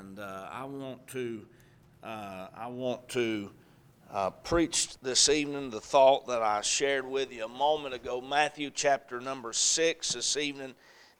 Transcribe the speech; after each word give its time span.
and 0.00 0.18
uh, 0.18 0.48
I 0.50 0.64
want 0.64 1.06
to 1.08 1.46
uh, 2.02 2.46
I 2.56 2.68
want 2.68 3.06
to 3.10 3.50
uh, 4.10 4.30
preach 4.30 4.98
this 5.00 5.28
evening 5.28 5.68
the 5.68 5.80
thought 5.80 6.26
that 6.28 6.40
I 6.40 6.62
shared 6.62 7.06
with 7.06 7.30
you 7.30 7.44
a 7.44 7.48
moment 7.48 7.94
ago, 7.94 8.22
Matthew 8.22 8.70
chapter 8.74 9.20
number 9.20 9.52
six 9.52 10.14
this 10.14 10.38
evening, 10.38 10.74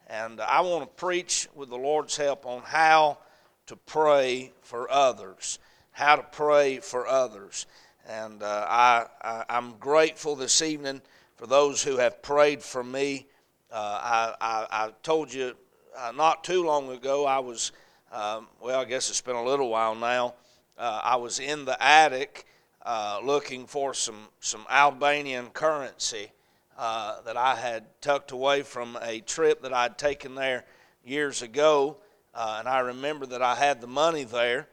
and 0.07 0.41
I 0.41 0.63
want 0.63 0.83
to 0.85 0.87
preach 0.87 1.47
with 1.55 1.69
the 1.69 1.77
Lord's 1.77 2.17
help 2.17 2.47
on 2.47 2.63
how 2.63 3.19
to 3.67 3.77
pray 3.77 4.53
for 4.63 4.91
others, 4.91 5.59
how 5.93 6.17
to 6.17 6.23
pray 6.23 6.79
for 6.79 7.07
others, 7.07 7.67
and 8.09 8.43
uh, 8.43 8.67
I, 8.67 9.07
I 9.21 9.45
I'm 9.51 9.73
grateful 9.75 10.37
this 10.37 10.63
evening 10.63 11.03
for 11.37 11.47
those 11.47 11.83
who 11.83 11.99
have 11.99 12.23
prayed 12.23 12.63
for 12.63 12.83
me. 12.83 13.27
Uh, 13.71 13.77
I, 13.77 14.35
I, 14.41 14.67
I 14.71 14.91
told 15.03 15.33
you 15.33 15.55
uh, 15.99 16.13
not 16.17 16.45
too 16.45 16.65
long 16.65 16.91
ago, 16.91 17.27
I 17.27 17.41
was, 17.41 17.73
um, 18.13 18.49
well, 18.61 18.81
I 18.81 18.85
guess 18.85 19.09
it's 19.09 19.21
been 19.21 19.37
a 19.37 19.45
little 19.45 19.69
while 19.69 19.95
now. 19.95 20.35
Uh, 20.77 21.01
I 21.05 21.17
was 21.17 21.39
in 21.39 21.65
the 21.65 21.81
attic 21.81 22.45
uh, 22.85 23.21
looking 23.23 23.67
for 23.67 23.95
some, 23.95 24.29
some 24.41 24.67
Albanian 24.69 25.51
currency 25.51 26.33
uh, 26.77 27.21
that 27.23 27.37
I 27.37 27.55
had 27.55 27.85
tucked 28.01 28.33
away 28.33 28.63
from 28.63 28.99
a 29.03 29.21
trip 29.21 29.63
that 29.63 29.73
I'd 29.73 29.97
taken 29.97 30.35
there 30.35 30.65
years 31.05 31.43
ago. 31.43 31.99
Uh, 32.35 32.57
and 32.59 32.69
I 32.69 32.81
remember 32.81 33.27
that 33.27 33.43
I 33.43 33.55
had 33.55 33.81
the 33.81 33.87
money 33.87 34.25
there. 34.25 34.69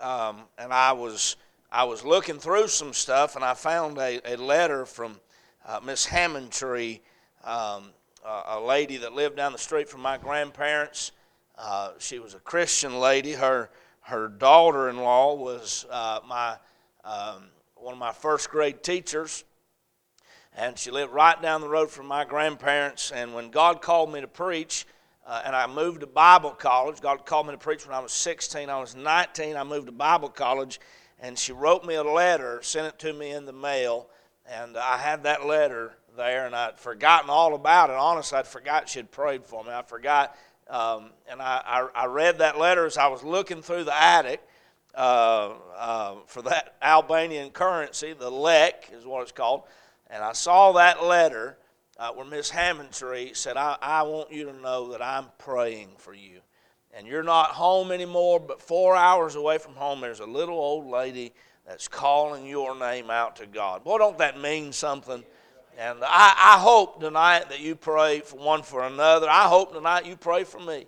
Um, 0.00 0.42
and 0.58 0.72
I 0.72 0.92
was, 0.92 1.36
I 1.70 1.84
was 1.84 2.04
looking 2.04 2.38
through 2.38 2.68
some 2.68 2.92
stuff, 2.92 3.36
and 3.36 3.44
I 3.44 3.54
found 3.54 3.98
a, 3.98 4.34
a 4.34 4.36
letter 4.36 4.86
from 4.86 5.20
uh, 5.66 5.80
Miss 5.84 6.06
Hammondtree. 6.06 7.00
Um, 7.44 7.92
a 8.24 8.60
lady 8.60 8.98
that 8.98 9.12
lived 9.12 9.36
down 9.36 9.52
the 9.52 9.58
street 9.58 9.88
from 9.88 10.02
my 10.02 10.18
grandparents. 10.18 11.12
Uh, 11.62 11.92
she 11.98 12.18
was 12.18 12.32
a 12.32 12.38
Christian 12.38 12.98
lady. 13.00 13.32
Her 13.32 13.68
her 14.00 14.28
daughter-in-law 14.28 15.34
was 15.34 15.84
uh, 15.90 16.20
my 16.26 16.56
um, 17.04 17.44
one 17.74 17.92
of 17.92 17.98
my 17.98 18.12
first 18.12 18.50
grade 18.50 18.82
teachers, 18.82 19.44
and 20.56 20.78
she 20.78 20.90
lived 20.90 21.12
right 21.12 21.40
down 21.42 21.60
the 21.60 21.68
road 21.68 21.90
from 21.90 22.06
my 22.06 22.24
grandparents. 22.24 23.12
And 23.12 23.34
when 23.34 23.50
God 23.50 23.82
called 23.82 24.10
me 24.10 24.22
to 24.22 24.26
preach, 24.26 24.86
uh, 25.26 25.42
and 25.44 25.54
I 25.54 25.66
moved 25.66 26.00
to 26.00 26.06
Bible 26.06 26.52
college, 26.52 27.02
God 27.02 27.26
called 27.26 27.46
me 27.46 27.52
to 27.52 27.58
preach 27.58 27.86
when 27.86 27.94
I 27.94 28.00
was 28.00 28.12
16. 28.12 28.70
I 28.70 28.80
was 28.80 28.96
19. 28.96 29.54
I 29.54 29.64
moved 29.64 29.86
to 29.86 29.92
Bible 29.92 30.30
college, 30.30 30.80
and 31.20 31.38
she 31.38 31.52
wrote 31.52 31.84
me 31.84 31.94
a 31.94 32.02
letter, 32.02 32.60
sent 32.62 32.86
it 32.86 32.98
to 33.00 33.12
me 33.12 33.32
in 33.32 33.44
the 33.44 33.52
mail, 33.52 34.08
and 34.46 34.78
I 34.78 34.96
had 34.96 35.24
that 35.24 35.44
letter 35.44 35.92
there, 36.16 36.46
and 36.46 36.56
I'd 36.56 36.78
forgotten 36.78 37.28
all 37.28 37.54
about 37.54 37.90
it. 37.90 37.96
Honestly, 37.96 38.38
I'd 38.38 38.46
forgot 38.46 38.88
she'd 38.88 39.10
prayed 39.10 39.44
for 39.44 39.62
me. 39.62 39.70
I 39.70 39.82
forgot, 39.82 40.34
um, 40.70 41.10
and 41.28 41.42
I, 41.42 41.62
I, 41.94 42.02
I, 42.02 42.06
read 42.06 42.38
that 42.38 42.56
letter 42.56 42.86
as 42.86 42.96
I 42.96 43.08
was 43.08 43.24
looking 43.24 43.60
through 43.60 43.84
the 43.84 44.02
attic 44.02 44.40
uh, 44.94 45.50
uh, 45.76 46.14
for 46.26 46.42
that 46.42 46.76
Albanian 46.80 47.50
currency. 47.50 48.12
The 48.12 48.30
lek 48.30 48.88
is 48.92 49.04
what 49.04 49.22
it's 49.22 49.32
called, 49.32 49.64
and 50.08 50.22
I 50.22 50.32
saw 50.32 50.72
that 50.72 51.02
letter 51.04 51.58
uh, 51.98 52.12
where 52.12 52.24
Miss 52.24 52.50
Hammondtree 52.50 53.36
said, 53.36 53.56
I, 53.56 53.76
"I 53.82 54.02
want 54.04 54.32
you 54.32 54.44
to 54.44 54.52
know 54.52 54.92
that 54.92 55.02
I'm 55.02 55.26
praying 55.38 55.90
for 55.98 56.14
you." 56.14 56.40
And 56.92 57.06
you're 57.06 57.22
not 57.22 57.50
home 57.50 57.92
anymore, 57.92 58.40
but 58.40 58.62
four 58.62 58.96
hours 58.96 59.34
away 59.34 59.58
from 59.58 59.74
home, 59.74 60.00
there's 60.00 60.20
a 60.20 60.26
little 60.26 60.58
old 60.58 60.86
lady 60.86 61.32
that's 61.66 61.86
calling 61.88 62.46
your 62.46 62.76
name 62.76 63.10
out 63.10 63.36
to 63.36 63.46
God. 63.46 63.84
Boy, 63.84 63.98
don't 63.98 64.18
that 64.18 64.40
mean 64.40 64.72
something? 64.72 65.22
And 65.78 65.98
I, 66.02 66.34
I 66.36 66.58
hope 66.58 67.00
tonight 67.00 67.48
that 67.48 67.60
you 67.60 67.74
pray 67.74 68.20
for 68.20 68.36
one 68.36 68.62
for 68.62 68.84
another. 68.84 69.28
I 69.28 69.48
hope 69.48 69.72
tonight 69.72 70.06
you 70.06 70.16
pray 70.16 70.44
for 70.44 70.60
me. 70.60 70.86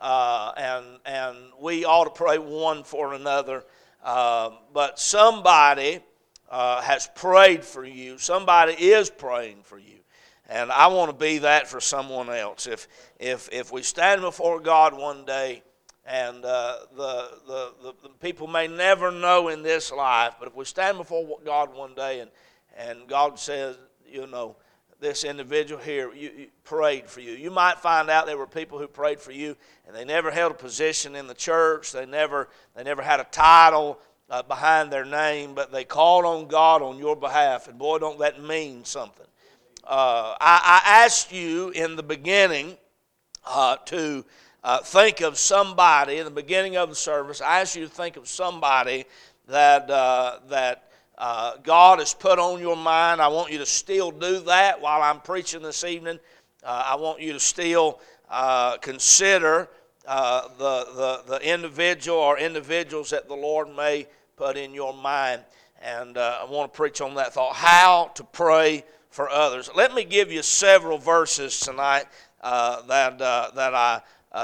Uh, 0.00 0.52
and, 0.56 0.84
and 1.06 1.36
we 1.60 1.84
ought 1.84 2.04
to 2.04 2.10
pray 2.10 2.38
one 2.38 2.84
for 2.84 3.14
another. 3.14 3.64
Uh, 4.02 4.50
but 4.72 4.98
somebody 4.98 6.00
uh, 6.50 6.80
has 6.82 7.08
prayed 7.14 7.64
for 7.64 7.84
you, 7.84 8.18
somebody 8.18 8.74
is 8.74 9.08
praying 9.08 9.58
for 9.62 9.78
you. 9.78 9.98
And 10.48 10.70
I 10.70 10.88
want 10.88 11.10
to 11.10 11.16
be 11.16 11.38
that 11.38 11.66
for 11.66 11.80
someone 11.80 12.28
else. 12.28 12.66
If, 12.66 12.86
if, 13.18 13.48
if 13.50 13.72
we 13.72 13.82
stand 13.82 14.20
before 14.20 14.60
God 14.60 14.92
one 14.94 15.24
day, 15.24 15.62
and 16.06 16.44
uh, 16.44 16.76
the, 16.94 17.30
the, 17.46 17.72
the, 17.82 17.94
the, 18.02 18.08
people 18.20 18.46
may 18.46 18.68
never 18.68 19.10
know 19.10 19.48
in 19.48 19.62
this 19.62 19.90
life, 19.90 20.34
but 20.38 20.48
if 20.48 20.54
we 20.54 20.66
stand 20.66 20.98
before 20.98 21.38
God 21.44 21.74
one 21.74 21.94
day 21.94 22.20
and, 22.20 22.30
and 22.76 23.08
God 23.08 23.38
says, 23.38 23.78
you 24.14 24.26
know, 24.28 24.56
this 25.00 25.24
individual 25.24 25.80
here 25.82 26.14
you, 26.14 26.30
you 26.36 26.46
prayed 26.62 27.08
for 27.08 27.20
you. 27.20 27.32
You 27.32 27.50
might 27.50 27.78
find 27.78 28.08
out 28.08 28.26
there 28.26 28.38
were 28.38 28.46
people 28.46 28.78
who 28.78 28.86
prayed 28.86 29.20
for 29.20 29.32
you, 29.32 29.56
and 29.86 29.94
they 29.94 30.04
never 30.04 30.30
held 30.30 30.52
a 30.52 30.54
position 30.54 31.16
in 31.16 31.26
the 31.26 31.34
church. 31.34 31.92
They 31.92 32.06
never 32.06 32.48
they 32.76 32.84
never 32.84 33.02
had 33.02 33.18
a 33.20 33.24
title 33.24 33.98
uh, 34.30 34.42
behind 34.42 34.92
their 34.92 35.04
name, 35.04 35.54
but 35.54 35.72
they 35.72 35.84
called 35.84 36.24
on 36.24 36.46
God 36.46 36.80
on 36.80 36.98
your 36.98 37.16
behalf. 37.16 37.66
And 37.68 37.78
boy, 37.78 37.98
don't 37.98 38.18
that 38.20 38.42
mean 38.42 38.84
something? 38.84 39.26
Uh, 39.82 40.34
I, 40.40 40.82
I, 40.86 41.04
asked 41.04 41.30
you 41.30 41.68
in 41.70 41.94
the 41.94 42.02
beginning 42.02 42.78
uh, 43.46 43.76
to 43.84 44.24
uh, 44.62 44.78
think 44.78 45.20
of 45.20 45.36
somebody 45.36 46.16
in 46.16 46.24
the 46.24 46.30
beginning 46.30 46.78
of 46.78 46.88
the 46.88 46.94
service. 46.94 47.42
I 47.42 47.60
asked 47.60 47.76
you 47.76 47.84
to 47.84 47.90
think 47.90 48.16
of 48.16 48.26
somebody 48.26 49.04
that 49.46 49.90
uh, 49.90 50.38
that 50.48 50.83
uh, 51.16 51.56
God 51.62 52.00
has 52.00 52.12
put 52.12 52.38
on 52.38 52.60
your 52.60 52.76
mind. 52.76 53.20
I 53.20 53.28
want 53.28 53.52
you 53.52 53.58
to 53.58 53.66
still 53.66 54.10
do 54.10 54.40
that 54.40 54.80
while 54.80 55.00
I'm 55.00 55.20
preaching 55.20 55.62
this 55.62 55.84
evening. 55.84 56.18
Uh, 56.62 56.84
I 56.86 56.96
want 56.96 57.20
you 57.20 57.32
to 57.32 57.40
still 57.40 58.00
uh, 58.28 58.78
consider 58.78 59.68
uh, 60.06 60.48
the, 60.58 60.86
the, 60.96 61.38
the 61.38 61.48
individual 61.52 62.18
or 62.18 62.38
individuals 62.38 63.10
that 63.10 63.28
the 63.28 63.34
Lord 63.34 63.74
may 63.74 64.06
put 64.36 64.56
in 64.56 64.74
your 64.74 64.92
mind. 64.92 65.42
And 65.80 66.16
uh, 66.16 66.38
I 66.42 66.50
want 66.50 66.72
to 66.72 66.76
preach 66.76 67.00
on 67.00 67.14
that 67.14 67.34
thought 67.34 67.54
how 67.54 68.10
to 68.14 68.24
pray 68.24 68.84
for 69.10 69.30
others. 69.30 69.70
Let 69.74 69.94
me 69.94 70.04
give 70.04 70.32
you 70.32 70.42
several 70.42 70.98
verses 70.98 71.60
tonight 71.60 72.06
uh, 72.40 72.82
that, 72.86 73.18
that 73.18 73.74
I 73.74 74.00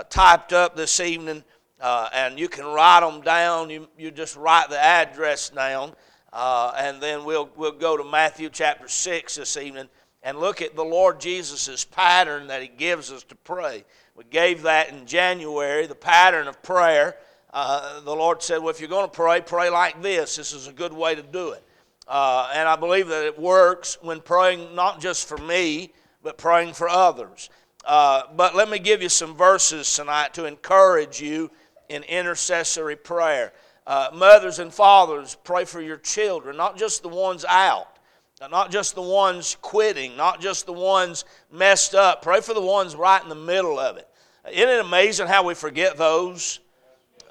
typed 0.08 0.52
up 0.52 0.76
this 0.76 1.00
evening. 1.00 1.42
and 1.82 2.38
you 2.38 2.48
can 2.48 2.66
write 2.66 3.00
them 3.00 3.22
down. 3.22 3.70
You, 3.70 3.88
you 3.98 4.12
just 4.12 4.36
write 4.36 4.68
the 4.70 4.78
address 4.78 5.48
down. 5.48 5.94
Uh, 6.32 6.72
and 6.76 7.02
then 7.02 7.24
we'll, 7.24 7.50
we'll 7.56 7.72
go 7.72 7.96
to 7.96 8.04
Matthew 8.04 8.48
chapter 8.50 8.88
6 8.88 9.34
this 9.34 9.56
evening 9.56 9.88
and 10.22 10.38
look 10.38 10.62
at 10.62 10.76
the 10.76 10.84
Lord 10.84 11.20
Jesus' 11.20 11.84
pattern 11.84 12.46
that 12.48 12.62
He 12.62 12.68
gives 12.68 13.10
us 13.10 13.22
to 13.24 13.34
pray. 13.34 13.84
We 14.14 14.24
gave 14.24 14.62
that 14.62 14.90
in 14.90 15.06
January, 15.06 15.86
the 15.86 15.94
pattern 15.94 16.46
of 16.46 16.62
prayer. 16.62 17.16
Uh, 17.52 18.00
the 18.00 18.14
Lord 18.14 18.42
said, 18.42 18.58
Well, 18.58 18.68
if 18.68 18.80
you're 18.80 18.88
going 18.88 19.08
to 19.08 19.16
pray, 19.16 19.40
pray 19.40 19.70
like 19.70 20.02
this. 20.02 20.36
This 20.36 20.52
is 20.52 20.68
a 20.68 20.72
good 20.72 20.92
way 20.92 21.14
to 21.14 21.22
do 21.22 21.50
it. 21.50 21.64
Uh, 22.06 22.50
and 22.54 22.68
I 22.68 22.76
believe 22.76 23.08
that 23.08 23.24
it 23.24 23.38
works 23.38 23.98
when 24.02 24.20
praying 24.20 24.74
not 24.74 25.00
just 25.00 25.26
for 25.28 25.38
me, 25.38 25.92
but 26.22 26.38
praying 26.38 26.74
for 26.74 26.88
others. 26.88 27.50
Uh, 27.84 28.22
but 28.36 28.54
let 28.54 28.68
me 28.68 28.78
give 28.78 29.00
you 29.00 29.08
some 29.08 29.34
verses 29.36 29.92
tonight 29.94 30.34
to 30.34 30.44
encourage 30.44 31.20
you 31.20 31.50
in 31.88 32.02
intercessory 32.04 32.96
prayer. 32.96 33.52
Uh, 33.90 34.08
mothers 34.14 34.60
and 34.60 34.72
fathers, 34.72 35.36
pray 35.42 35.64
for 35.64 35.80
your 35.80 35.96
children, 35.96 36.56
not 36.56 36.76
just 36.76 37.02
the 37.02 37.08
ones 37.08 37.44
out, 37.48 37.98
not 38.48 38.70
just 38.70 38.94
the 38.94 39.02
ones 39.02 39.56
quitting, 39.62 40.16
not 40.16 40.40
just 40.40 40.64
the 40.64 40.72
ones 40.72 41.24
messed 41.50 41.96
up. 41.96 42.22
Pray 42.22 42.40
for 42.40 42.54
the 42.54 42.60
ones 42.60 42.94
right 42.94 43.20
in 43.20 43.28
the 43.28 43.34
middle 43.34 43.80
of 43.80 43.96
it. 43.96 44.08
Isn't 44.48 44.68
it 44.68 44.78
amazing 44.78 45.26
how 45.26 45.44
we 45.44 45.54
forget 45.54 45.96
those? 45.96 46.60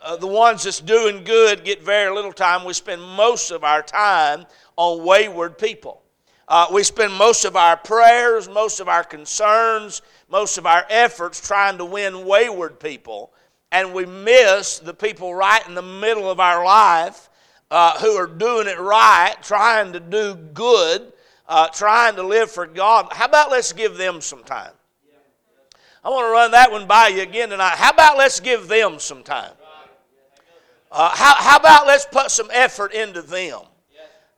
Uh, 0.02 0.18
the 0.18 0.28
ones 0.28 0.64
that's 0.64 0.82
doing 0.82 1.24
good 1.24 1.64
get 1.64 1.82
very 1.82 2.14
little 2.14 2.34
time. 2.34 2.66
We 2.66 2.74
spend 2.74 3.02
most 3.02 3.52
of 3.52 3.64
our 3.64 3.82
time 3.82 4.46
on 4.76 5.06
wayward 5.06 5.58
people. 5.58 6.02
Uh, 6.46 6.68
we 6.74 6.84
spend 6.84 7.14
most 7.14 7.46
of 7.46 7.56
our 7.56 7.78
prayers, 7.78 8.50
most 8.50 8.82
of 8.82 8.90
our 8.90 9.06
concerns, 9.06 10.02
most 10.30 10.58
of 10.58 10.66
our 10.66 10.86
efforts 10.90 11.40
trying 11.40 11.78
to 11.78 11.86
win 11.86 12.26
wayward 12.26 12.82
people 12.82 13.32
and 13.72 13.94
we 13.94 14.06
miss 14.06 14.80
the 14.80 14.94
people 14.94 15.34
right 15.34 15.66
in 15.68 15.76
the 15.76 15.82
middle 15.82 16.30
of 16.30 16.40
our 16.40 16.64
life 16.66 17.30
uh, 17.72 18.00
who 18.00 18.16
are 18.16 18.28
doing 18.28 18.68
it 18.68 18.80
right, 18.80 19.36
trying 19.42 19.94
to 19.94 20.00
do 20.00 20.36
good, 20.36 21.14
uh, 21.48 21.68
trying 21.68 22.16
to 22.16 22.24
live 22.24 22.50
for 22.50 22.66
God. 22.66 23.08
How 23.12 23.26
about 23.26 23.52
let's 23.52 23.74
give 23.74 23.98
them 23.98 24.22
some 24.22 24.44
time? 24.44 24.72
I 26.04 26.10
want 26.10 26.26
to 26.26 26.32
run 26.32 26.52
that 26.52 26.72
one 26.72 26.88
by 26.88 27.10
you 27.10 27.22
again 27.22 27.50
tonight. 27.50 27.76
How 27.76 27.92
about 27.92 28.18
let's 28.18 28.40
give 28.40 28.68
them 28.68 29.00
some 29.00 29.22
time? 29.22 29.52
Uh, 30.92 31.12
how, 31.14 31.36
how 31.36 31.58
about 31.58 31.86
let's 31.86 32.06
put 32.06 32.32
some 32.32 32.50
effort 32.52 32.94
into 32.94 33.22
them 33.22 33.60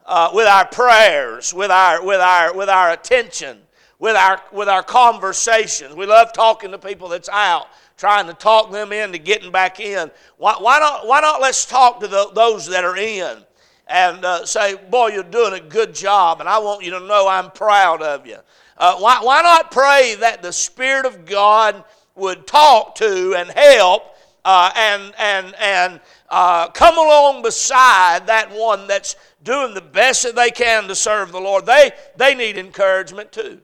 uh, 0.06 0.32
with 0.34 0.48
our 0.48 0.66
prayers, 0.66 1.54
with 1.54 1.72
our, 1.72 2.04
with, 2.04 2.20
our, 2.20 2.54
with 2.54 2.68
our 2.68 2.92
attention, 2.92 3.60
with 4.00 4.16
our, 4.16 4.42
with 4.52 4.68
our 4.68 4.84
conversations. 4.84 5.96
We 5.96 6.06
love 6.06 6.34
talking 6.34 6.72
to 6.72 6.78
people 6.78 7.08
that's 7.08 7.30
out 7.30 7.68
trying 8.02 8.26
to 8.26 8.34
talk 8.34 8.72
them 8.72 8.92
into 8.92 9.20
getting 9.20 9.52
back 9.52 9.80
in. 9.80 10.10
Why, 10.38 10.56
why 10.58 10.80
not, 10.80 11.06
why 11.06 11.22
not 11.22 11.40
let's 11.40 11.66
talk 11.66 12.00
to 12.00 12.08
the, 12.08 12.32
those 12.34 12.66
that 12.66 12.84
are 12.84 12.98
in 12.98 13.38
and 13.86 14.26
uh, 14.26 14.44
say, 14.44 14.76
Boy, 14.90 15.10
you're 15.10 15.22
doing 15.22 15.54
a 15.54 15.60
good 15.60 15.94
job, 15.94 16.40
and 16.40 16.50
I 16.50 16.58
want 16.58 16.84
you 16.84 16.90
to 16.92 17.00
know 17.00 17.28
I'm 17.28 17.52
proud 17.52 18.02
of 18.02 18.26
you. 18.26 18.38
Uh, 18.76 18.96
why, 18.96 19.20
why 19.22 19.44
not 19.44 19.70
pray 19.70 20.16
that 20.20 20.42
the 20.42 20.52
Spirit 20.52 21.06
of 21.06 21.26
God 21.28 21.84
would 22.16 22.48
talk 22.48 22.96
to 22.96 23.36
and 23.36 23.52
help 23.52 24.02
uh, 24.44 24.72
and, 24.76 25.14
and, 25.20 25.54
and 25.60 26.02
uh, 26.30 26.70
come 26.70 26.98
along 26.98 27.44
beside 27.44 28.26
that 28.26 28.50
one 28.52 28.88
that's 28.88 29.16
doing 29.44 29.76
the 29.76 29.82
best 29.82 30.24
that 30.24 30.36
they 30.36 30.50
can 30.50 30.88
to 30.88 30.96
serve 30.96 31.32
the 31.32 31.40
Lord. 31.40 31.68
They, 31.68 31.92
they 32.16 32.34
need 32.34 32.58
encouragement 32.58 33.32
too. 33.32 33.62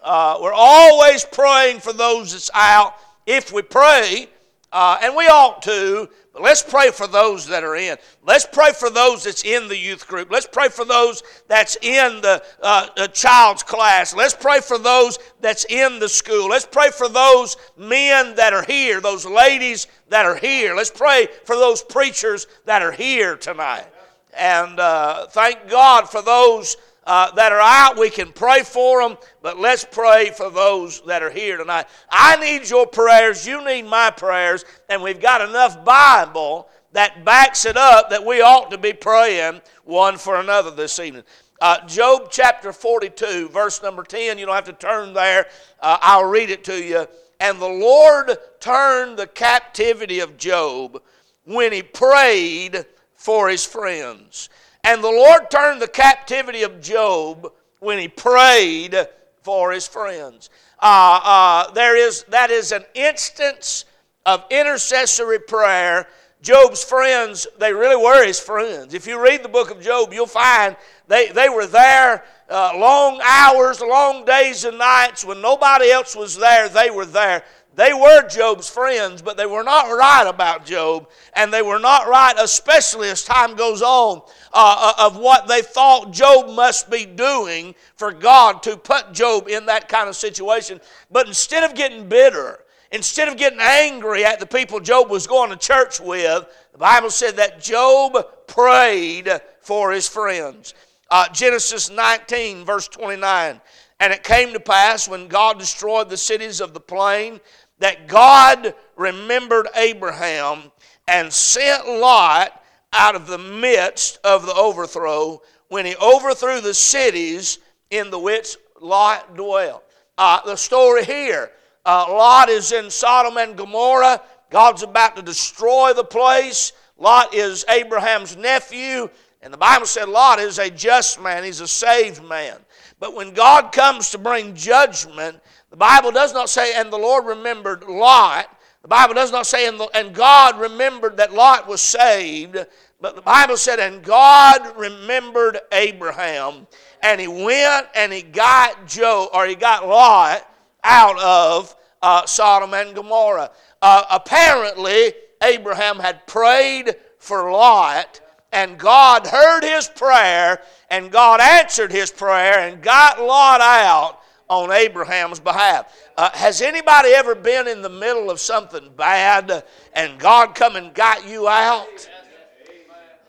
Uh, 0.00 0.38
we're 0.40 0.52
always 0.54 1.24
praying 1.24 1.80
for 1.80 1.92
those 1.92 2.30
that's 2.30 2.50
out. 2.54 2.94
If 3.26 3.52
we 3.52 3.62
pray, 3.62 4.28
uh, 4.72 4.98
and 5.02 5.14
we 5.14 5.26
ought 5.26 5.60
to, 5.62 6.08
let's 6.40 6.62
pray 6.62 6.90
for 6.90 7.06
those 7.06 7.46
that 7.48 7.62
are 7.62 7.76
in. 7.76 7.96
Let's 8.24 8.46
pray 8.50 8.72
for 8.72 8.88
those 8.88 9.24
that's 9.24 9.44
in 9.44 9.68
the 9.68 9.76
youth 9.76 10.08
group. 10.08 10.30
Let's 10.30 10.46
pray 10.46 10.68
for 10.68 10.86
those 10.86 11.22
that's 11.46 11.76
in 11.82 12.22
the, 12.22 12.42
uh, 12.62 13.06
child's 13.08 13.62
class. 13.62 14.14
Let's 14.14 14.34
pray 14.34 14.60
for 14.60 14.78
those 14.78 15.18
that's 15.40 15.66
in 15.66 15.98
the 15.98 16.08
school. 16.08 16.48
Let's 16.48 16.64
pray 16.64 16.90
for 16.90 17.08
those 17.08 17.58
men 17.76 18.34
that 18.36 18.54
are 18.54 18.64
here, 18.64 19.00
those 19.00 19.26
ladies 19.26 19.88
that 20.08 20.24
are 20.24 20.36
here. 20.36 20.74
Let's 20.74 20.90
pray 20.90 21.28
for 21.44 21.54
those 21.56 21.82
preachers 21.82 22.46
that 22.64 22.80
are 22.80 22.92
here 22.92 23.36
tonight. 23.36 23.86
And 24.34 24.80
uh, 24.80 25.26
thank 25.26 25.68
God 25.68 26.08
for 26.08 26.22
those 26.22 26.78
uh, 27.04 27.30
that 27.32 27.52
are 27.52 27.60
out. 27.60 27.98
We 27.98 28.10
can 28.10 28.32
pray 28.32 28.62
for 28.62 29.02
them, 29.02 29.18
but 29.42 29.58
let's 29.58 29.84
pray 29.84 30.30
for 30.30 30.50
those 30.50 31.00
that 31.02 31.22
are 31.22 31.30
here 31.30 31.56
tonight. 31.56 31.86
I 32.10 32.36
need 32.36 32.68
your 32.68 32.86
prayers. 32.86 33.46
You 33.46 33.64
need 33.64 33.82
my 33.82 34.10
prayers. 34.10 34.64
And 34.88 35.02
we've 35.02 35.20
got 35.20 35.40
enough 35.40 35.84
Bible 35.84 36.68
that 36.92 37.24
backs 37.24 37.64
it 37.64 37.76
up 37.76 38.10
that 38.10 38.24
we 38.24 38.40
ought 38.42 38.70
to 38.70 38.78
be 38.78 38.92
praying 38.92 39.60
one 39.84 40.16
for 40.16 40.36
another 40.36 40.70
this 40.70 40.98
evening. 40.98 41.24
Uh, 41.60 41.84
Job 41.86 42.28
chapter 42.30 42.72
42, 42.72 43.48
verse 43.48 43.82
number 43.82 44.02
10. 44.02 44.38
You 44.38 44.46
don't 44.46 44.54
have 44.54 44.64
to 44.64 44.72
turn 44.72 45.14
there, 45.14 45.46
uh, 45.80 45.98
I'll 46.00 46.24
read 46.24 46.50
it 46.50 46.64
to 46.64 46.82
you. 46.82 47.06
And 47.40 47.60
the 47.60 47.68
Lord 47.68 48.36
turned 48.60 49.16
the 49.16 49.26
captivity 49.26 50.20
of 50.20 50.36
Job 50.36 51.02
when 51.44 51.72
he 51.72 51.82
prayed 51.82 52.84
for 53.14 53.48
his 53.48 53.64
friends. 53.64 54.48
And 54.84 55.02
the 55.02 55.10
Lord 55.10 55.50
turned 55.50 55.80
the 55.80 55.88
captivity 55.88 56.62
of 56.62 56.80
Job 56.80 57.52
when 57.78 57.98
he 57.98 58.08
prayed 58.08 58.96
for 59.42 59.72
his 59.72 59.86
friends. 59.86 60.50
Uh, 60.80 61.20
uh, 61.22 61.70
there 61.72 61.96
is, 61.96 62.24
that 62.24 62.50
is 62.50 62.72
an 62.72 62.84
instance 62.94 63.84
of 64.26 64.44
intercessory 64.50 65.38
prayer. 65.38 66.08
Job's 66.42 66.82
friends, 66.82 67.46
they 67.58 67.72
really 67.72 67.96
were 67.96 68.26
his 68.26 68.40
friends. 68.40 68.94
If 68.94 69.06
you 69.06 69.22
read 69.22 69.44
the 69.44 69.48
book 69.48 69.70
of 69.70 69.80
Job, 69.80 70.12
you'll 70.12 70.26
find 70.26 70.76
they, 71.06 71.28
they 71.28 71.48
were 71.48 71.66
there 71.66 72.24
uh, 72.50 72.72
long 72.76 73.20
hours, 73.22 73.80
long 73.80 74.24
days 74.24 74.64
and 74.64 74.78
nights. 74.78 75.24
When 75.24 75.40
nobody 75.40 75.90
else 75.90 76.16
was 76.16 76.36
there, 76.36 76.68
they 76.68 76.90
were 76.90 77.06
there. 77.06 77.44
They 77.74 77.94
were 77.94 78.28
Job's 78.28 78.68
friends, 78.68 79.22
but 79.22 79.36
they 79.36 79.46
were 79.46 79.62
not 79.62 79.86
right 79.86 80.26
about 80.26 80.66
Job, 80.66 81.08
and 81.34 81.52
they 81.52 81.62
were 81.62 81.78
not 81.78 82.06
right, 82.06 82.34
especially 82.38 83.08
as 83.08 83.24
time 83.24 83.56
goes 83.56 83.80
on, 83.80 84.20
uh, 84.52 84.94
uh, 84.98 85.06
of 85.06 85.16
what 85.16 85.48
they 85.48 85.62
thought 85.62 86.12
Job 86.12 86.50
must 86.54 86.90
be 86.90 87.06
doing 87.06 87.74
for 87.96 88.12
God 88.12 88.62
to 88.64 88.76
put 88.76 89.12
Job 89.12 89.48
in 89.48 89.66
that 89.66 89.88
kind 89.88 90.08
of 90.08 90.16
situation. 90.16 90.80
But 91.10 91.28
instead 91.28 91.64
of 91.64 91.74
getting 91.74 92.08
bitter, 92.08 92.62
instead 92.90 93.28
of 93.28 93.38
getting 93.38 93.60
angry 93.60 94.24
at 94.24 94.38
the 94.38 94.46
people 94.46 94.78
Job 94.78 95.08
was 95.08 95.26
going 95.26 95.48
to 95.48 95.56
church 95.56 95.98
with, 95.98 96.46
the 96.72 96.78
Bible 96.78 97.10
said 97.10 97.36
that 97.36 97.62
Job 97.62 98.46
prayed 98.46 99.30
for 99.62 99.92
his 99.92 100.06
friends. 100.06 100.74
Uh, 101.10 101.28
Genesis 101.30 101.90
19, 101.90 102.64
verse 102.64 102.88
29. 102.88 103.60
And 104.00 104.12
it 104.12 104.24
came 104.24 104.52
to 104.52 104.58
pass 104.58 105.06
when 105.06 105.28
God 105.28 105.60
destroyed 105.60 106.08
the 106.08 106.16
cities 106.16 106.60
of 106.60 106.74
the 106.74 106.80
plain 106.80 107.40
that 107.82 108.06
God 108.06 108.76
remembered 108.94 109.66
Abraham 109.74 110.70
and 111.08 111.32
sent 111.32 111.88
Lot 111.88 112.62
out 112.92 113.16
of 113.16 113.26
the 113.26 113.38
midst 113.38 114.20
of 114.22 114.46
the 114.46 114.54
overthrow 114.54 115.42
when 115.66 115.84
he 115.84 115.96
overthrew 115.96 116.60
the 116.60 116.74
cities 116.74 117.58
in 117.90 118.10
the 118.12 118.18
which 118.20 118.56
Lot 118.80 119.36
dwelt. 119.36 119.82
Uh, 120.16 120.40
the 120.46 120.54
story 120.54 121.04
here 121.04 121.50
uh, 121.84 122.06
Lot 122.08 122.48
is 122.50 122.70
in 122.70 122.88
Sodom 122.88 123.36
and 123.36 123.56
Gomorrah. 123.56 124.22
God's 124.48 124.84
about 124.84 125.16
to 125.16 125.22
destroy 125.22 125.92
the 125.92 126.04
place. 126.04 126.72
Lot 126.96 127.34
is 127.34 127.64
Abraham's 127.68 128.36
nephew, 128.36 129.10
and 129.40 129.52
the 129.52 129.58
Bible 129.58 129.86
said 129.86 130.08
Lot 130.08 130.38
is 130.38 130.60
a 130.60 130.70
just 130.70 131.20
man, 131.20 131.42
he's 131.42 131.60
a 131.60 131.66
saved 131.66 132.22
man. 132.22 132.58
But 133.00 133.16
when 133.16 133.34
God 133.34 133.72
comes 133.72 134.10
to 134.10 134.18
bring 134.18 134.54
judgment, 134.54 135.40
the 135.72 135.78
Bible 135.78 136.12
does 136.12 136.34
not 136.34 136.50
say, 136.50 136.74
and 136.74 136.92
the 136.92 136.98
Lord 136.98 137.24
remembered 137.24 137.84
Lot. 137.84 138.46
The 138.82 138.88
Bible 138.88 139.14
does 139.14 139.32
not 139.32 139.46
say, 139.46 139.66
and, 139.66 139.80
the, 139.80 139.88
and 139.94 140.14
God 140.14 140.60
remembered 140.60 141.16
that 141.16 141.32
Lot 141.32 141.66
was 141.66 141.80
saved. 141.80 142.58
But 143.00 143.16
the 143.16 143.22
Bible 143.22 143.56
said, 143.56 143.80
and 143.80 144.02
God 144.02 144.76
remembered 144.76 145.58
Abraham. 145.72 146.66
And 147.02 147.18
he 147.18 147.26
went 147.26 147.86
and 147.94 148.12
he 148.12 148.20
got 148.20 148.86
Joe, 148.86 149.30
or 149.32 149.46
he 149.46 149.54
got 149.54 149.88
Lot 149.88 150.46
out 150.84 151.18
of 151.18 151.74
uh, 152.02 152.26
Sodom 152.26 152.74
and 152.74 152.94
Gomorrah. 152.94 153.50
Uh, 153.80 154.04
apparently, 154.10 155.14
Abraham 155.42 155.98
had 155.98 156.26
prayed 156.26 156.96
for 157.16 157.50
Lot, 157.50 158.20
and 158.52 158.78
God 158.78 159.26
heard 159.26 159.64
his 159.64 159.88
prayer, 159.88 160.60
and 160.90 161.10
God 161.10 161.40
answered 161.40 161.90
his 161.90 162.10
prayer, 162.10 162.58
and 162.58 162.82
got 162.82 163.22
Lot 163.22 163.62
out 163.62 164.21
on 164.52 164.70
Abraham's 164.70 165.40
behalf. 165.40 165.96
Uh, 166.16 166.30
has 166.32 166.60
anybody 166.60 167.08
ever 167.10 167.34
been 167.34 167.66
in 167.66 167.80
the 167.80 167.88
middle 167.88 168.30
of 168.30 168.38
something 168.38 168.90
bad 168.96 169.64
and 169.94 170.18
God 170.18 170.54
come 170.54 170.76
and 170.76 170.92
got 170.92 171.26
you 171.26 171.48
out? 171.48 172.10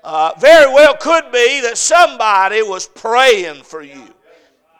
Uh, 0.03 0.33
very 0.37 0.71
well 0.73 0.95
could 0.97 1.31
be 1.31 1.61
that 1.61 1.77
somebody 1.77 2.61
was 2.61 2.87
praying 2.87 3.63
for 3.63 3.81
you. 3.81 4.03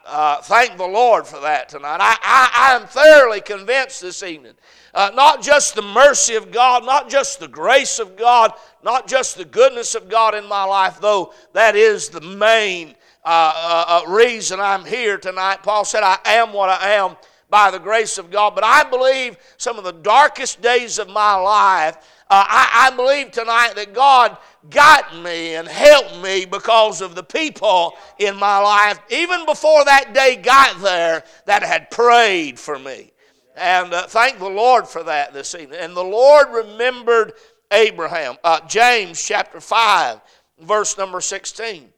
Uh, 0.04 0.42
thank 0.42 0.76
the 0.76 0.86
Lord 0.86 1.26
for 1.26 1.40
that 1.40 1.70
tonight. 1.70 1.96
I, 1.98 2.18
I, 2.22 2.72
I 2.72 2.76
am 2.76 2.86
thoroughly 2.86 3.40
convinced 3.40 4.02
this 4.02 4.22
evening. 4.22 4.52
Uh, 4.92 5.10
not 5.14 5.42
just 5.42 5.74
the 5.74 5.82
mercy 5.82 6.34
of 6.34 6.52
God, 6.52 6.84
not 6.84 7.08
just 7.08 7.40
the 7.40 7.48
grace 7.48 7.98
of 7.98 8.16
God, 8.16 8.52
not 8.82 9.08
just 9.08 9.38
the 9.38 9.46
goodness 9.46 9.94
of 9.94 10.10
God 10.10 10.34
in 10.34 10.46
my 10.46 10.64
life, 10.64 11.00
though 11.00 11.32
that 11.54 11.74
is 11.74 12.10
the 12.10 12.20
main 12.20 12.94
uh, 13.24 13.52
uh, 13.56 14.02
uh, 14.06 14.10
reason 14.10 14.60
I'm 14.60 14.84
here 14.84 15.16
tonight. 15.16 15.62
Paul 15.62 15.84
said, 15.84 16.02
I 16.02 16.18
am 16.26 16.52
what 16.52 16.68
I 16.68 16.92
am 16.92 17.16
by 17.48 17.70
the 17.70 17.78
grace 17.78 18.18
of 18.18 18.30
God. 18.30 18.54
But 18.54 18.64
I 18.64 18.84
believe 18.84 19.36
some 19.56 19.78
of 19.78 19.84
the 19.84 19.92
darkest 19.92 20.60
days 20.60 20.98
of 20.98 21.08
my 21.08 21.34
life, 21.34 21.96
uh, 22.28 22.44
I, 22.46 22.90
I 22.90 22.96
believe 22.96 23.30
tonight 23.30 23.74
that 23.76 23.94
God 23.94 24.36
got 24.68 25.16
me 25.22 25.54
and 25.54 25.68
helped 25.68 26.20
me 26.22 26.44
because 26.44 27.00
of 27.00 27.14
the 27.14 27.22
people 27.22 27.94
in 28.18 28.36
my 28.36 28.58
life, 28.58 28.98
even 29.08 29.46
before 29.46 29.84
that 29.84 30.12
day 30.12 30.36
got 30.36 30.80
there, 30.82 31.24
that 31.46 31.62
had 31.62 31.90
prayed 31.90 32.58
for 32.58 32.78
me. 32.78 33.12
And 33.56 33.94
uh, 33.94 34.06
thank 34.06 34.38
the 34.38 34.48
Lord 34.48 34.86
for 34.86 35.02
that 35.04 35.32
this 35.32 35.54
evening. 35.54 35.78
And 35.80 35.96
the 35.96 36.04
Lord 36.04 36.48
remembered 36.50 37.34
Abraham. 37.70 38.36
Uh, 38.42 38.66
James 38.66 39.22
chapter 39.22 39.60
5, 39.60 40.20
verse 40.60 40.98
number 40.98 41.20
16. 41.20 41.93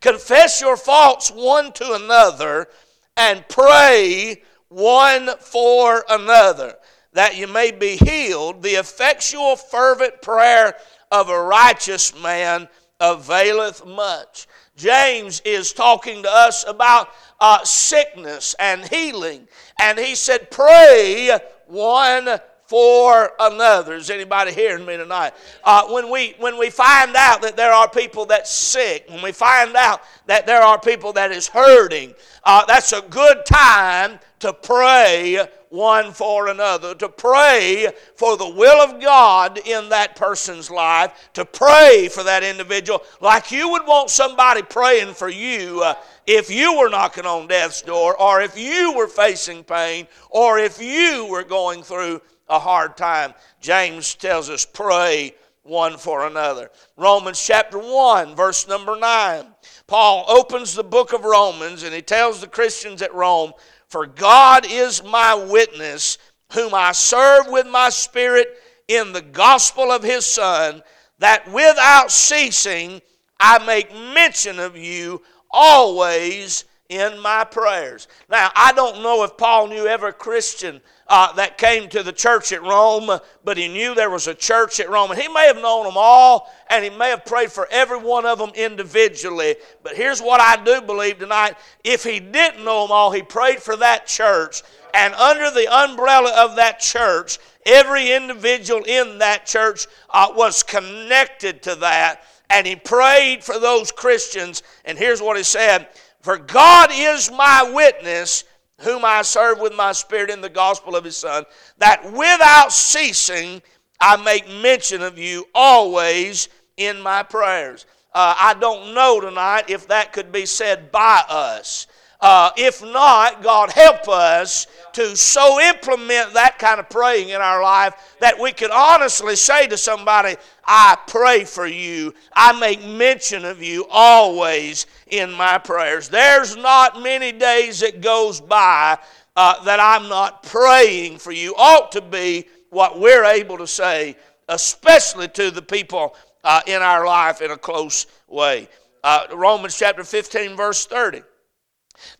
Confess 0.00 0.60
your 0.60 0.76
faults 0.76 1.30
one 1.30 1.72
to 1.72 1.94
another 1.94 2.68
and 3.16 3.46
pray 3.48 4.42
one 4.68 5.30
for 5.40 6.04
another 6.08 6.74
that 7.12 7.36
you 7.36 7.46
may 7.46 7.70
be 7.70 7.96
healed. 7.96 8.62
The 8.62 8.74
effectual, 8.74 9.56
fervent 9.56 10.20
prayer 10.20 10.74
of 11.10 11.28
a 11.28 11.40
righteous 11.40 12.20
man 12.20 12.68
availeth 13.00 13.86
much. 13.86 14.46
James 14.76 15.40
is 15.44 15.72
talking 15.72 16.22
to 16.24 16.30
us 16.30 16.64
about 16.66 17.08
uh, 17.40 17.62
sickness 17.64 18.56
and 18.58 18.84
healing, 18.88 19.46
and 19.80 19.98
he 19.98 20.16
said, 20.16 20.50
Pray 20.50 21.38
one 21.66 22.28
for 22.66 23.32
another. 23.38 23.94
Is 23.94 24.10
anybody 24.10 24.52
hearing 24.52 24.86
me 24.86 24.96
tonight? 24.96 25.34
Uh, 25.62 25.86
when, 25.88 26.10
we, 26.10 26.34
when 26.38 26.58
we 26.58 26.70
find 26.70 27.14
out 27.14 27.42
that 27.42 27.56
there 27.56 27.72
are 27.72 27.88
people 27.88 28.24
that's 28.26 28.52
sick, 28.52 29.06
when 29.08 29.22
we 29.22 29.32
find 29.32 29.74
out 29.76 30.02
that 30.26 30.46
there 30.46 30.62
are 30.62 30.80
people 30.80 31.12
that 31.12 31.30
is 31.30 31.46
hurting, 31.46 32.14
uh, 32.44 32.64
that's 32.66 32.92
a 32.92 33.02
good 33.02 33.44
time 33.44 34.18
to 34.40 34.52
pray 34.52 35.46
one 35.74 36.12
for 36.12 36.48
another, 36.48 36.94
to 36.94 37.08
pray 37.08 37.88
for 38.14 38.36
the 38.36 38.48
will 38.48 38.80
of 38.80 39.00
God 39.00 39.58
in 39.66 39.88
that 39.88 40.14
person's 40.14 40.70
life, 40.70 41.30
to 41.32 41.44
pray 41.44 42.08
for 42.08 42.22
that 42.22 42.44
individual 42.44 43.02
like 43.20 43.50
you 43.50 43.68
would 43.70 43.84
want 43.86 44.08
somebody 44.08 44.62
praying 44.62 45.14
for 45.14 45.28
you 45.28 45.82
uh, 45.82 45.94
if 46.26 46.48
you 46.48 46.78
were 46.78 46.88
knocking 46.88 47.26
on 47.26 47.48
death's 47.48 47.82
door, 47.82 48.16
or 48.20 48.40
if 48.40 48.56
you 48.56 48.94
were 48.94 49.08
facing 49.08 49.64
pain, 49.64 50.06
or 50.30 50.58
if 50.58 50.80
you 50.80 51.26
were 51.26 51.42
going 51.42 51.82
through 51.82 52.20
a 52.48 52.58
hard 52.58 52.96
time. 52.96 53.34
James 53.60 54.14
tells 54.14 54.50
us, 54.50 54.64
pray 54.64 55.34
one 55.62 55.96
for 55.96 56.26
another. 56.26 56.70
Romans 56.96 57.44
chapter 57.44 57.78
1, 57.78 58.36
verse 58.36 58.68
number 58.68 58.98
9. 58.98 59.46
Paul 59.86 60.24
opens 60.28 60.74
the 60.74 60.84
book 60.84 61.12
of 61.12 61.24
Romans 61.24 61.82
and 61.82 61.94
he 61.94 62.02
tells 62.02 62.40
the 62.40 62.46
Christians 62.46 63.02
at 63.02 63.14
Rome, 63.14 63.52
For 63.88 64.06
God 64.06 64.66
is 64.68 65.02
my 65.02 65.34
witness, 65.34 66.18
whom 66.52 66.74
I 66.74 66.92
serve 66.92 67.46
with 67.48 67.66
my 67.66 67.88
spirit 67.88 68.48
in 68.88 69.12
the 69.12 69.22
gospel 69.22 69.90
of 69.90 70.02
his 70.02 70.26
Son, 70.26 70.82
that 71.18 71.50
without 71.50 72.10
ceasing 72.10 73.00
I 73.40 73.64
make 73.64 73.92
mention 73.94 74.58
of 74.58 74.76
you 74.76 75.22
always 75.50 76.64
in 76.88 77.18
my 77.20 77.44
prayers. 77.44 78.08
Now, 78.28 78.50
I 78.54 78.72
don't 78.72 79.02
know 79.02 79.24
if 79.24 79.36
Paul 79.36 79.68
knew 79.68 79.86
every 79.86 80.12
Christian 80.12 80.80
uh, 81.06 81.32
that 81.34 81.58
came 81.58 81.88
to 81.90 82.02
the 82.02 82.12
church 82.12 82.52
at 82.52 82.62
Rome, 82.62 83.18
but 83.44 83.58
he 83.58 83.68
knew 83.68 83.94
there 83.94 84.10
was 84.10 84.26
a 84.26 84.34
church 84.34 84.80
at 84.80 84.88
Rome. 84.88 85.10
And 85.10 85.20
he 85.20 85.28
may 85.28 85.46
have 85.46 85.60
known 85.60 85.84
them 85.84 85.96
all, 85.96 86.52
and 86.70 86.82
he 86.82 86.90
may 86.90 87.10
have 87.10 87.26
prayed 87.26 87.52
for 87.52 87.68
every 87.70 87.98
one 87.98 88.24
of 88.24 88.38
them 88.38 88.50
individually. 88.54 89.56
But 89.82 89.96
here's 89.96 90.22
what 90.22 90.40
I 90.40 90.62
do 90.64 90.80
believe 90.80 91.18
tonight 91.18 91.56
if 91.82 92.04
he 92.04 92.20
didn't 92.20 92.64
know 92.64 92.82
them 92.82 92.92
all, 92.92 93.10
he 93.10 93.22
prayed 93.22 93.60
for 93.60 93.76
that 93.76 94.06
church. 94.06 94.62
And 94.94 95.12
under 95.14 95.50
the 95.50 95.66
umbrella 95.72 96.32
of 96.36 96.56
that 96.56 96.78
church, 96.78 97.38
every 97.66 98.12
individual 98.12 98.84
in 98.84 99.18
that 99.18 99.44
church 99.44 99.86
uh, 100.10 100.28
was 100.34 100.62
connected 100.62 101.62
to 101.62 101.74
that. 101.76 102.22
And 102.48 102.66
he 102.66 102.76
prayed 102.76 103.42
for 103.42 103.58
those 103.58 103.90
Christians. 103.90 104.62
And 104.84 104.96
here's 104.96 105.20
what 105.20 105.36
he 105.36 105.42
said 105.42 105.88
For 106.20 106.38
God 106.38 106.90
is 106.92 107.30
my 107.30 107.70
witness 107.74 108.44
whom 108.80 109.04
I 109.04 109.22
serve 109.22 109.60
with 109.60 109.74
my 109.74 109.92
spirit 109.92 110.30
in 110.30 110.40
the 110.40 110.48
gospel 110.48 110.96
of 110.96 111.04
his 111.04 111.16
Son, 111.16 111.44
that 111.78 112.12
without 112.12 112.72
ceasing 112.72 113.62
I 114.00 114.16
make 114.16 114.48
mention 114.48 115.02
of 115.02 115.18
you 115.18 115.46
always 115.54 116.48
in 116.76 117.00
my 117.00 117.22
prayers. 117.22 117.86
Uh, 118.12 118.34
I 118.38 118.54
don't 118.54 118.94
know 118.94 119.20
tonight 119.20 119.70
if 119.70 119.88
that 119.88 120.12
could 120.12 120.30
be 120.30 120.46
said 120.46 120.92
by 120.92 121.22
us. 121.28 121.86
Uh, 122.24 122.50
if 122.56 122.82
not, 122.82 123.42
God 123.42 123.70
help 123.70 124.08
us 124.08 124.66
to 124.94 125.14
so 125.14 125.60
implement 125.60 126.32
that 126.32 126.58
kind 126.58 126.80
of 126.80 126.88
praying 126.88 127.28
in 127.28 127.42
our 127.42 127.62
life 127.62 128.16
that 128.18 128.40
we 128.40 128.50
could 128.50 128.70
honestly 128.70 129.36
say 129.36 129.66
to 129.66 129.76
somebody, 129.76 130.36
I 130.64 130.96
pray 131.06 131.44
for 131.44 131.66
you. 131.66 132.14
I 132.32 132.58
make 132.58 132.82
mention 132.82 133.44
of 133.44 133.62
you 133.62 133.86
always 133.90 134.86
in 135.08 135.32
my 135.32 135.58
prayers. 135.58 136.08
There's 136.08 136.56
not 136.56 137.02
many 137.02 137.30
days 137.30 137.80
that 137.80 138.00
goes 138.00 138.40
by 138.40 138.96
uh, 139.36 139.62
that 139.64 139.78
I'm 139.78 140.08
not 140.08 140.44
praying 140.44 141.18
for 141.18 141.30
you. 141.30 141.54
Ought 141.58 141.92
to 141.92 142.00
be 142.00 142.46
what 142.70 142.98
we're 142.98 143.26
able 143.26 143.58
to 143.58 143.66
say, 143.66 144.16
especially 144.48 145.28
to 145.28 145.50
the 145.50 145.60
people 145.60 146.16
uh, 146.42 146.62
in 146.66 146.80
our 146.80 147.04
life 147.04 147.42
in 147.42 147.50
a 147.50 147.58
close 147.58 148.06
way. 148.28 148.66
Uh, 149.02 149.26
Romans 149.34 149.76
chapter 149.76 150.04
15, 150.04 150.56
verse 150.56 150.86
30. 150.86 151.20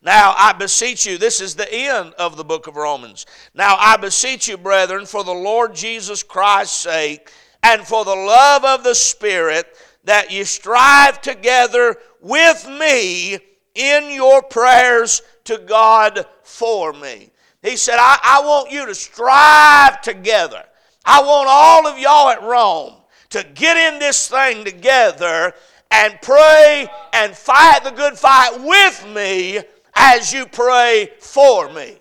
Now 0.03 0.35
I 0.37 0.53
beseech 0.53 1.07
you, 1.07 1.19
this 1.19 1.41
is 1.41 1.55
the 1.55 1.73
end 1.73 2.15
of 2.19 2.37
the 2.37 2.45
book 2.45 2.67
of 2.67 2.77
Romans. 2.77 3.27
Now 3.55 3.77
I 3.79 3.97
beseech 3.97 4.49
you, 4.49 4.57
brethren, 4.57 5.07
for 5.07 5.25
the 5.25 5.33
Lord 5.33 5.75
Jesus 5.75 6.23
Christ's 6.23 6.77
sake 6.77 7.31
and 7.63 7.83
for 7.83 8.05
the 8.05 8.15
love 8.15 8.65
of 8.65 8.85
the 8.85 8.95
Spirit, 8.95 9.67
that 10.05 10.31
you 10.31 10.45
strive 10.45 11.21
together 11.23 11.97
with 12.21 12.69
me 12.69 13.39
in 13.75 14.11
your 14.11 14.43
prayers 14.43 15.23
to 15.45 15.59
God 15.59 16.27
for 16.43 16.93
me. 16.93 17.31
He 17.63 17.77
said, 17.77 17.97
I, 17.99 18.19
I 18.23 18.47
want 18.47 18.71
you 18.71 18.85
to 18.87 18.95
strive 18.95 20.03
together. 20.03 20.63
I 21.05 21.23
want 21.23 21.49
all 21.51 21.87
of 21.87 21.99
y'all 21.99 22.29
at 22.29 22.43
Rome 22.43 22.95
to 23.31 23.45
get 23.55 23.77
in 23.77 23.99
this 23.99 24.29
thing 24.29 24.65
together 24.65 25.55
and 25.95 26.21
pray 26.21 26.89
and 27.13 27.37
fight 27.37 27.85
the 27.85 27.91
good 27.93 28.19
fight 28.19 28.61
with 28.61 29.07
me 29.15 29.61
as 29.95 30.33
you 30.33 30.45
pray 30.45 31.09
for 31.21 31.73
me. 31.73 31.97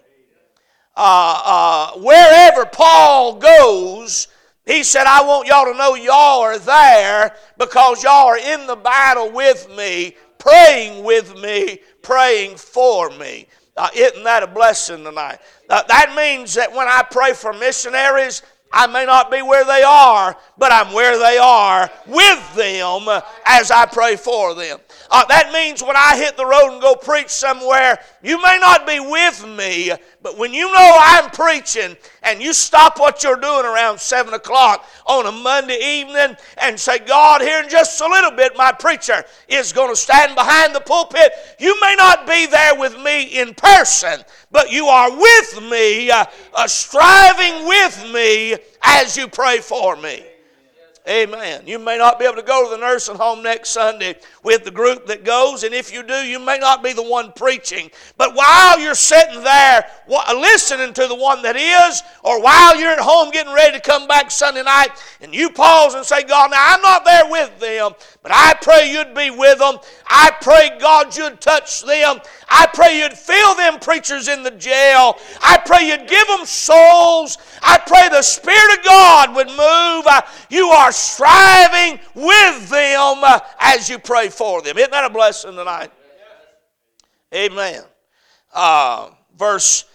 Uh, 0.96 1.42
uh, 1.46 2.00
wherever 2.00 2.66
Paul 2.66 3.36
goes, 3.36 4.28
he 4.66 4.84
said, 4.84 5.06
I 5.06 5.24
want 5.24 5.48
y'all 5.48 5.72
to 5.72 5.78
know 5.78 5.94
y'all 5.96 6.42
are 6.42 6.58
there 6.58 7.36
because 7.60 8.04
y'all 8.04 8.28
are 8.28 8.38
in 8.38 8.66
the 8.66 8.76
battle 8.76 9.32
with 9.32 9.70
me, 9.76 10.16
praying 10.40 11.04
with 11.04 11.40
me, 11.40 11.80
praying 12.02 12.58
for 12.58 13.12
me. 13.12 13.48
Uh, 13.78 13.90
isn't 13.96 14.24
that 14.24 14.44
a 14.44 14.48
blessing 14.48 15.04
tonight? 15.04 15.40
Uh, 15.70 15.84
that 15.88 16.14
means 16.16 16.54
that 16.56 16.72
when 16.72 16.88
I 16.88 17.04
pray 17.10 17.34
for 17.34 17.54
missionaries, 17.54 18.42
I 18.76 18.88
may 18.88 19.06
not 19.06 19.30
be 19.30 19.44
where 19.44 19.64
they 19.64 19.84
are, 19.84 20.36
but 20.58 20.72
I'm 20.72 20.94
where 20.94 21.20
they 21.20 21.38
are 21.38 21.90
with 22.08 22.56
them 22.56 23.08
as 23.46 23.70
I 23.70 23.86
pray 23.86 24.16
for 24.16 24.56
them. 24.56 24.80
Uh, 25.12 25.24
that 25.26 25.54
means 25.54 25.84
when 25.84 25.96
I 25.96 26.18
hit 26.18 26.36
the 26.36 26.46
road 26.46 26.72
and 26.72 26.82
go 26.82 26.96
preach 26.96 27.30
somewhere, 27.30 28.00
you 28.24 28.42
may 28.42 28.58
not 28.58 28.88
be 28.88 29.02
with 29.02 29.46
me, 29.46 29.92
but 30.22 30.38
when 30.38 30.54
you 30.54 30.72
know 30.72 30.98
I'm 30.98 31.30
preaching 31.32 31.98
and 32.24 32.42
you 32.42 32.54
stop 32.54 32.98
what 32.98 33.22
you're 33.22 33.36
doing 33.36 33.66
around 33.66 34.00
7 34.00 34.34
o'clock 34.34 34.90
on 35.06 35.26
a 35.26 35.32
Monday 35.32 36.00
evening 36.00 36.38
and 36.58 36.80
say, 36.80 37.00
God, 37.00 37.42
here 37.42 37.62
in 37.62 37.70
just 37.70 38.00
a 38.00 38.08
little 38.08 38.32
bit, 38.32 38.54
my 38.56 38.72
preacher 38.72 39.26
is 39.50 39.74
going 39.74 39.90
to 39.90 39.96
stand 39.96 40.36
behind 40.36 40.74
the 40.74 40.80
pulpit, 40.80 41.34
you 41.60 41.78
may 41.82 41.96
not 41.98 42.26
be 42.26 42.46
there 42.46 42.80
with 42.80 42.98
me 43.02 43.24
in 43.24 43.54
person, 43.56 44.22
but 44.52 44.72
you 44.72 44.86
are 44.86 45.12
with 45.12 45.62
me, 45.70 46.10
uh, 46.10 46.24
uh, 46.54 46.66
striving 46.66 47.68
with 47.68 48.10
me 48.14 48.56
as 48.84 49.18
you 49.18 49.28
pray 49.28 49.60
for 49.60 49.98
me. 49.98 50.24
Amen. 51.08 51.64
You 51.66 51.80
may 51.80 51.98
not 51.98 52.18
be 52.18 52.24
able 52.24 52.38
to 52.38 52.44
go 52.44 52.64
to 52.64 52.72
the 52.72 52.78
nursing 52.78 53.18
home 53.18 53.44
next 53.44 53.72
Sunday 53.72 54.16
with 54.44 54.66
the 54.66 54.72
group 54.72 55.06
that 55.08 55.24
goes, 55.24 55.64
and 55.64 55.74
if 55.74 55.94
you 55.94 56.04
do, 56.04 56.14
you 56.14 56.40
may 56.40 56.60
not 56.60 56.84
be 56.84 56.94
the 56.94 57.04
one 57.04 57.32
preaching. 57.32 57.90
But 58.18 58.36
while 58.36 58.80
you're 58.80 58.94
sitting 58.94 59.44
there 59.44 59.86
listening 60.08 60.94
to 60.94 61.08
the 61.08 61.16
one 61.16 61.42
that 61.44 61.56
is, 61.56 62.04
or 62.24 62.42
while 62.42 62.80
you're 62.80 62.92
at 62.92 63.00
home 63.00 63.32
getting 63.32 63.54
ready 63.54 63.78
to 63.78 63.82
come 63.82 64.08
back 64.08 64.32
Sunday 64.32 64.64
night, 64.64 64.90
and 65.22 65.34
you 65.34 65.50
pause 65.50 65.94
and 65.94 66.06
say, 66.06 66.24
God, 66.24 66.52
now 66.52 66.74
I'm 66.74 66.82
not 66.82 67.06
there 67.06 67.30
with 67.30 67.58
them, 67.60 67.94
but 68.22 68.32
I 68.34 68.54
pray 68.62 68.92
you'd 68.92 69.16
be 69.16 69.32
with 69.32 69.60
them. 69.60 69.78
I 70.08 70.32
pray, 70.42 70.72
God, 70.80 71.16
you'd 71.16 71.40
touch 71.40 71.84
them. 71.84 72.20
I 72.50 72.68
pray 72.74 73.00
you'd 73.00 73.14
fill 73.14 73.56
them 73.56 73.80
preachers 73.80 74.28
in 74.28 74.44
the 74.44 74.52
jail. 74.52 75.18
I 75.42 75.58
pray 75.66 75.90
you'd 75.90 76.08
give 76.08 76.28
them 76.28 76.46
souls. 76.46 77.38
I 77.62 77.78
pray 77.80 78.10
the 78.10 78.22
Spirit 78.22 78.80
of 78.80 78.86
God 78.86 79.36
would 79.36 79.48
move. 79.48 80.06
Uh, 80.06 80.22
you 80.50 80.68
are 80.68 80.92
striving 80.92 82.00
with 82.14 82.70
them 82.70 83.24
uh, 83.24 83.40
as 83.60 83.90
you 83.90 83.98
pray 83.98 84.30
for 84.34 84.62
them. 84.62 84.78
Isn't 84.78 84.92
that 84.92 85.06
a 85.06 85.10
blessing 85.10 85.56
tonight? 85.56 85.92
Amen. 87.34 87.84
Uh, 88.54 89.10
verse 89.38 89.86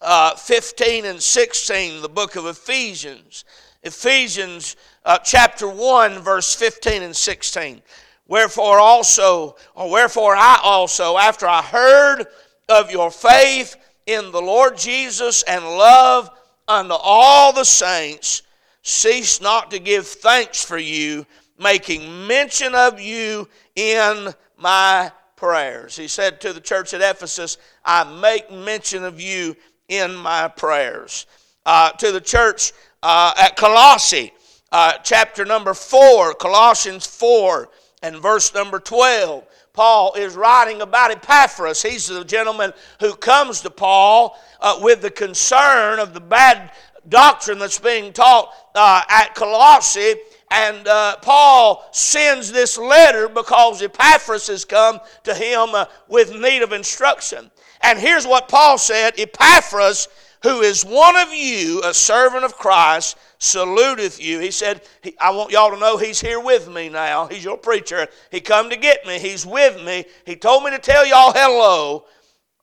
uh, 0.00 0.34
15 0.34 1.04
and 1.04 1.22
16, 1.22 2.02
the 2.02 2.08
book 2.08 2.36
of 2.36 2.46
Ephesians. 2.46 3.44
Ephesians 3.82 4.76
uh, 5.04 5.18
chapter 5.18 5.68
1, 5.68 6.20
verse 6.20 6.54
15 6.54 7.02
and 7.02 7.16
16. 7.16 7.82
Wherefore 8.26 8.78
also, 8.78 9.56
or 9.74 9.90
wherefore 9.90 10.36
I 10.36 10.60
also, 10.62 11.16
after 11.16 11.46
I 11.46 11.62
heard 11.62 12.26
of 12.68 12.90
your 12.90 13.10
faith 13.10 13.76
in 14.06 14.32
the 14.32 14.42
Lord 14.42 14.76
Jesus 14.76 15.42
and 15.44 15.64
love 15.64 16.30
unto 16.66 16.94
all 16.94 17.52
the 17.52 17.64
saints, 17.64 18.42
cease 18.82 19.40
not 19.40 19.70
to 19.70 19.78
give 19.78 20.06
thanks 20.06 20.62
for 20.62 20.78
you, 20.78 21.26
making 21.58 22.26
mention 22.26 22.74
of 22.74 23.00
you 23.00 23.48
in 23.78 24.34
my 24.56 25.12
prayers. 25.36 25.96
He 25.96 26.08
said 26.08 26.40
to 26.40 26.52
the 26.52 26.60
church 26.60 26.92
at 26.92 27.00
Ephesus, 27.00 27.58
I 27.84 28.02
make 28.20 28.50
mention 28.50 29.04
of 29.04 29.20
you 29.20 29.56
in 29.88 30.16
my 30.16 30.48
prayers. 30.48 31.26
Uh, 31.64 31.92
to 31.92 32.10
the 32.10 32.20
church 32.20 32.72
uh, 33.04 33.32
at 33.38 33.56
Colossae, 33.56 34.32
uh, 34.72 34.94
chapter 35.04 35.44
number 35.44 35.74
4, 35.74 36.34
Colossians 36.34 37.06
4 37.06 37.68
and 38.02 38.16
verse 38.16 38.52
number 38.52 38.80
12. 38.80 39.46
Paul 39.72 40.14
is 40.14 40.34
writing 40.34 40.82
about 40.82 41.12
Epaphras. 41.12 41.80
He's 41.80 42.08
the 42.08 42.24
gentleman 42.24 42.72
who 42.98 43.14
comes 43.14 43.60
to 43.60 43.70
Paul 43.70 44.36
uh, 44.60 44.80
with 44.82 45.02
the 45.02 45.10
concern 45.10 46.00
of 46.00 46.14
the 46.14 46.20
bad 46.20 46.72
doctrine 47.08 47.60
that's 47.60 47.78
being 47.78 48.12
taught 48.12 48.52
uh, 48.74 49.02
at 49.08 49.36
Colossae. 49.36 50.14
And 50.50 50.88
uh, 50.88 51.16
Paul 51.20 51.86
sends 51.92 52.50
this 52.50 52.78
letter 52.78 53.28
because 53.28 53.82
Epaphras 53.82 54.46
has 54.46 54.64
come 54.64 55.00
to 55.24 55.34
him 55.34 55.74
uh, 55.74 55.84
with 56.08 56.34
need 56.34 56.62
of 56.62 56.72
instruction. 56.72 57.50
And 57.82 57.98
here's 57.98 58.26
what 58.26 58.48
Paul 58.48 58.78
said 58.78 59.18
Epaphras, 59.18 60.08
who 60.42 60.60
is 60.60 60.84
one 60.84 61.16
of 61.16 61.32
you, 61.32 61.82
a 61.84 61.92
servant 61.92 62.44
of 62.44 62.56
Christ, 62.56 63.18
saluteth 63.38 64.20
you. 64.20 64.38
He 64.40 64.50
said, 64.50 64.82
I 65.20 65.30
want 65.30 65.52
y'all 65.52 65.70
to 65.70 65.78
know 65.78 65.96
he's 65.96 66.20
here 66.20 66.40
with 66.40 66.68
me 66.68 66.88
now. 66.88 67.26
He's 67.26 67.44
your 67.44 67.58
preacher. 67.58 68.08
He 68.30 68.40
come 68.40 68.70
to 68.70 68.76
get 68.76 69.06
me. 69.06 69.18
He's 69.18 69.44
with 69.44 69.84
me. 69.84 70.04
He 70.24 70.34
told 70.36 70.64
me 70.64 70.70
to 70.70 70.78
tell 70.78 71.06
y'all 71.06 71.32
hello. 71.32 72.04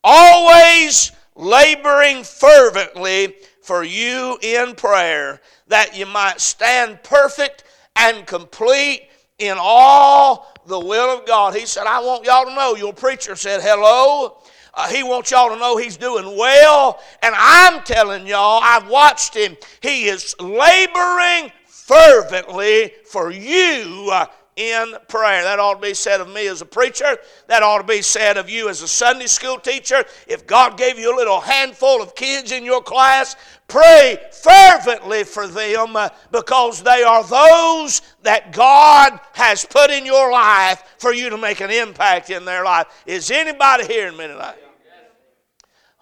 Always 0.04 1.12
laboring 1.36 2.24
fervently 2.24 3.36
for 3.62 3.84
you 3.84 4.38
in 4.42 4.76
prayer, 4.76 5.42
that 5.68 5.98
you 5.98 6.06
might 6.06 6.40
stand 6.40 7.02
perfect 7.04 7.64
and 7.96 8.26
complete 8.26 9.10
in 9.40 9.58
all 9.60 10.54
the 10.68 10.80
will 10.80 11.18
of 11.18 11.26
God. 11.26 11.56
He 11.56 11.66
said, 11.66 11.86
I 11.88 12.00
want 12.00 12.26
y'all 12.26 12.46
to 12.46 12.56
know. 12.56 12.76
Your 12.76 12.94
preacher 12.94 13.36
said 13.36 13.62
hello. 13.62 14.38
Uh, 14.74 14.90
he 14.90 15.04
wants 15.04 15.32
y'all 15.32 15.50
to 15.50 15.56
know 15.58 15.78
he's 15.78 15.98
doing 15.98 16.38
well. 16.38 17.00
And 17.22 17.34
I'm 17.38 17.84
telling 17.84 18.28
y'all, 18.28 18.60
I've 18.62 18.90
watched 18.90 19.36
him. 19.36 19.56
He 19.82 20.06
is 20.06 20.36
laboring 20.40 21.52
fervently 21.66 22.92
for 23.06 23.32
you 23.32 24.10
uh, 24.12 24.26
in 24.56 24.94
prayer. 25.10 25.44
That 25.44 25.60
ought 25.60 25.76
to 25.76 25.82
be 25.82 25.94
said 25.94 26.22
of 26.22 26.30
me 26.30 26.48
as 26.48 26.62
a 26.62 26.66
preacher. 26.66 27.18
That 27.48 27.62
ought 27.62 27.80
to 27.80 27.84
be 27.84 28.02
said 28.02 28.38
of 28.38 28.50
you 28.50 28.70
as 28.70 28.82
a 28.82 28.88
Sunday 28.88 29.28
school 29.28 29.60
teacher. 29.60 30.04
If 30.28 30.48
God 30.48 30.78
gave 30.78 30.98
you 30.98 31.14
a 31.14 31.18
little 31.18 31.42
handful 31.42 32.02
of 32.02 32.16
kids 32.16 32.52
in 32.52 32.64
your 32.64 32.82
class, 32.82 33.36
pray 33.68 34.18
fervently 34.32 35.24
for 35.24 35.48
them 35.48 35.96
uh, 35.96 36.10
because 36.32 36.82
they 36.84 37.04
are 37.04 37.24
those 37.24 38.02
that 38.24 38.54
God 38.54 39.20
has 39.34 39.66
put 39.66 39.90
in 39.90 40.06
your 40.06 40.32
life 40.32 40.84
for 41.00 41.14
you 41.14 41.30
to 41.30 41.38
make 41.38 41.60
an 41.60 41.72
impact 41.72 42.30
in 42.30 42.46
their 42.46 42.64
life. 42.64 42.88
Is 43.06 43.32
anybody 43.32 43.86
hearing 43.86 44.18
me 44.18 44.28
tonight? 44.28 44.56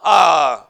Uh, 0.03 0.61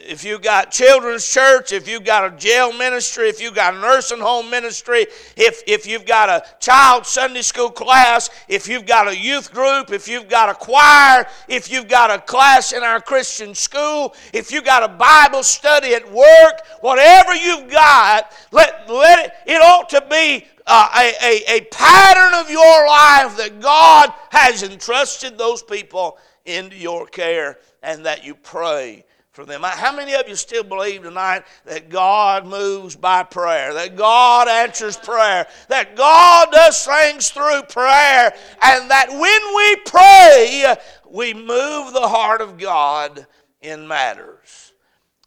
if 0.00 0.24
you 0.24 0.38
got 0.38 0.70
children's 0.70 1.26
church, 1.26 1.72
if 1.72 1.88
you've 1.88 2.04
got 2.04 2.32
a 2.32 2.36
jail 2.36 2.72
ministry, 2.72 3.28
if 3.28 3.40
you've 3.40 3.54
got 3.54 3.74
a 3.74 3.78
nursing 3.78 4.20
home 4.20 4.48
ministry, 4.48 5.06
if, 5.36 5.62
if 5.66 5.86
you've 5.86 6.06
got 6.06 6.28
a 6.28 6.42
child 6.60 7.04
Sunday 7.04 7.42
school 7.42 7.70
class, 7.70 8.30
if 8.48 8.68
you've 8.68 8.86
got 8.86 9.08
a 9.08 9.16
youth 9.16 9.52
group, 9.52 9.90
if 9.90 10.08
you've 10.08 10.28
got 10.28 10.48
a 10.48 10.54
choir, 10.54 11.26
if 11.48 11.70
you've 11.70 11.88
got 11.88 12.10
a 12.10 12.18
class 12.20 12.72
in 12.72 12.82
our 12.82 13.00
Christian 13.00 13.54
school, 13.54 14.14
if 14.32 14.52
you've 14.52 14.64
got 14.64 14.82
a 14.82 14.88
Bible 14.88 15.42
study 15.42 15.94
at 15.94 16.10
work, 16.10 16.62
whatever 16.80 17.34
you've 17.34 17.70
got, 17.70 18.32
let, 18.52 18.88
let 18.88 19.26
it, 19.26 19.32
it 19.46 19.62
ought 19.62 19.88
to 19.90 20.04
be 20.08 20.46
uh, 20.66 20.88
a, 20.96 21.12
a, 21.22 21.56
a 21.56 21.60
pattern 21.72 22.34
of 22.34 22.50
your 22.50 22.86
life 22.86 23.36
that 23.36 23.58
God 23.60 24.12
has 24.30 24.62
entrusted 24.62 25.36
those 25.36 25.62
people 25.62 26.18
into 26.44 26.76
your 26.76 27.06
care 27.06 27.58
and 27.82 28.06
that 28.06 28.24
you 28.24 28.34
pray 28.34 29.04
them. 29.44 29.62
How 29.62 29.94
many 29.94 30.14
of 30.14 30.28
you 30.28 30.34
still 30.34 30.64
believe 30.64 31.02
tonight 31.02 31.44
that 31.64 31.88
God 31.88 32.46
moves 32.46 32.96
by 32.96 33.22
prayer, 33.22 33.74
that 33.74 33.96
God 33.96 34.48
answers 34.48 34.96
prayer, 34.96 35.46
that 35.68 35.96
God 35.96 36.50
does 36.50 36.84
things 36.84 37.30
through 37.30 37.62
prayer, 37.68 38.32
and 38.62 38.90
that 38.90 39.08
when 39.10 39.56
we 39.56 39.76
pray, 39.86 40.76
we 41.10 41.34
move 41.34 41.92
the 41.92 42.08
heart 42.08 42.40
of 42.40 42.58
God 42.58 43.26
in 43.60 43.86
matters? 43.86 44.72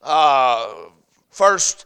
Uh, 0.01 0.73
first 1.29 1.85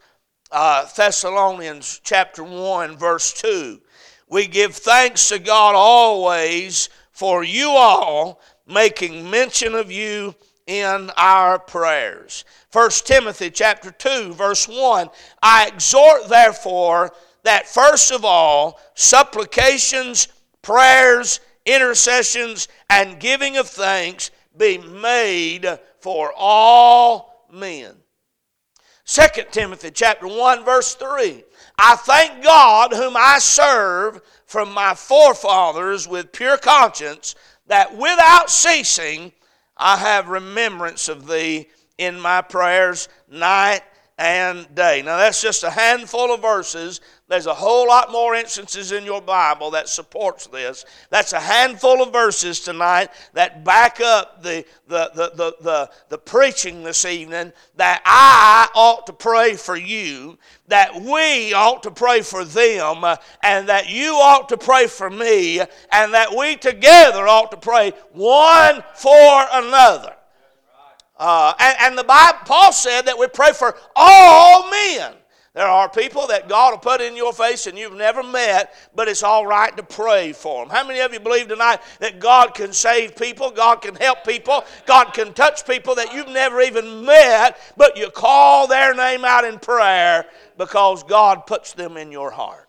uh, 0.52 0.86
Thessalonians 0.96 2.00
chapter 2.04 2.44
1, 2.44 2.98
verse 2.98 3.34
2. 3.34 3.82
We 4.30 4.48
give 4.48 4.76
thanks 4.76 5.30
to 5.30 5.40
God 5.40 5.76
always 5.76 6.90
for 7.12 7.44
you 7.44 7.70
all, 7.70 8.42
making 8.68 9.30
mention 9.30 9.76
of 9.76 9.92
you 9.92 10.36
in 10.68 11.12
our 11.16 11.60
prayers. 11.60 12.44
1 12.72 12.90
Timothy 13.06 13.50
chapter 13.50 13.92
2 13.92 14.34
verse 14.34 14.68
1 14.68 15.10
I 15.42 15.68
exhort 15.68 16.28
therefore 16.28 17.14
that 17.44 17.68
first 17.68 18.12
of 18.12 18.26
all 18.26 18.80
supplications, 18.96 20.28
prayers, 20.62 21.40
intercessions 21.66 22.68
and 22.90 23.20
giving 23.20 23.58
of 23.58 23.68
thanks 23.68 24.32
be 24.58 24.78
made 24.78 25.80
for 26.00 26.34
all 26.36 27.48
men. 27.52 27.96
2 29.06 29.22
Timothy 29.52 29.92
chapter 29.92 30.28
1 30.28 30.66
verse 30.66 30.96
3 30.96 31.44
I 31.78 31.96
thank 31.96 32.44
God 32.44 32.94
whom 32.94 33.16
I 33.18 33.38
serve 33.40 34.22
from 34.46 34.74
my 34.74 34.96
forefathers 34.96 36.08
with 36.08 36.32
pure 36.32 36.58
conscience 36.58 37.36
that 37.68 37.96
without 37.96 38.50
ceasing 38.50 39.32
I 39.78 39.98
have 39.98 40.30
remembrance 40.30 41.10
of 41.10 41.28
thee 41.28 41.68
in 41.98 42.20
my 42.20 42.42
prayers 42.42 43.10
night 43.30 43.82
and 44.18 44.74
day. 44.74 45.02
Now, 45.02 45.18
that's 45.18 45.42
just 45.42 45.64
a 45.64 45.70
handful 45.70 46.34
of 46.34 46.42
verses. 46.42 47.02
There's 47.28 47.48
a 47.48 47.56
whole 47.56 47.88
lot 47.88 48.12
more 48.12 48.36
instances 48.36 48.92
in 48.92 49.04
your 49.04 49.20
Bible 49.20 49.72
that 49.72 49.90
supports 49.90 50.46
this. 50.46 50.86
That's 51.10 51.34
a 51.34 51.40
handful 51.40 52.04
of 52.04 52.14
verses 52.14 52.60
tonight 52.60 53.10
that 53.34 53.64
back 53.64 54.00
up 54.00 54.44
the, 54.44 54.64
the, 54.88 55.10
the, 55.16 55.32
the, 55.36 55.56
the, 55.60 55.90
the 56.10 56.18
preaching 56.20 56.84
this 56.84 57.04
evening 57.04 57.52
that 57.78 58.04
I 58.06 58.70
ought 58.76 59.08
to 59.08 59.14
pray 59.14 59.56
for 59.56 59.76
you, 59.76 60.38
that 60.68 61.02
we 61.02 61.52
ought 61.54 61.82
to 61.84 61.92
pray 61.92 62.22
for 62.22 62.46
them, 62.46 63.04
and 63.42 63.70
that 63.70 63.90
you 63.90 64.14
ought 64.14 64.48
to 64.50 64.58
pray 64.58 64.86
for 64.86 65.10
me, 65.10 65.62
and 65.92 66.14
that 66.14 66.36
we 66.38 66.56
together 66.56 67.28
ought 67.28 67.50
to 67.50 67.58
pray 67.58 67.92
one 68.12 68.84
for 68.94 69.46
another. 69.52 70.16
Uh, 71.18 71.54
and, 71.60 71.78
and 71.82 71.98
the 71.98 72.04
Bible, 72.04 72.40
Paul 72.46 72.72
said 72.72 73.04
that 73.04 73.18
we 73.18 73.28
pray 73.30 73.52
for 73.52 73.76
all 73.96 74.70
men. 74.70 75.14
There 75.56 75.66
are 75.66 75.88
people 75.88 76.28
that 76.28 76.50
God 76.50 76.72
will 76.72 76.80
put 76.80 77.00
in 77.00 77.16
your 77.16 77.32
face 77.32 77.66
and 77.66 77.78
you've 77.78 77.96
never 77.96 78.22
met, 78.22 78.76
but 78.94 79.08
it's 79.08 79.24
all 79.24 79.48
right 79.48 79.76
to 79.78 79.84
pray 79.84 80.34
for 80.34 80.66
them. 80.66 80.70
How 80.70 80.86
many 80.86 81.00
of 81.00 81.14
you 81.14 81.20
believe 81.22 81.48
tonight 81.48 81.80
that 82.00 82.20
God 82.20 82.54
can 82.54 82.74
save 82.74 83.16
people, 83.16 83.52
God 83.52 83.82
can 83.82 83.96
help 83.96 84.26
people, 84.26 84.66
God 84.86 85.14
can 85.14 85.34
touch 85.34 85.66
people 85.66 85.96
that 85.96 86.14
you've 86.14 86.28
never 86.28 86.60
even 86.60 87.06
met, 87.06 87.58
but 87.78 87.96
you 87.96 88.10
call 88.10 88.68
their 88.68 88.94
name 88.94 89.24
out 89.24 89.46
in 89.46 89.58
prayer 89.58 90.26
because 90.58 91.04
God 91.04 91.48
puts 91.48 91.72
them 91.72 91.96
in 91.96 92.12
your 92.12 92.32
heart? 92.32 92.66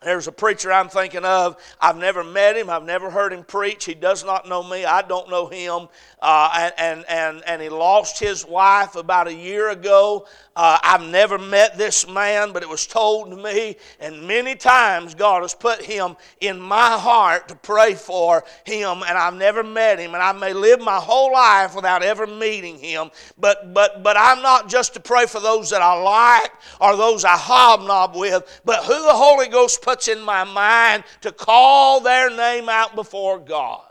There's 0.00 0.28
a 0.28 0.32
preacher 0.32 0.72
I'm 0.72 0.88
thinking 0.88 1.24
of. 1.24 1.56
I've 1.80 1.96
never 1.96 2.22
met 2.22 2.56
him. 2.56 2.70
I've 2.70 2.84
never 2.84 3.10
heard 3.10 3.32
him 3.32 3.42
preach. 3.42 3.84
He 3.84 3.94
does 3.94 4.24
not 4.24 4.48
know 4.48 4.62
me. 4.62 4.84
I 4.84 5.02
don't 5.02 5.28
know 5.28 5.48
him. 5.48 5.88
Uh, 6.20 6.70
and, 6.76 7.04
and, 7.08 7.42
and 7.46 7.62
he 7.62 7.68
lost 7.68 8.18
his 8.18 8.44
wife 8.44 8.96
about 8.96 9.28
a 9.28 9.34
year 9.34 9.70
ago. 9.70 10.26
Uh, 10.56 10.76
I've 10.82 11.06
never 11.08 11.38
met 11.38 11.78
this 11.78 12.08
man, 12.08 12.52
but 12.52 12.64
it 12.64 12.68
was 12.68 12.88
told 12.88 13.30
to 13.30 13.36
me, 13.36 13.76
and 14.00 14.26
many 14.26 14.56
times 14.56 15.14
God 15.14 15.42
has 15.42 15.54
put 15.54 15.80
him 15.80 16.16
in 16.40 16.60
my 16.60 16.98
heart 16.98 17.46
to 17.48 17.54
pray 17.54 17.94
for 17.94 18.42
him, 18.64 19.04
and 19.06 19.16
I've 19.16 19.34
never 19.34 19.62
met 19.62 20.00
him, 20.00 20.14
and 20.14 20.22
I 20.22 20.32
may 20.32 20.52
live 20.52 20.80
my 20.80 20.96
whole 20.96 21.32
life 21.32 21.76
without 21.76 22.02
ever 22.02 22.26
meeting 22.26 22.76
him. 22.78 23.10
But 23.38 23.72
but 23.72 24.02
but 24.02 24.16
I'm 24.16 24.42
not 24.42 24.68
just 24.68 24.94
to 24.94 25.00
pray 25.00 25.26
for 25.26 25.38
those 25.38 25.70
that 25.70 25.82
I 25.82 25.94
like 25.94 26.50
or 26.80 26.96
those 26.96 27.24
I 27.24 27.36
hobnob 27.36 28.16
with, 28.16 28.60
but 28.64 28.82
who 28.82 29.00
the 29.02 29.14
Holy 29.14 29.46
Ghost 29.46 29.82
puts 29.82 30.08
in 30.08 30.20
my 30.20 30.42
mind 30.42 31.04
to 31.20 31.30
call 31.30 32.00
their 32.00 32.30
name 32.30 32.68
out 32.68 32.96
before 32.96 33.38
God. 33.38 33.87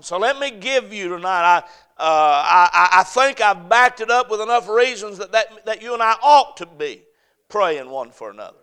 So 0.00 0.18
let 0.18 0.38
me 0.38 0.50
give 0.50 0.92
you 0.92 1.08
tonight. 1.08 1.42
I, 1.42 1.58
uh, 1.58 1.62
I, 1.98 2.88
I 2.92 3.02
think 3.04 3.40
I've 3.40 3.68
backed 3.68 4.00
it 4.00 4.10
up 4.10 4.30
with 4.30 4.40
enough 4.40 4.68
reasons 4.68 5.18
that, 5.18 5.32
that, 5.32 5.64
that 5.64 5.82
you 5.82 5.94
and 5.94 6.02
I 6.02 6.16
ought 6.22 6.56
to 6.58 6.66
be 6.66 7.02
praying 7.48 7.88
one 7.88 8.10
for 8.10 8.30
another. 8.30 8.58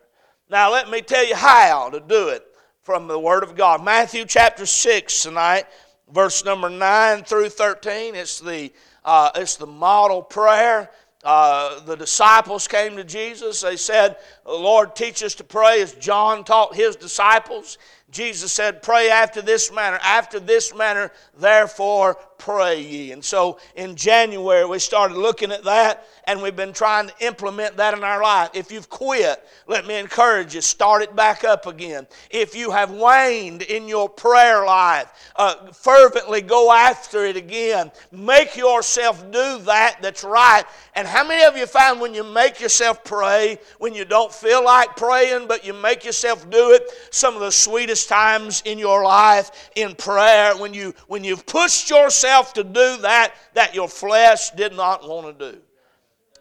Now, 0.49 0.71
let 0.71 0.89
me 0.89 1.01
tell 1.01 1.25
you 1.25 1.35
how 1.35 1.89
to 1.89 1.99
do 1.99 2.27
it 2.27 2.45
from 2.81 3.07
the 3.07 3.17
Word 3.17 3.43
of 3.43 3.55
God. 3.55 3.83
Matthew 3.83 4.25
chapter 4.25 4.65
6 4.65 5.23
tonight, 5.23 5.65
verse 6.11 6.45
number 6.45 6.69
9 6.69 7.23
through 7.23 7.49
13. 7.49 8.13
It's 8.13 8.39
the, 8.39 8.71
uh, 9.03 9.31
it's 9.35 9.55
the 9.55 9.65
model 9.65 10.21
prayer. 10.21 10.91
Uh, 11.23 11.79
the 11.85 11.95
disciples 11.95 12.67
came 12.67 12.97
to 12.97 13.03
Jesus. 13.03 13.61
They 13.61 13.77
said, 13.77 14.17
Lord, 14.45 14.95
teach 14.95 15.23
us 15.23 15.33
to 15.35 15.43
pray 15.43 15.81
as 15.81 15.93
John 15.93 16.43
taught 16.43 16.75
his 16.75 16.97
disciples. 16.97 17.77
Jesus 18.13 18.51
said, 18.51 18.83
Pray 18.83 19.09
after 19.09 19.41
this 19.41 19.71
manner. 19.71 19.99
After 20.01 20.39
this 20.39 20.73
manner, 20.73 21.11
therefore, 21.39 22.17
pray 22.43 22.81
ye. 22.81 23.13
And 23.13 23.23
so 23.23 23.57
in 23.75 23.95
January, 23.95 24.65
we 24.65 24.77
started 24.77 25.15
looking 25.15 25.49
at 25.51 25.63
that 25.63 26.05
and 26.25 26.41
we've 26.41 26.55
been 26.55 26.73
trying 26.73 27.07
to 27.07 27.13
implement 27.25 27.77
that 27.77 27.93
in 27.97 28.03
our 28.03 28.21
life. 28.21 28.49
If 28.53 28.71
you've 28.71 28.89
quit, 28.89 29.41
let 29.67 29.85
me 29.85 29.97
encourage 29.97 30.55
you, 30.55 30.61
start 30.61 31.01
it 31.01 31.15
back 31.15 31.43
up 31.43 31.67
again. 31.67 32.07
If 32.29 32.55
you 32.55 32.71
have 32.71 32.91
waned 32.91 33.61
in 33.61 33.87
your 33.87 34.09
prayer 34.09 34.65
life, 34.65 35.07
uh, 35.35 35.71
fervently 35.71 36.41
go 36.41 36.71
after 36.71 37.25
it 37.25 37.37
again. 37.37 37.91
Make 38.11 38.55
yourself 38.55 39.23
do 39.31 39.59
that 39.59 39.97
that's 40.01 40.23
right. 40.23 40.63
And 40.95 41.07
how 41.07 41.27
many 41.27 41.43
of 41.43 41.57
you 41.57 41.65
find 41.65 41.99
when 41.99 42.13
you 42.13 42.23
make 42.23 42.59
yourself 42.59 43.03
pray, 43.03 43.57
when 43.79 43.93
you 43.93 44.05
don't 44.05 44.33
feel 44.33 44.63
like 44.63 44.95
praying, 44.95 45.47
but 45.47 45.65
you 45.65 45.73
make 45.73 46.05
yourself 46.05 46.49
do 46.49 46.71
it, 46.71 46.83
some 47.09 47.35
of 47.35 47.41
the 47.41 47.51
sweetest 47.51 48.07
times 48.09 48.61
in 48.65 48.77
your 48.77 49.03
life 49.03 49.71
in 49.75 49.95
prayer, 49.95 50.55
when, 50.57 50.73
you, 50.73 50.93
when 51.07 51.23
you've 51.23 51.45
pushed 51.45 51.89
yourself 51.89 52.32
to 52.53 52.63
do 52.63 52.97
that, 52.97 53.33
that 53.53 53.75
your 53.75 53.87
flesh 53.87 54.49
did 54.51 54.73
not 54.73 55.07
want 55.07 55.37
to 55.37 55.51
do. 55.51 55.57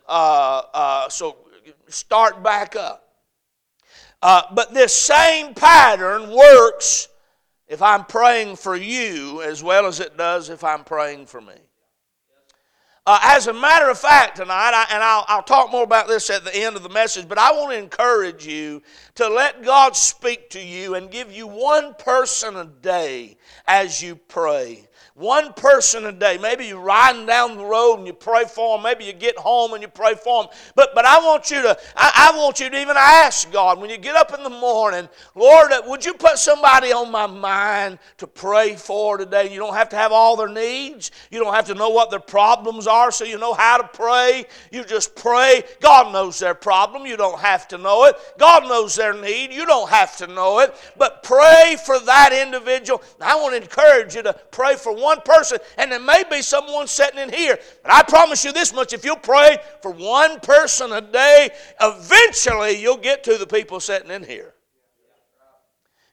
Uh, 0.08 0.62
uh, 0.72 1.08
so 1.08 1.36
start 1.88 2.42
back 2.42 2.76
up. 2.76 3.08
Uh, 4.22 4.42
but 4.54 4.72
this 4.72 4.94
same 4.94 5.54
pattern 5.54 6.30
works 6.30 7.08
if 7.68 7.82
I'm 7.82 8.04
praying 8.04 8.56
for 8.56 8.76
you 8.76 9.42
as 9.42 9.62
well 9.62 9.86
as 9.86 10.00
it 10.00 10.16
does 10.16 10.50
if 10.50 10.62
I'm 10.62 10.84
praying 10.84 11.26
for 11.26 11.40
me. 11.40 11.54
Uh, 13.04 13.18
as 13.22 13.48
a 13.48 13.52
matter 13.52 13.90
of 13.90 13.98
fact, 13.98 14.36
tonight, 14.36 14.70
I, 14.72 14.86
and 14.94 15.02
I'll, 15.02 15.24
I'll 15.26 15.42
talk 15.42 15.72
more 15.72 15.82
about 15.82 16.06
this 16.06 16.30
at 16.30 16.44
the 16.44 16.54
end 16.54 16.76
of 16.76 16.84
the 16.84 16.88
message, 16.88 17.26
but 17.28 17.36
I 17.36 17.50
want 17.50 17.72
to 17.72 17.78
encourage 17.78 18.46
you 18.46 18.80
to 19.16 19.28
let 19.28 19.64
God 19.64 19.96
speak 19.96 20.50
to 20.50 20.62
you 20.62 20.94
and 20.94 21.10
give 21.10 21.32
you 21.32 21.48
one 21.48 21.94
person 21.94 22.54
a 22.54 22.64
day 22.64 23.38
as 23.66 24.00
you 24.00 24.14
pray. 24.14 24.86
One 25.14 25.52
person 25.52 26.06
a 26.06 26.12
day. 26.12 26.38
Maybe 26.38 26.66
you're 26.66 26.80
riding 26.80 27.26
down 27.26 27.58
the 27.58 27.64
road 27.64 27.96
and 27.96 28.06
you 28.06 28.14
pray 28.14 28.44
for 28.44 28.78
them. 28.78 28.84
Maybe 28.84 29.04
you 29.04 29.12
get 29.12 29.36
home 29.36 29.74
and 29.74 29.82
you 29.82 29.88
pray 29.88 30.14
for 30.14 30.44
them. 30.44 30.52
But, 30.74 30.94
but 30.94 31.04
I 31.04 31.18
want 31.18 31.50
you 31.50 31.60
to, 31.60 31.76
I, 31.94 32.30
I 32.32 32.38
want 32.38 32.60
you 32.60 32.70
to 32.70 32.80
even 32.80 32.96
ask 32.98 33.52
God 33.52 33.78
when 33.78 33.90
you 33.90 33.98
get 33.98 34.16
up 34.16 34.32
in 34.32 34.42
the 34.42 34.48
morning, 34.48 35.10
Lord, 35.34 35.70
uh, 35.70 35.82
would 35.86 36.02
you 36.02 36.14
put 36.14 36.38
somebody 36.38 36.92
on 36.92 37.10
my 37.10 37.26
mind 37.26 37.98
to 38.18 38.26
pray 38.26 38.74
for 38.74 39.18
today? 39.18 39.52
You 39.52 39.58
don't 39.58 39.74
have 39.74 39.90
to 39.90 39.96
have 39.96 40.12
all 40.12 40.34
their 40.34 40.48
needs. 40.48 41.10
You 41.30 41.40
don't 41.40 41.52
have 41.52 41.66
to 41.66 41.74
know 41.74 41.90
what 41.90 42.10
their 42.10 42.18
problems 42.18 42.86
are 42.86 43.12
so 43.12 43.24
you 43.24 43.36
know 43.36 43.52
how 43.52 43.76
to 43.76 43.88
pray. 43.88 44.46
You 44.70 44.82
just 44.82 45.14
pray. 45.14 45.62
God 45.80 46.10
knows 46.10 46.38
their 46.38 46.54
problem. 46.54 47.04
You 47.04 47.18
don't 47.18 47.38
have 47.38 47.68
to 47.68 47.76
know 47.76 48.04
it. 48.04 48.16
God 48.38 48.62
knows 48.62 48.94
their 48.94 49.12
need. 49.12 49.52
You 49.52 49.66
don't 49.66 49.90
have 49.90 50.16
to 50.18 50.26
know 50.26 50.60
it. 50.60 50.74
But 50.96 51.22
pray 51.22 51.76
for 51.84 51.98
that 52.00 52.32
individual. 52.32 53.02
I 53.20 53.36
want 53.36 53.54
to 53.54 53.60
encourage 53.60 54.14
you 54.14 54.22
to 54.22 54.32
pray 54.50 54.76
for 54.76 55.01
one 55.02 55.20
person, 55.22 55.58
and 55.76 55.92
there 55.92 56.00
may 56.00 56.24
be 56.30 56.40
someone 56.40 56.86
sitting 56.86 57.18
in 57.18 57.32
here. 57.32 57.58
But 57.82 57.92
I 57.92 58.02
promise 58.02 58.44
you 58.44 58.52
this 58.52 58.72
much 58.72 58.92
if 58.92 59.04
you'll 59.04 59.16
pray 59.16 59.58
for 59.82 59.90
one 59.90 60.40
person 60.40 60.92
a 60.92 61.00
day, 61.00 61.50
eventually 61.80 62.80
you'll 62.80 62.96
get 62.96 63.24
to 63.24 63.36
the 63.36 63.46
people 63.46 63.80
sitting 63.80 64.10
in 64.10 64.22
here. 64.22 64.54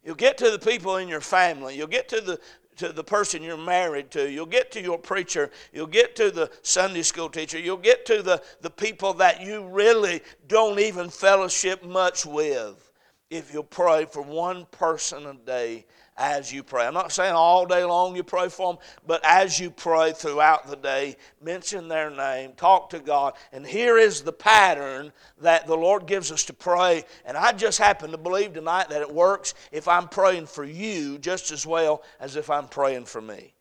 You'll 0.03 0.15
get 0.15 0.37
to 0.39 0.49
the 0.49 0.59
people 0.59 0.97
in 0.97 1.07
your 1.07 1.21
family. 1.21 1.77
You'll 1.77 1.87
get 1.87 2.09
to 2.09 2.21
the 2.21 2.39
to 2.79 2.93
the 2.93 3.03
person 3.03 3.43
you're 3.43 3.57
married 3.57 4.09
to. 4.11 4.31
You'll 4.31 4.45
get 4.45 4.71
to 4.71 4.81
your 4.81 4.97
preacher. 4.97 5.51
You'll 5.73 5.85
get 5.85 6.15
to 6.15 6.31
the 6.31 6.49
Sunday 6.61 7.01
school 7.01 7.27
teacher. 7.29 7.59
You'll 7.59 7.75
get 7.75 8.05
to 8.05 8.23
the, 8.23 8.41
the 8.61 8.69
people 8.69 9.13
that 9.15 9.41
you 9.41 9.67
really 9.67 10.21
don't 10.47 10.79
even 10.79 11.09
fellowship 11.09 11.83
much 11.83 12.25
with 12.25 12.89
if 13.29 13.53
you'll 13.53 13.63
pray 13.63 14.05
for 14.05 14.21
one 14.21 14.65
person 14.71 15.25
a 15.25 15.33
day 15.33 15.85
as 16.19 16.51
you 16.51 16.61
pray. 16.61 16.85
I'm 16.85 16.93
not 16.93 17.13
saying 17.13 17.33
all 17.33 17.65
day 17.65 17.83
long 17.83 18.15
you 18.15 18.23
pray 18.23 18.49
for 18.49 18.73
them, 18.73 18.81
but 19.07 19.21
as 19.23 19.59
you 19.59 19.71
pray 19.71 20.11
throughout 20.11 20.67
the 20.67 20.75
day, 20.75 21.15
mention 21.41 21.87
their 21.87 22.11
name, 22.11 22.51
talk 22.53 22.89
to 22.89 22.99
God. 22.99 23.33
And 23.53 23.65
here 23.65 23.97
is 23.97 24.21
the 24.21 24.33
pattern 24.33 25.13
that 25.39 25.65
the 25.65 25.77
Lord 25.77 26.05
gives 26.05 26.31
us 26.31 26.43
to 26.45 26.53
pray. 26.53 27.05
And 27.25 27.37
I 27.37 27.53
just 27.53 27.79
happen 27.79 28.11
to 28.11 28.17
believe 28.17 28.53
tonight 28.53 28.89
that 28.89 29.01
it 29.01 29.11
works 29.11 29.53
if 29.71 29.87
I'm 29.87 30.09
praying 30.09 30.47
for 30.47 30.65
you 30.65 31.17
just 31.17 31.51
as 31.51 31.65
well 31.65 32.03
as 32.19 32.35
if 32.35 32.49
I'm 32.49 32.67
praying 32.67 33.05
for 33.05 33.21
me. 33.21 33.53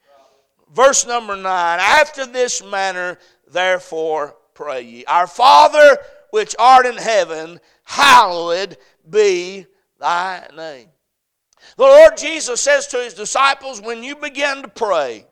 Verse 0.75 1.07
number 1.07 1.37
nine 1.37 1.79
After 1.81 2.27
this 2.27 2.63
manner, 2.63 3.19
therefore, 3.51 4.37
pray 4.53 4.83
ye. 4.83 5.05
Our 5.07 5.27
Father 5.27 5.97
which 6.31 6.55
art 6.59 6.87
in 6.87 6.97
heaven, 6.97 7.61
hallowed 7.85 8.77
be 9.09 9.67
thy 9.99 10.47
name. 10.55 10.89
The 11.77 11.85
Lord 11.85 12.17
Jesus 12.17 12.61
says 12.61 12.87
to 12.89 12.99
his 12.99 13.15
disciples, 13.15 13.81
when 13.81 14.03
you 14.03 14.17
begin 14.17 14.63
to 14.63 14.69
pray, 14.69 15.27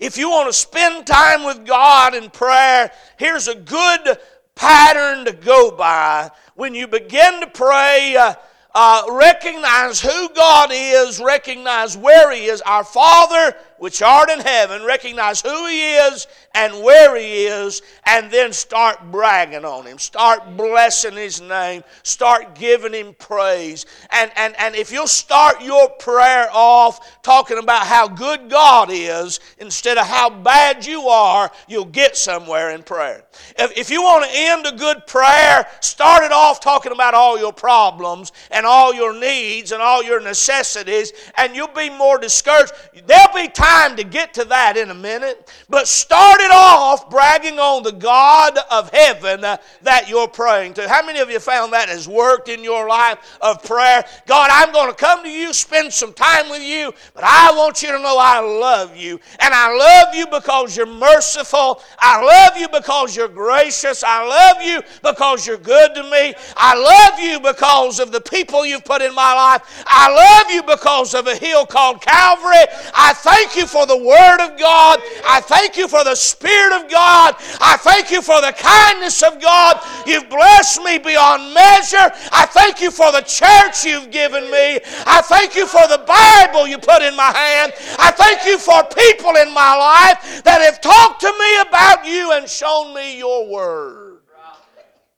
if 0.00 0.16
you 0.16 0.30
want 0.30 0.48
to 0.48 0.52
spend 0.52 1.06
time 1.06 1.44
with 1.44 1.66
God 1.66 2.14
in 2.14 2.30
prayer, 2.30 2.90
here's 3.18 3.48
a 3.48 3.54
good 3.54 4.18
pattern 4.54 5.26
to 5.26 5.32
go 5.32 5.70
by. 5.70 6.30
When 6.54 6.74
you 6.74 6.88
begin 6.88 7.40
to 7.40 7.46
pray, 7.46 8.16
uh, 8.16 8.34
uh, 8.74 9.04
recognize 9.10 10.00
who 10.00 10.28
God 10.34 10.70
is, 10.72 11.20
recognize 11.20 11.96
where 11.96 12.30
He 12.30 12.46
is. 12.46 12.60
Our 12.62 12.84
Father 12.84 13.54
which 13.78 14.02
art 14.02 14.30
in 14.30 14.40
heaven, 14.40 14.84
recognize 14.84 15.40
who 15.40 15.66
He 15.66 15.94
is 15.94 16.26
and 16.56 16.82
where 16.82 17.14
He 17.16 17.44
is, 17.44 17.82
and 18.04 18.30
then 18.30 18.50
start 18.50 19.12
bragging 19.12 19.66
on 19.66 19.84
Him. 19.84 19.98
Start 19.98 20.56
blessing 20.56 21.12
His 21.12 21.40
name. 21.40 21.84
Start 22.02 22.54
giving 22.54 22.94
Him 22.94 23.14
praise. 23.18 23.84
And, 24.10 24.32
and, 24.36 24.54
and 24.58 24.74
if 24.74 24.90
you'll 24.90 25.06
start 25.06 25.62
your 25.62 25.90
prayer 25.90 26.48
off 26.50 27.22
talking 27.22 27.58
about 27.58 27.86
how 27.86 28.08
good 28.08 28.48
God 28.48 28.88
is 28.90 29.38
instead 29.58 29.98
of 29.98 30.06
how 30.06 30.30
bad 30.30 30.86
you 30.86 31.08
are, 31.08 31.50
you'll 31.68 31.84
get 31.84 32.16
somewhere 32.16 32.70
in 32.70 32.82
prayer. 32.82 33.24
If, 33.58 33.76
if 33.76 33.90
you 33.90 34.02
want 34.02 34.24
to 34.24 34.30
end 34.32 34.66
a 34.66 34.72
good 34.72 35.06
prayer, 35.06 35.66
start 35.80 36.24
it 36.24 36.32
off 36.32 36.60
talking 36.60 36.92
about 36.92 37.12
all 37.12 37.38
your 37.38 37.52
problems 37.52 38.32
and 38.50 38.64
all 38.64 38.94
your 38.94 39.12
needs 39.12 39.72
and 39.72 39.82
all 39.82 40.02
your 40.02 40.22
necessities, 40.22 41.12
and 41.36 41.54
you'll 41.54 41.68
be 41.68 41.90
more 41.90 42.16
discouraged. 42.16 42.72
There'll 43.06 43.34
be 43.34 43.48
time 43.48 43.94
to 43.96 44.04
get 44.04 44.32
to 44.34 44.44
that 44.46 44.78
in 44.78 44.88
a 44.88 44.94
minute, 44.94 45.52
but 45.68 45.86
start 45.86 46.40
it 46.40 46.45
off 46.52 47.10
bragging 47.10 47.58
on 47.58 47.82
the 47.82 47.92
God 47.92 48.58
of 48.70 48.90
heaven 48.90 49.40
that 49.40 50.08
you're 50.08 50.28
praying 50.28 50.74
to. 50.74 50.88
How 50.88 51.04
many 51.04 51.20
of 51.20 51.30
you 51.30 51.40
found 51.40 51.72
that 51.72 51.88
has 51.88 52.08
worked 52.08 52.48
in 52.48 52.64
your 52.64 52.88
life 52.88 53.38
of 53.40 53.62
prayer? 53.62 54.04
God, 54.26 54.50
I'm 54.52 54.72
going 54.72 54.88
to 54.88 54.94
come 54.94 55.22
to 55.22 55.30
you, 55.30 55.52
spend 55.52 55.92
some 55.92 56.12
time 56.12 56.50
with 56.50 56.62
you, 56.62 56.92
but 57.14 57.24
I 57.24 57.52
want 57.56 57.82
you 57.82 57.92
to 57.92 57.98
know 57.98 58.16
I 58.18 58.40
love 58.40 58.96
you. 58.96 59.20
And 59.40 59.54
I 59.54 59.76
love 59.76 60.14
you 60.14 60.26
because 60.26 60.76
you're 60.76 60.86
merciful. 60.86 61.82
I 61.98 62.22
love 62.22 62.58
you 62.58 62.68
because 62.68 63.16
you're 63.16 63.28
gracious. 63.28 64.02
I 64.04 64.26
love 64.26 64.62
you 64.62 64.82
because 65.02 65.46
you're 65.46 65.56
good 65.58 65.94
to 65.94 66.02
me. 66.04 66.34
I 66.56 66.74
love 66.74 67.20
you 67.20 67.40
because 67.40 68.00
of 68.00 68.12
the 68.12 68.20
people 68.20 68.66
you've 68.66 68.84
put 68.84 69.02
in 69.02 69.14
my 69.14 69.34
life. 69.34 69.84
I 69.86 70.12
love 70.12 70.52
you 70.52 70.62
because 70.62 71.14
of 71.14 71.26
a 71.26 71.36
hill 71.36 71.66
called 71.66 72.00
Calvary. 72.00 72.64
I 72.94 73.12
thank 73.14 73.56
you 73.56 73.66
for 73.66 73.86
the 73.86 73.96
Word 73.96 74.40
of 74.40 74.58
God. 74.58 75.00
I 75.26 75.40
thank 75.40 75.76
you 75.76 75.88
for 75.88 76.04
the 76.04 76.14
Spirit 76.36 76.84
of 76.84 76.90
God. 76.90 77.34
I 77.60 77.78
thank 77.80 78.10
you 78.10 78.20
for 78.20 78.40
the 78.42 78.52
kindness 78.52 79.22
of 79.22 79.40
God. 79.40 79.80
You've 80.06 80.28
blessed 80.28 80.82
me 80.82 80.98
beyond 80.98 81.54
measure. 81.54 82.12
I 82.30 82.46
thank 82.46 82.82
you 82.82 82.90
for 82.90 83.10
the 83.10 83.22
church 83.22 83.84
you've 83.84 84.10
given 84.10 84.44
me. 84.50 84.78
I 85.06 85.22
thank 85.22 85.56
you 85.56 85.66
for 85.66 85.86
the 85.88 86.04
Bible 86.06 86.66
you 86.66 86.76
put 86.76 87.00
in 87.02 87.16
my 87.16 87.32
hand. 87.32 87.72
I 87.98 88.10
thank 88.10 88.44
you 88.44 88.58
for 88.58 88.84
people 88.84 89.34
in 89.36 89.52
my 89.54 89.76
life 89.76 90.42
that 90.44 90.60
have 90.60 90.80
talked 90.82 91.22
to 91.22 91.32
me 91.32 91.60
about 91.68 92.06
you 92.06 92.32
and 92.32 92.46
shown 92.48 92.94
me 92.94 93.16
your 93.16 93.48
Word. 93.48 94.20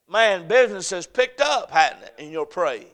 Man, 0.08 0.46
business 0.46 0.88
has 0.90 1.06
picked 1.06 1.40
up, 1.40 1.70
hasn't 1.70 2.02
it, 2.04 2.14
in 2.18 2.30
your 2.30 2.46
praying? 2.46 2.86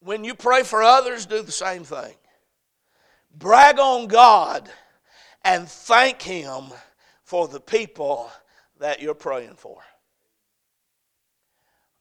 When 0.00 0.24
you 0.24 0.34
pray 0.34 0.62
for 0.62 0.82
others, 0.82 1.24
do 1.26 1.42
the 1.42 1.52
same 1.52 1.84
thing 1.84 2.14
brag 3.38 3.78
on 3.78 4.08
God 4.08 4.68
and 5.48 5.66
thank 5.66 6.20
Him 6.20 6.64
for 7.24 7.48
the 7.48 7.58
people 7.58 8.30
that 8.80 9.00
you're 9.00 9.14
praying 9.14 9.54
for. 9.54 9.78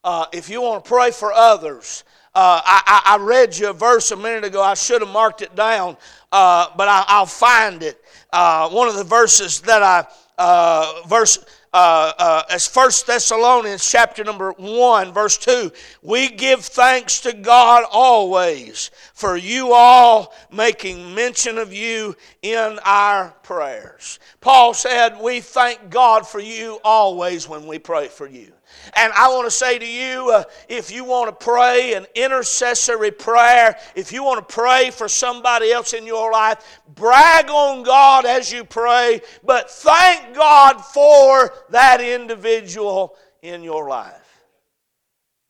Uh, 0.03 0.25
if 0.33 0.49
you 0.49 0.61
want 0.61 0.83
to 0.83 0.87
pray 0.87 1.11
for 1.11 1.31
others, 1.31 2.03
uh, 2.35 2.61
I, 2.63 3.01
I, 3.05 3.17
read 3.17 3.57
you 3.57 3.69
a 3.69 3.73
verse 3.73 4.11
a 4.11 4.15
minute 4.17 4.43
ago. 4.43 4.61
I 4.61 4.73
should 4.73 5.01
have 5.01 5.11
marked 5.11 5.41
it 5.41 5.55
down, 5.55 5.97
uh, 6.31 6.67
but 6.75 6.87
I, 6.87 7.19
will 7.19 7.25
find 7.25 7.81
it. 7.83 7.99
Uh, 8.31 8.69
one 8.69 8.89
of 8.89 8.95
the 8.95 9.03
verses 9.03 9.61
that 9.61 9.81
I, 9.81 10.05
uh, 10.37 11.01
verse 11.07 11.43
uh, 11.77 12.11
uh, 12.17 12.43
as 12.49 12.65
First 12.65 13.05
Thessalonians 13.05 13.87
chapter 13.87 14.23
number 14.23 14.51
1, 14.53 15.13
verse 15.13 15.37
2, 15.37 15.71
we 16.01 16.27
give 16.27 16.65
thanks 16.65 17.19
to 17.19 17.33
God 17.33 17.85
always 17.91 18.89
for 19.13 19.37
you 19.37 19.73
all 19.73 20.33
making 20.51 21.13
mention 21.13 21.59
of 21.59 21.71
you 21.71 22.15
in 22.41 22.79
our 22.83 23.29
prayers. 23.43 24.17
Paul 24.41 24.73
said, 24.73 25.21
We 25.21 25.39
thank 25.39 25.91
God 25.91 26.27
for 26.27 26.39
you 26.39 26.79
always 26.83 27.47
when 27.47 27.67
we 27.67 27.77
pray 27.77 28.07
for 28.07 28.27
you. 28.27 28.53
And 28.95 29.13
I 29.13 29.29
want 29.29 29.45
to 29.45 29.51
say 29.51 29.77
to 29.79 29.85
you 29.85 30.31
uh, 30.31 30.43
if 30.69 30.91
you 30.91 31.03
want 31.03 31.27
to 31.29 31.45
pray 31.45 31.93
an 31.93 32.05
intercessory 32.15 33.11
prayer, 33.11 33.77
if 33.95 34.11
you 34.11 34.23
want 34.23 34.47
to 34.47 34.53
pray 34.53 34.91
for 34.91 35.07
somebody 35.07 35.71
else 35.71 35.93
in 35.93 36.05
your 36.05 36.31
life, 36.31 36.81
brag 36.95 37.49
on 37.49 37.83
God 37.83 38.25
as 38.25 38.51
you 38.51 38.63
pray, 38.63 39.21
but 39.43 39.69
thank 39.69 40.35
God 40.35 40.79
for 40.79 41.53
that 41.69 42.01
individual 42.01 43.15
in 43.41 43.63
your 43.63 43.87
life. 43.87 44.45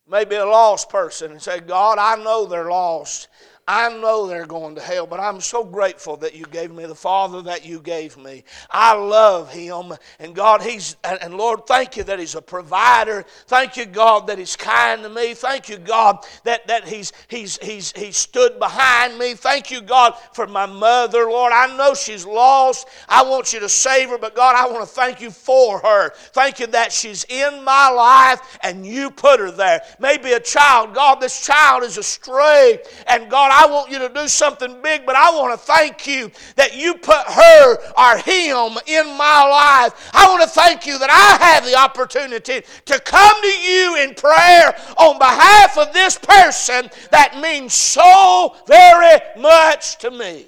Maybe 0.10 0.36
a 0.36 0.46
lost 0.46 0.90
person 0.90 1.32
and 1.32 1.42
say, 1.42 1.60
God, 1.60 1.98
I 1.98 2.22
know 2.24 2.46
they're 2.46 2.70
lost. 2.70 3.28
I 3.70 3.90
know 3.90 4.28
they're 4.28 4.46
going 4.46 4.76
to 4.76 4.82
hell, 4.82 5.06
but 5.06 5.20
I'm 5.20 5.42
so 5.42 5.62
grateful 5.62 6.16
that 6.18 6.34
you 6.34 6.46
gave 6.46 6.72
me 6.72 6.86
the 6.86 6.96
Father 6.96 7.42
that 7.42 7.66
you 7.66 7.82
gave 7.82 8.16
me. 8.16 8.46
I 8.72 8.94
love 8.94 9.52
Him. 9.52 9.92
And 10.20 10.34
God, 10.34 10.62
He's, 10.62 10.96
and 11.04 11.34
Lord, 11.34 11.68
thank 11.68 11.98
you 11.98 12.06
that 12.06 12.18
He's 12.18 12.36
a 12.36 12.42
provider. 12.42 13.26
Thank 13.48 13.76
you, 13.76 13.86
God, 13.86 14.28
that 14.28 14.38
He's 14.38 14.56
kind 14.56 15.04
to 15.04 15.10
me. 15.10 15.34
Thank 15.34 15.68
you, 15.68 15.78
God, 15.78 16.26
that, 16.46 16.66
that 16.68 16.88
He's, 16.88 17.12
he's, 17.28 17.58
he's, 17.62 17.92
he's 17.92 18.16
stood 18.16 18.58
behind 18.58 19.20
me. 19.20 19.34
Thank 19.34 19.70
you, 19.70 19.82
God, 19.82 20.14
for 20.32 20.48
my 20.48 20.66
mother. 20.66 21.26
Lord, 21.26 21.52
I 21.52 21.76
know 21.76 21.94
she's 21.94 22.26
lost. 22.26 22.88
I 23.10 23.22
want 23.24 23.52
you 23.52 23.60
to 23.60 23.70
save 23.70 24.08
her, 24.10 24.18
but 24.18 24.34
God, 24.34 24.56
I 24.56 24.72
want 24.72 24.88
to 24.88 24.96
thank 24.96 25.20
you 25.20 25.30
for 25.30 25.80
her. 25.80 26.12
Thank 26.32 26.62
you 26.62 26.68
that 26.68 26.94
she's 26.94 27.26
in 27.26 27.66
my 27.66 27.90
life 27.90 28.60
and 28.64 28.86
you 28.86 29.12
put 29.12 29.42
her 29.42 29.52
there. 29.52 29.82
Maybe 30.00 30.32
a 30.32 30.40
child. 30.40 30.96
God, 30.96 31.20
this 31.20 31.46
child 31.46 31.84
is 31.84 31.98
astray. 31.98 32.80
And 33.08 33.30
God, 33.30 33.52
I 33.58 33.66
want 33.66 33.90
you 33.90 33.98
to 33.98 34.10
do 34.10 34.28
something 34.28 34.84
big, 34.84 35.04
but 35.04 35.16
I 35.16 35.32
want 35.32 35.52
to 35.52 35.58
thank 35.58 36.06
you 36.06 36.30
that 36.58 36.78
you 36.78 36.94
put 36.94 37.26
her 37.26 37.78
or 37.98 38.18
him 38.20 38.78
in 38.86 39.18
my 39.18 39.42
life. 39.50 40.12
I 40.14 40.30
want 40.30 40.44
to 40.44 40.48
thank 40.48 40.86
you 40.86 41.00
that 41.00 41.10
I 41.10 41.44
have 41.44 41.66
the 41.66 41.76
opportunity 41.76 42.62
to 42.86 43.00
come 43.00 43.42
to 43.42 43.48
you 43.48 43.96
in 43.98 44.14
prayer 44.14 44.78
on 45.00 45.18
behalf 45.18 45.76
of 45.76 45.92
this 45.92 46.20
person 46.20 46.92
that 47.10 47.40
means 47.42 47.74
so 47.74 48.56
very 48.68 49.20
much 49.40 49.98
to 50.00 50.12
me. 50.12 50.46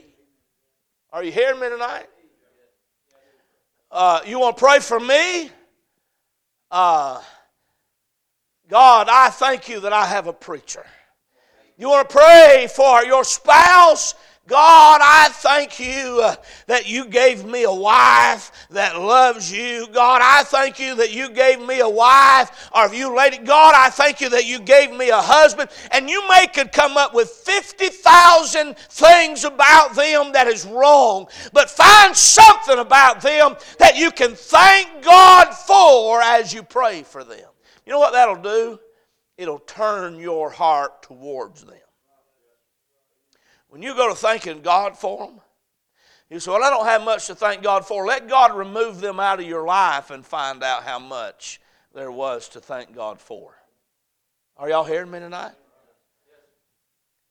Are 1.12 1.24
you 1.24 1.32
hearing 1.32 1.60
me 1.60 1.70
tonight? 1.70 2.06
Uh, 3.90 4.20
you 4.24 4.40
want 4.40 4.56
to 4.56 4.64
pray 4.64 4.78
for 4.78 5.00
me? 5.00 5.50
Uh, 6.70 7.20
God, 8.68 9.08
I 9.10 9.32
thank 9.32 9.68
you 9.68 9.80
that 9.80 9.94
I 9.94 10.06
have 10.06 10.28
a 10.28 10.34
preacher. 10.34 10.86
You 11.80 11.88
want 11.88 12.10
to 12.10 12.14
pray 12.14 12.68
for 12.70 13.06
your 13.06 13.24
spouse? 13.24 14.14
God, 14.48 15.00
I 15.02 15.30
thank 15.30 15.80
you 15.80 16.20
uh, 16.22 16.36
that 16.66 16.90
you 16.90 17.06
gave 17.06 17.46
me 17.46 17.64
a 17.64 17.72
wife 17.72 18.52
that 18.72 19.00
loves 19.00 19.50
you. 19.50 19.88
God, 19.94 20.22
I 20.22 20.44
thank 20.44 20.78
you 20.78 20.96
that 20.96 21.14
you 21.14 21.30
gave 21.30 21.62
me 21.62 21.80
a 21.80 21.88
wife, 21.88 22.70
or 22.76 22.88
if 22.88 22.94
you 22.94 23.16
lady, 23.16 23.38
God, 23.38 23.76
I 23.78 23.92
thank 23.92 24.20
you 24.20 24.30
that 24.30 24.46
you 24.46 24.60
gave 24.60 24.92
me 24.92 25.10
a 25.10 25.22
husband. 25.22 25.70
And 25.92 26.10
you 26.10 26.28
may 26.28 26.48
could 26.48 26.74
come 26.74 26.98
up 26.98 27.14
with 27.14 27.30
50,000 27.30 28.76
things 28.76 29.46
about 29.46 29.96
them 29.96 30.34
that 30.34 30.48
is 30.48 30.66
wrong, 30.66 31.28
but 31.54 31.70
find 31.70 32.14
something 32.14 32.80
about 32.80 33.22
them 33.22 33.56
that 33.78 33.96
you 33.96 34.12
can 34.12 34.36
thank 34.36 35.02
God 35.02 35.54
for 35.54 36.22
as 36.22 36.54
you 36.54 36.64
pray 36.64 37.04
for 37.04 37.24
them. 37.24 37.48
You 37.86 37.94
know 37.94 38.00
what 38.00 38.12
that'll 38.12 38.42
do? 38.42 38.80
It'll 39.40 39.60
turn 39.60 40.20
your 40.20 40.50
heart 40.50 41.02
towards 41.02 41.64
them. 41.64 41.78
When 43.70 43.82
you 43.82 43.96
go 43.96 44.10
to 44.10 44.16
thanking 44.16 44.62
God 44.62 44.98
for 44.98 45.28
them, 45.28 45.40
you 46.30 46.42
say, 46.42 46.52
Well, 46.52 46.62
I 46.62 46.70
don't 46.70 46.86
have 46.86 47.06
much 47.06 47.28
to 47.28 47.36
thank 47.36 47.64
God 47.64 47.88
for. 47.88 48.06
Let 48.06 48.28
God 48.28 48.54
remove 48.54 49.00
them 49.00 49.18
out 49.18 49.40
of 49.40 49.46
your 49.46 49.66
life 49.66 50.10
and 50.10 50.26
find 50.26 50.62
out 50.62 50.84
how 50.84 51.00
much 51.00 51.62
there 51.96 52.12
was 52.12 52.50
to 52.50 52.60
thank 52.60 52.94
God 52.94 53.22
for. 53.22 53.54
Are 54.58 54.70
y'all 54.70 54.84
hearing 54.84 55.10
me 55.10 55.20
tonight? 55.20 55.54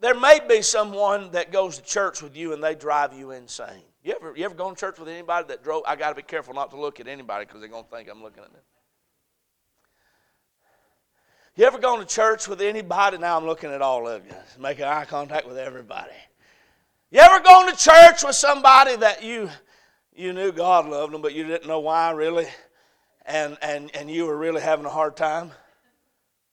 There 0.00 0.18
may 0.18 0.40
be 0.48 0.62
someone 0.62 1.30
that 1.32 1.52
goes 1.52 1.76
to 1.76 1.82
church 1.82 2.22
with 2.22 2.34
you 2.34 2.54
and 2.54 2.64
they 2.64 2.74
drive 2.74 3.12
you 3.12 3.32
insane. 3.32 3.82
You 4.02 4.14
ever, 4.14 4.32
you 4.34 4.46
ever 4.46 4.54
gone 4.54 4.74
to 4.74 4.80
church 4.80 4.98
with 4.98 5.10
anybody 5.10 5.48
that 5.48 5.62
drove? 5.62 5.82
I 5.86 5.94
got 5.94 6.08
to 6.08 6.14
be 6.14 6.22
careful 6.22 6.54
not 6.54 6.70
to 6.70 6.80
look 6.80 7.00
at 7.00 7.06
anybody 7.06 7.44
because 7.44 7.60
they're 7.60 7.68
going 7.68 7.84
to 7.84 7.90
think 7.90 8.08
I'm 8.08 8.22
looking 8.22 8.44
at 8.44 8.50
them. 8.50 8.62
You 11.58 11.64
ever 11.64 11.78
gone 11.78 11.98
to 11.98 12.06
church 12.06 12.46
with 12.46 12.60
anybody? 12.60 13.18
Now 13.18 13.36
I'm 13.36 13.44
looking 13.44 13.72
at 13.72 13.82
all 13.82 14.06
of 14.06 14.24
you, 14.24 14.32
making 14.60 14.84
eye 14.84 15.04
contact 15.04 15.44
with 15.44 15.58
everybody. 15.58 16.12
You 17.10 17.18
ever 17.18 17.40
gone 17.40 17.68
to 17.68 17.76
church 17.76 18.22
with 18.22 18.36
somebody 18.36 18.94
that 18.94 19.24
you 19.24 19.50
you 20.14 20.32
knew 20.32 20.52
God 20.52 20.86
loved 20.86 21.12
them, 21.12 21.20
but 21.20 21.34
you 21.34 21.42
didn't 21.48 21.66
know 21.66 21.80
why 21.80 22.12
really, 22.12 22.46
and 23.26 23.58
and 23.60 23.90
and 23.96 24.08
you 24.08 24.26
were 24.26 24.36
really 24.36 24.60
having 24.60 24.86
a 24.86 24.88
hard 24.88 25.16
time? 25.16 25.50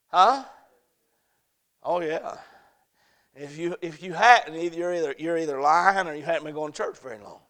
Huh? 0.08 0.44
Oh 1.84 2.02
yeah. 2.02 2.38
If 3.36 3.60
you 3.60 3.76
if 3.84 4.02
you 4.02 4.14
hadn't, 4.14 4.56
either 4.56 4.76
you're 4.76 4.96
either 4.96 5.16
you're 5.20 5.38
either 5.38 5.62
lying 5.62 6.08
or 6.08 6.16
you 6.16 6.24
hadn't 6.24 6.46
been 6.46 6.56
going 6.56 6.72
to 6.72 6.78
church 6.78 6.98
very 6.98 7.20
long. 7.20 7.42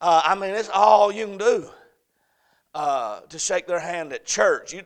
Uh, 0.00 0.22
I 0.24 0.34
mean, 0.34 0.54
it's 0.54 0.70
all 0.70 1.12
you 1.12 1.26
can 1.26 1.36
do 1.36 1.68
uh, 2.74 3.20
to 3.20 3.38
shake 3.38 3.66
their 3.66 3.80
hand 3.80 4.12
at 4.12 4.24
church. 4.24 4.74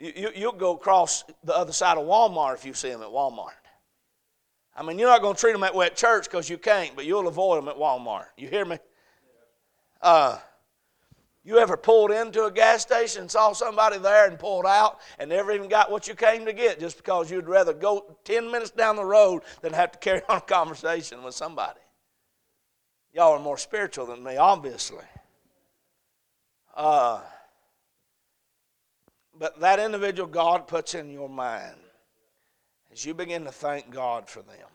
You, 0.00 0.12
you, 0.14 0.30
you'll 0.36 0.52
go 0.52 0.76
across 0.76 1.24
the 1.42 1.56
other 1.56 1.72
side 1.72 1.98
of 1.98 2.06
Walmart 2.06 2.54
if 2.54 2.64
you 2.64 2.72
see 2.72 2.88
them 2.88 3.02
at 3.02 3.08
Walmart. 3.08 3.50
I 4.76 4.84
mean, 4.84 4.96
you're 4.96 5.08
not 5.08 5.22
going 5.22 5.34
to 5.34 5.40
treat 5.40 5.50
them 5.50 5.62
that 5.62 5.74
way 5.74 5.86
at 5.86 5.96
church 5.96 6.26
because 6.26 6.48
you 6.48 6.56
can't, 6.56 6.94
but 6.94 7.04
you'll 7.04 7.26
avoid 7.26 7.60
them 7.60 7.68
at 7.68 7.74
Walmart. 7.74 8.26
You 8.36 8.46
hear 8.46 8.64
me? 8.64 8.78
Uh, 10.00 10.38
you 11.42 11.58
ever 11.58 11.76
pulled 11.76 12.12
into 12.12 12.44
a 12.44 12.50
gas 12.52 12.82
station 12.82 13.22
and 13.22 13.30
saw 13.30 13.52
somebody 13.54 13.98
there 13.98 14.28
and 14.28 14.38
pulled 14.38 14.66
out 14.66 15.00
and 15.18 15.30
never 15.30 15.50
even 15.50 15.68
got 15.68 15.90
what 15.90 16.06
you 16.06 16.14
came 16.14 16.44
to 16.44 16.52
get 16.52 16.78
just 16.78 16.96
because 16.96 17.28
you'd 17.28 17.48
rather 17.48 17.72
go 17.72 18.16
10 18.22 18.52
minutes 18.52 18.70
down 18.70 18.94
the 18.94 19.04
road 19.04 19.42
than 19.62 19.72
have 19.72 19.90
to 19.90 19.98
carry 20.00 20.22
on 20.28 20.36
a 20.36 20.42
conversation 20.42 21.24
with 21.24 21.34
somebody? 21.34 21.80
Y'all 23.12 23.32
are 23.32 23.40
more 23.40 23.58
spiritual 23.58 24.06
than 24.06 24.22
me, 24.22 24.36
obviously. 24.36 25.04
Uh, 26.78 27.20
but 29.36 29.58
that 29.60 29.80
individual 29.80 30.28
God 30.28 30.68
puts 30.68 30.94
in 30.94 31.10
your 31.10 31.28
mind 31.28 31.74
as 32.92 33.04
you 33.04 33.14
begin 33.14 33.44
to 33.44 33.52
thank 33.52 33.90
God 33.90 34.30
for 34.30 34.42
them, 34.42 34.68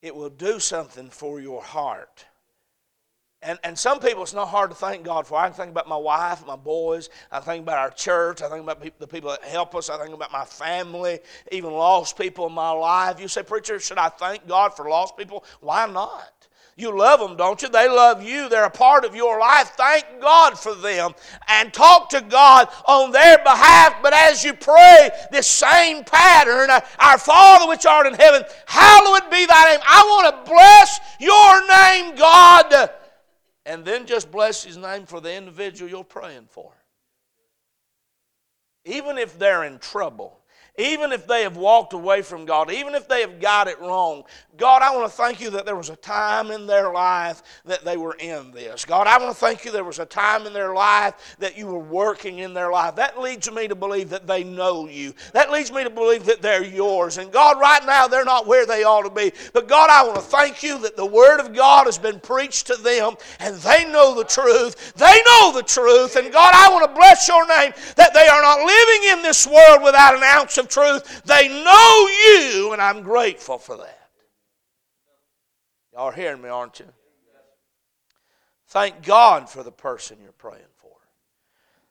it 0.00 0.14
will 0.14 0.30
do 0.30 0.60
something 0.60 1.10
for 1.10 1.40
your 1.40 1.60
heart. 1.60 2.24
And, 3.42 3.58
and 3.64 3.76
some 3.76 3.98
people, 3.98 4.22
it's 4.22 4.34
not 4.34 4.46
hard 4.46 4.70
to 4.70 4.76
thank 4.76 5.04
God 5.04 5.26
for. 5.26 5.36
I 5.36 5.46
can 5.46 5.54
think 5.54 5.70
about 5.70 5.88
my 5.88 5.96
wife, 5.96 6.46
my 6.46 6.56
boys. 6.56 7.08
I 7.30 7.40
think 7.40 7.64
about 7.64 7.78
our 7.78 7.90
church. 7.90 8.40
I 8.40 8.48
think 8.48 8.62
about 8.62 8.80
the 9.00 9.06
people 9.06 9.30
that 9.30 9.42
help 9.44 9.74
us. 9.74 9.90
I 9.90 9.98
think 9.98 10.14
about 10.14 10.32
my 10.32 10.44
family, 10.44 11.18
even 11.50 11.72
lost 11.72 12.16
people 12.16 12.46
in 12.46 12.52
my 12.52 12.70
life. 12.70 13.20
You 13.20 13.26
say, 13.26 13.42
Preacher, 13.42 13.80
should 13.80 13.98
I 13.98 14.10
thank 14.10 14.46
God 14.46 14.76
for 14.76 14.88
lost 14.88 15.16
people? 15.16 15.44
Why 15.60 15.86
not? 15.86 16.37
You 16.78 16.96
love 16.96 17.18
them, 17.18 17.36
don't 17.36 17.60
you? 17.60 17.68
They 17.68 17.88
love 17.88 18.22
you. 18.22 18.48
They're 18.48 18.64
a 18.64 18.70
part 18.70 19.04
of 19.04 19.16
your 19.16 19.40
life. 19.40 19.72
Thank 19.76 20.04
God 20.20 20.56
for 20.56 20.76
them 20.76 21.10
and 21.48 21.74
talk 21.74 22.08
to 22.10 22.20
God 22.20 22.68
on 22.86 23.10
their 23.10 23.36
behalf. 23.38 23.96
But 24.00 24.12
as 24.14 24.44
you 24.44 24.54
pray 24.54 25.10
this 25.32 25.48
same 25.48 26.04
pattern, 26.04 26.70
uh, 26.70 26.80
Our 27.00 27.18
Father 27.18 27.68
which 27.68 27.84
art 27.84 28.06
in 28.06 28.14
heaven, 28.14 28.44
hallowed 28.66 29.28
be 29.28 29.44
thy 29.44 29.72
name. 29.72 29.80
I 29.88 30.04
want 30.04 30.46
to 30.46 30.50
bless 30.52 31.00
your 31.18 31.66
name, 31.66 32.14
God. 32.14 32.90
And 33.66 33.84
then 33.84 34.06
just 34.06 34.30
bless 34.30 34.62
his 34.62 34.76
name 34.76 35.04
for 35.04 35.20
the 35.20 35.34
individual 35.34 35.90
you're 35.90 36.04
praying 36.04 36.46
for. 36.48 36.72
Even 38.84 39.18
if 39.18 39.36
they're 39.36 39.64
in 39.64 39.80
trouble 39.80 40.38
even 40.78 41.12
if 41.12 41.26
they 41.26 41.42
have 41.42 41.56
walked 41.56 41.92
away 41.92 42.22
from 42.22 42.46
God, 42.46 42.70
even 42.70 42.94
if 42.94 43.08
they 43.08 43.20
have 43.20 43.40
got 43.40 43.66
it 43.66 43.80
wrong, 43.80 44.22
God, 44.56 44.82
I 44.82 44.94
want 44.94 45.10
to 45.10 45.16
thank 45.16 45.40
you 45.40 45.50
that 45.50 45.66
there 45.66 45.76
was 45.76 45.88
a 45.88 45.96
time 45.96 46.50
in 46.50 46.66
their 46.66 46.92
life 46.92 47.42
that 47.64 47.84
they 47.84 47.96
were 47.96 48.14
in 48.14 48.50
this. 48.50 48.84
God, 48.84 49.06
I 49.06 49.18
want 49.18 49.30
to 49.30 49.38
thank 49.38 49.64
you 49.64 49.70
there 49.70 49.84
was 49.84 50.00
a 50.00 50.06
time 50.06 50.46
in 50.46 50.52
their 50.52 50.74
life 50.74 51.36
that 51.38 51.56
you 51.56 51.66
were 51.66 51.78
working 51.78 52.38
in 52.38 52.54
their 52.54 52.70
life. 52.70 52.96
That 52.96 53.20
leads 53.20 53.50
me 53.50 53.68
to 53.68 53.76
believe 53.76 54.10
that 54.10 54.26
they 54.26 54.42
know 54.42 54.88
you. 54.88 55.14
That 55.32 55.52
leads 55.52 55.70
me 55.70 55.84
to 55.84 55.90
believe 55.90 56.24
that 56.26 56.42
they're 56.42 56.64
yours. 56.64 57.18
And 57.18 57.30
God, 57.30 57.60
right 57.60 57.84
now, 57.86 58.08
they're 58.08 58.24
not 58.24 58.48
where 58.48 58.66
they 58.66 58.82
ought 58.82 59.02
to 59.02 59.10
be. 59.10 59.32
But 59.52 59.68
God, 59.68 59.90
I 59.90 60.04
want 60.04 60.16
to 60.16 60.22
thank 60.22 60.62
you 60.62 60.78
that 60.78 60.96
the 60.96 61.06
Word 61.06 61.38
of 61.40 61.54
God 61.54 61.86
has 61.86 61.98
been 61.98 62.18
preached 62.18 62.66
to 62.68 62.76
them 62.76 63.14
and 63.38 63.54
they 63.56 63.84
know 63.84 64.16
the 64.16 64.24
truth. 64.24 64.94
They 64.94 65.20
know 65.26 65.52
the 65.54 65.62
truth. 65.62 66.16
And 66.16 66.32
God, 66.32 66.52
I 66.54 66.68
want 66.72 66.88
to 66.88 66.94
bless 66.96 67.28
your 67.28 67.46
name 67.46 67.72
that 67.96 68.12
they 68.12 68.26
are 68.26 68.42
not 68.42 68.58
living 68.58 69.10
in 69.10 69.22
this 69.22 69.46
world 69.46 69.82
without 69.84 70.16
an 70.16 70.22
ounce 70.24 70.58
of 70.58 70.67
truth. 70.68 71.22
They 71.24 71.48
know 71.48 72.08
you, 72.08 72.72
and 72.72 72.80
I'm 72.80 73.02
grateful 73.02 73.58
for 73.58 73.76
that. 73.78 74.10
Y'all 75.92 76.06
are 76.06 76.12
hearing 76.12 76.42
me, 76.42 76.48
aren't 76.48 76.78
you? 76.78 76.86
Thank 78.68 79.02
God 79.02 79.48
for 79.48 79.62
the 79.62 79.72
person 79.72 80.18
you're 80.22 80.32
praying 80.32 80.62
for. 80.76 80.92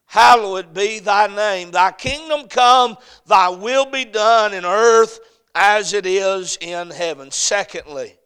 Hallowed 0.06 0.74
be 0.74 1.00
thy 1.00 1.28
name. 1.28 1.72
Thy 1.72 1.92
kingdom 1.92 2.48
come, 2.48 2.98
thy 3.26 3.50
will 3.50 3.86
be 3.86 4.06
done 4.06 4.54
in 4.54 4.63
earth 4.63 5.20
as 5.56 5.94
it 5.94 6.06
is 6.06 6.58
in 6.62 6.92
heaven. 6.92 7.32
Secondly, 7.32 8.18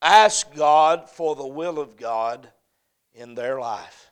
ask 0.00 0.52
God 0.54 1.08
for 1.10 1.36
the 1.36 1.46
will 1.46 1.78
of 1.78 1.96
God 1.96 2.48
in 3.14 3.34
their 3.34 3.60
life. 3.60 4.05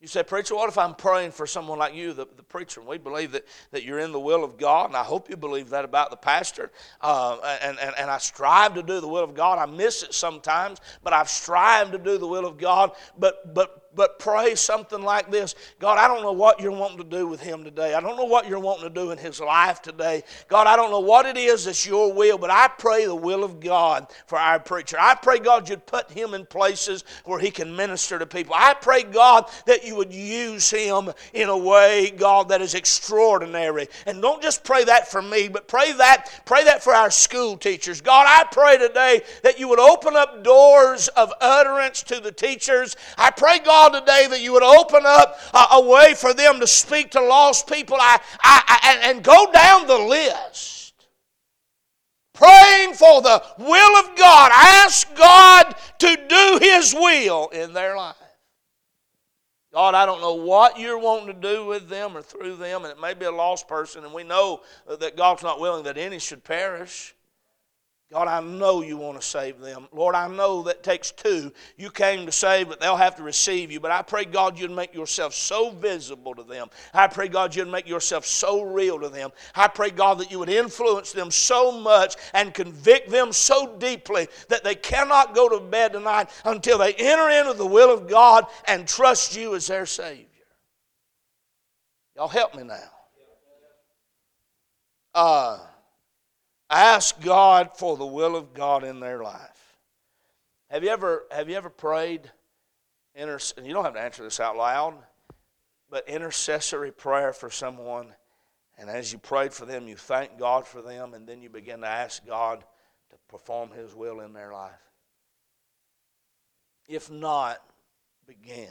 You 0.00 0.08
say, 0.08 0.22
Preacher, 0.22 0.54
what 0.54 0.70
if 0.70 0.78
I'm 0.78 0.94
praying 0.94 1.32
for 1.32 1.46
someone 1.46 1.78
like 1.78 1.94
you, 1.94 2.14
the, 2.14 2.26
the 2.36 2.42
preacher? 2.42 2.80
And 2.80 2.88
we 2.88 2.96
believe 2.96 3.32
that, 3.32 3.46
that 3.70 3.82
you're 3.82 3.98
in 3.98 4.12
the 4.12 4.20
will 4.20 4.42
of 4.42 4.56
God, 4.56 4.86
and 4.86 4.96
I 4.96 5.04
hope 5.04 5.28
you 5.28 5.36
believe 5.36 5.68
that 5.70 5.84
about 5.84 6.10
the 6.10 6.16
pastor. 6.16 6.70
Uh, 7.02 7.36
and, 7.60 7.78
and, 7.78 7.94
and 7.98 8.10
I 8.10 8.16
strive 8.16 8.74
to 8.76 8.82
do 8.82 9.00
the 9.00 9.08
will 9.08 9.22
of 9.22 9.34
God. 9.34 9.58
I 9.58 9.66
miss 9.66 10.02
it 10.02 10.14
sometimes, 10.14 10.80
but 11.02 11.12
I've 11.12 11.28
strived 11.28 11.92
to 11.92 11.98
do 11.98 12.16
the 12.16 12.26
will 12.26 12.46
of 12.46 12.56
God. 12.56 12.92
But, 13.18 13.52
but 13.54 13.79
but 13.94 14.18
pray 14.18 14.54
something 14.54 15.02
like 15.02 15.30
this 15.30 15.54
God, 15.78 15.98
I 15.98 16.06
don't 16.06 16.22
know 16.22 16.32
what 16.32 16.60
you're 16.60 16.70
wanting 16.70 16.98
to 16.98 17.04
do 17.04 17.26
with 17.26 17.40
him 17.40 17.64
today. 17.64 17.94
I 17.94 18.00
don't 18.00 18.16
know 18.16 18.24
what 18.24 18.48
you're 18.48 18.60
wanting 18.60 18.84
to 18.84 18.94
do 18.94 19.10
in 19.10 19.18
his 19.18 19.40
life 19.40 19.82
today. 19.82 20.22
God, 20.48 20.66
I 20.66 20.76
don't 20.76 20.90
know 20.90 21.00
what 21.00 21.26
it 21.26 21.36
is 21.36 21.64
that's 21.64 21.84
your 21.86 22.12
will, 22.12 22.38
but 22.38 22.50
I 22.50 22.68
pray 22.68 23.06
the 23.06 23.14
will 23.14 23.44
of 23.44 23.60
God 23.60 24.06
for 24.26 24.38
our 24.38 24.60
preacher. 24.60 24.96
I 24.98 25.14
pray, 25.14 25.38
God, 25.38 25.68
you'd 25.68 25.86
put 25.86 26.10
him 26.10 26.34
in 26.34 26.46
places 26.46 27.04
where 27.24 27.38
he 27.38 27.50
can 27.50 27.74
minister 27.74 28.18
to 28.18 28.26
people. 28.26 28.54
I 28.56 28.74
pray, 28.74 29.02
God, 29.02 29.50
that 29.66 29.84
you 29.84 29.96
would 29.96 30.12
use 30.12 30.70
him 30.70 31.10
in 31.32 31.48
a 31.48 31.58
way, 31.58 32.10
God, 32.10 32.50
that 32.50 32.62
is 32.62 32.74
extraordinary. 32.74 33.88
And 34.06 34.22
don't 34.22 34.42
just 34.42 34.64
pray 34.64 34.84
that 34.84 35.10
for 35.10 35.22
me, 35.22 35.48
but 35.48 35.68
pray 35.68 35.92
that, 35.92 36.42
pray 36.44 36.64
that 36.64 36.82
for 36.82 36.94
our 36.94 37.10
school 37.10 37.56
teachers. 37.56 38.00
God, 38.00 38.26
I 38.28 38.44
pray 38.52 38.78
today 38.78 39.22
that 39.42 39.58
you 39.58 39.68
would 39.68 39.80
open 39.80 40.16
up 40.16 40.44
doors 40.44 41.08
of 41.08 41.32
utterance 41.40 42.02
to 42.04 42.20
the 42.20 42.32
teachers. 42.32 42.96
I 43.16 43.30
pray, 43.30 43.58
God, 43.58 43.79
God 43.80 43.98
today 43.98 44.26
that 44.28 44.42
you 44.42 44.52
would 44.52 44.62
open 44.62 45.04
up 45.06 45.38
a, 45.54 45.80
way 45.80 46.14
for 46.14 46.34
them 46.34 46.60
to 46.60 46.66
speak 46.66 47.12
to 47.12 47.20
lost 47.20 47.66
people 47.66 47.96
I, 47.98 48.20
I, 48.42 48.62
I, 48.82 49.10
and 49.10 49.24
go 49.24 49.50
down 49.52 49.86
the 49.86 49.98
list. 49.98 50.94
Praying 52.34 52.94
for 52.94 53.22
the 53.22 53.42
will 53.58 53.96
of 53.96 54.16
God. 54.16 54.50
Ask 54.52 55.14
God 55.14 55.74
to 55.98 56.16
do 56.28 56.58
His 56.60 56.94
will 56.94 57.48
in 57.48 57.72
their 57.72 57.96
life. 57.96 58.16
God, 59.72 59.94
I 59.94 60.04
don't 60.04 60.20
know 60.20 60.34
what 60.34 60.78
you're 60.78 60.98
wanting 60.98 61.28
to 61.28 61.32
do 61.32 61.64
with 61.64 61.88
them 61.88 62.16
or 62.16 62.22
through 62.22 62.56
them, 62.56 62.84
and 62.84 62.92
it 62.92 63.00
may 63.00 63.14
be 63.14 63.26
a 63.26 63.30
lost 63.30 63.68
person, 63.68 64.04
and 64.04 64.12
we 64.12 64.24
know 64.24 64.62
that 64.98 65.16
God's 65.16 65.42
not 65.42 65.60
willing 65.60 65.84
that 65.84 65.96
any 65.96 66.18
should 66.18 66.42
perish. 66.42 67.14
God, 68.12 68.26
I 68.26 68.40
know 68.40 68.82
you 68.82 68.96
want 68.96 69.20
to 69.20 69.26
save 69.26 69.60
them. 69.60 69.86
Lord, 69.92 70.16
I 70.16 70.26
know 70.26 70.62
that 70.64 70.82
takes 70.82 71.12
two. 71.12 71.52
You 71.76 71.92
came 71.92 72.26
to 72.26 72.32
save, 72.32 72.68
but 72.68 72.80
they'll 72.80 72.96
have 72.96 73.14
to 73.16 73.22
receive 73.22 73.70
you. 73.70 73.78
But 73.78 73.92
I 73.92 74.02
pray, 74.02 74.24
God, 74.24 74.58
you'd 74.58 74.72
make 74.72 74.92
yourself 74.92 75.32
so 75.32 75.70
visible 75.70 76.34
to 76.34 76.42
them. 76.42 76.70
I 76.92 77.06
pray, 77.06 77.28
God, 77.28 77.54
you'd 77.54 77.68
make 77.68 77.86
yourself 77.86 78.26
so 78.26 78.62
real 78.62 78.98
to 78.98 79.08
them. 79.08 79.30
I 79.54 79.68
pray, 79.68 79.90
God, 79.90 80.18
that 80.18 80.32
you 80.32 80.40
would 80.40 80.48
influence 80.48 81.12
them 81.12 81.30
so 81.30 81.70
much 81.70 82.16
and 82.34 82.52
convict 82.52 83.10
them 83.10 83.30
so 83.30 83.76
deeply 83.76 84.26
that 84.48 84.64
they 84.64 84.74
cannot 84.74 85.32
go 85.32 85.48
to 85.48 85.60
bed 85.60 85.92
tonight 85.92 86.30
until 86.44 86.78
they 86.78 86.94
enter 86.94 87.30
into 87.30 87.56
the 87.56 87.66
will 87.66 87.94
of 87.94 88.08
God 88.08 88.46
and 88.66 88.88
trust 88.88 89.36
you 89.36 89.54
as 89.54 89.68
their 89.68 89.86
Savior. 89.86 90.26
Y'all 92.16 92.26
help 92.26 92.56
me 92.56 92.64
now. 92.64 92.90
Uh, 95.14 95.58
Ask 96.70 97.20
God 97.20 97.70
for 97.76 97.96
the 97.96 98.06
will 98.06 98.36
of 98.36 98.54
God 98.54 98.84
in 98.84 99.00
their 99.00 99.22
life. 99.24 99.76
Have 100.70 100.84
you 100.84 100.90
ever, 100.90 101.24
have 101.32 101.48
you 101.48 101.56
ever 101.56 101.68
prayed? 101.68 102.30
Inter- 103.16 103.40
you 103.60 103.74
don't 103.74 103.84
have 103.84 103.94
to 103.94 104.00
answer 104.00 104.22
this 104.22 104.38
out 104.38 104.56
loud, 104.56 104.94
but 105.90 106.08
intercessory 106.08 106.92
prayer 106.92 107.32
for 107.32 107.50
someone, 107.50 108.14
and 108.78 108.88
as 108.88 109.12
you 109.12 109.18
prayed 109.18 109.52
for 109.52 109.66
them, 109.66 109.88
you 109.88 109.96
thank 109.96 110.38
God 110.38 110.64
for 110.64 110.80
them, 110.80 111.12
and 111.14 111.26
then 111.26 111.42
you 111.42 111.50
begin 111.50 111.80
to 111.80 111.88
ask 111.88 112.24
God 112.24 112.64
to 113.10 113.16
perform 113.28 113.72
His 113.72 113.92
will 113.92 114.20
in 114.20 114.32
their 114.32 114.52
life. 114.52 114.70
If 116.86 117.10
not, 117.10 117.58
begin. 118.28 118.68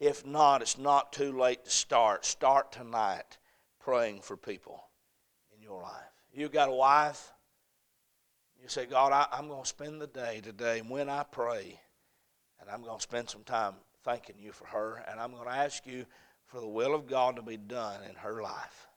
If 0.00 0.26
not, 0.26 0.62
it's 0.62 0.78
not 0.78 1.12
too 1.12 1.38
late 1.38 1.64
to 1.64 1.70
start. 1.70 2.24
Start 2.24 2.72
tonight 2.72 3.38
praying 3.78 4.22
for 4.22 4.36
people 4.36 4.82
in 5.56 5.62
your 5.62 5.80
life 5.82 6.17
you 6.38 6.48
got 6.48 6.68
a 6.68 6.72
wife, 6.72 7.32
you 8.62 8.68
say, 8.68 8.86
God, 8.86 9.12
I, 9.12 9.38
am 9.38 9.48
going 9.48 9.62
to 9.62 9.68
spend 9.68 10.00
the 10.00 10.06
day 10.06 10.40
today 10.42 10.82
when 10.86 11.08
I 11.08 11.24
pray, 11.24 11.80
and 12.60 12.70
I'm 12.70 12.82
going 12.82 12.96
to 12.96 13.02
spend 13.02 13.28
some 13.28 13.44
time 13.44 13.74
thanking 14.04 14.36
you 14.38 14.52
for 14.52 14.66
her, 14.66 15.04
and 15.10 15.20
I'm 15.20 15.32
going 15.32 15.44
to 15.48 15.54
ask 15.54 15.86
you 15.86 16.06
for 16.46 16.60
the 16.60 16.66
will 16.66 16.94
of 16.94 17.06
God 17.06 17.36
to 17.36 17.42
be 17.42 17.56
done 17.56 18.00
in 18.08 18.14
her 18.16 18.42
life. 18.42 18.87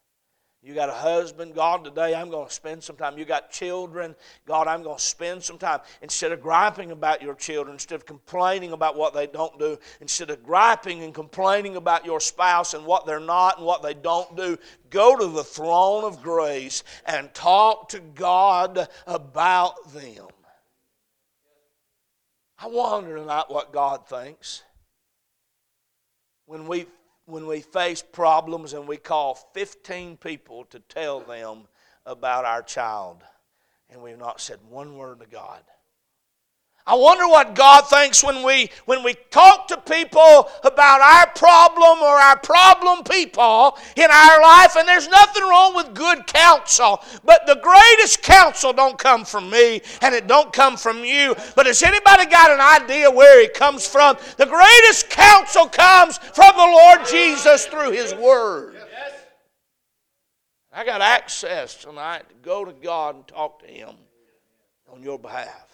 You 0.64 0.76
got 0.76 0.90
a 0.90 0.94
husband, 0.94 1.56
God, 1.56 1.84
today 1.84 2.14
I'm 2.14 2.30
going 2.30 2.48
to 2.48 2.54
spend 2.54 2.84
some 2.84 2.96
time. 2.96 3.18
You 3.18 3.26
got 3.26 3.50
children, 3.50 4.16
God, 4.46 4.68
I'm 4.68 4.84
going 4.84 4.98
to 4.98 5.04
spend 5.04 5.42
some 5.42 5.58
time. 5.58 5.80
Instead 6.04 6.32
of 6.32 6.40
griping 6.40 6.92
about 6.92 7.24
your 7.24 7.34
children, 7.34 7.74
instead 7.74 7.96
of 7.96 8.06
complaining 8.06 8.72
about 8.72 8.96
what 8.96 9.16
they 9.16 9.26
don't 9.26 9.58
do, 9.58 9.80
instead 10.02 10.30
of 10.30 10.44
griping 10.44 11.02
and 11.02 11.16
complaining 11.16 11.78
about 11.78 12.06
your 12.06 12.20
spouse 12.20 12.76
and 12.76 12.86
what 12.86 13.08
they're 13.08 13.20
not 13.20 13.58
and 13.58 13.66
what 13.66 13.82
they 13.82 13.96
don't 13.96 14.38
do, 14.38 14.56
go 14.92 15.18
to 15.18 15.26
the 15.26 15.44
throne 15.44 16.04
of 16.04 16.22
grace 16.22 16.84
and 17.08 17.34
talk 17.34 17.90
to 17.90 18.00
God 18.00 18.88
about 19.08 19.92
them. 19.94 20.28
I 22.60 22.68
wonder 22.68 23.18
tonight 23.18 23.46
what 23.48 23.74
God 23.74 24.08
thinks 24.08 24.62
when 26.46 26.68
we 26.68 26.86
when 27.26 27.48
we 27.48 27.62
face 27.62 28.02
problems 28.02 28.74
and 28.74 28.88
we 28.88 28.98
call 28.98 29.36
15 29.54 30.18
people 30.18 30.66
to 30.66 30.80
tell 30.80 31.20
them 31.22 31.68
about 32.06 32.46
our 32.46 32.62
child, 32.62 33.24
and 33.90 34.02
we've 34.02 34.18
not 34.18 34.42
said 34.42 34.60
one 34.70 34.98
word 34.98 35.20
to 35.20 35.28
God. 35.28 35.62
I 36.88 36.96
wonder 36.96 37.28
what 37.28 37.54
God 37.54 37.88
thinks 37.88 38.24
when 38.24 38.44
we 38.44 38.72
when 38.86 39.04
we 39.04 39.14
talk 39.30 39.68
to 39.68 39.78
people 39.78 40.50
about 40.64 41.00
our 41.00 41.28
problem 41.36 42.00
or 42.00 42.20
our 42.20 42.40
problem 42.40 43.04
people 43.04 43.78
in 43.96 44.10
our 44.10 44.42
life 44.42 44.76
and 44.76 44.88
there's 44.88 45.08
nothing 45.08 45.44
wrong 45.44 45.76
with 45.76 45.94
good 45.94 46.26
counsel 46.26 47.04
but 47.24 47.46
the 47.46 47.60
greatest 47.62 48.24
counsel 48.24 48.74
don't 48.74 48.98
come 48.98 49.26
from 49.26 49.50
me 49.52 49.82
and 50.02 50.16
it 50.16 50.26
don't 50.26 50.52
come 50.52 50.76
from 50.76 51.06
you. 51.06 51.36
But 51.56 51.68
has 51.68 51.84
anybody 51.84 52.26
got 52.26 52.50
an 52.50 52.60
idea 52.60 53.12
where 53.12 53.40
it 53.42 53.54
comes 53.54 53.88
from? 53.88 54.18
The 54.38 54.48
greatest 54.48 55.10
counsel 55.10 55.68
comes 55.68 56.18
from 56.18 56.56
the 56.58 56.64
Lord 56.64 57.06
Jesus 57.08 57.68
through 57.68 57.92
his 57.92 58.16
word. 58.16 58.76
I 60.74 60.84
got 60.84 61.02
access 61.02 61.76
tonight 61.76 62.28
to 62.30 62.36
go 62.42 62.66
to 62.66 62.72
God 62.72 63.16
and 63.16 63.28
talk 63.28 63.62
to 63.62 63.68
him 63.68 63.92
on 64.92 65.04
your 65.04 65.20
behalf 65.20 65.68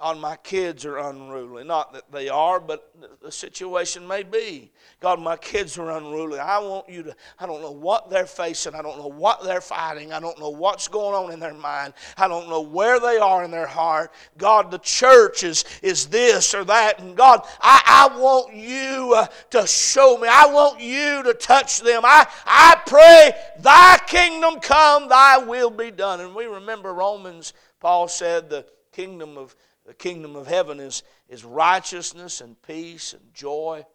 God, 0.00 0.18
my 0.20 0.36
kids 0.36 0.84
are 0.84 0.98
unruly. 0.98 1.64
Not 1.64 1.92
that 1.92 2.12
they 2.12 2.28
are, 2.28 2.60
but 2.60 2.94
the 3.20 3.32
situation 3.32 4.06
may 4.06 4.22
be. 4.22 4.70
God, 5.00 5.20
my 5.20 5.36
kids 5.36 5.76
are 5.76 5.90
unruly. 5.90 6.38
I 6.38 6.58
want 6.60 6.88
you 6.88 7.02
to, 7.02 7.16
I 7.40 7.46
don't 7.46 7.60
know 7.60 7.72
what 7.72 8.08
they're 8.08 8.24
facing. 8.24 8.76
I 8.76 8.82
don't 8.82 8.98
know 8.98 9.08
what 9.08 9.42
they're 9.42 9.60
fighting. 9.60 10.12
I 10.12 10.20
don't 10.20 10.38
know 10.38 10.50
what's 10.50 10.86
going 10.86 11.16
on 11.16 11.32
in 11.32 11.40
their 11.40 11.54
mind. 11.54 11.94
I 12.16 12.28
don't 12.28 12.48
know 12.48 12.60
where 12.60 13.00
they 13.00 13.16
are 13.16 13.42
in 13.42 13.50
their 13.50 13.66
heart. 13.66 14.12
God, 14.36 14.70
the 14.70 14.78
church 14.78 15.42
is, 15.42 15.64
is 15.82 16.06
this 16.06 16.54
or 16.54 16.62
that. 16.64 17.00
And 17.00 17.16
God, 17.16 17.44
I, 17.60 18.08
I 18.12 18.18
want 18.18 18.54
you 18.54 19.14
uh, 19.16 19.26
to 19.50 19.66
show 19.66 20.16
me. 20.16 20.28
I 20.30 20.46
want 20.46 20.80
you 20.80 21.24
to 21.24 21.34
touch 21.34 21.80
them. 21.80 22.02
I, 22.04 22.24
I 22.46 22.80
pray, 22.86 23.32
thy 23.58 23.98
kingdom 24.06 24.60
come, 24.60 25.08
thy 25.08 25.38
will 25.38 25.70
be 25.70 25.90
done. 25.90 26.20
And 26.20 26.36
we 26.36 26.44
remember 26.44 26.94
Romans, 26.94 27.52
Paul 27.80 28.06
said, 28.06 28.48
the 28.48 28.64
kingdom 28.92 29.36
of 29.36 29.56
the 29.88 29.94
kingdom 29.94 30.36
of 30.36 30.46
heaven 30.46 30.80
is, 30.80 31.02
is 31.30 31.46
righteousness 31.46 32.42
and 32.42 32.60
peace 32.60 33.14
and 33.14 33.22
joy 33.32 33.86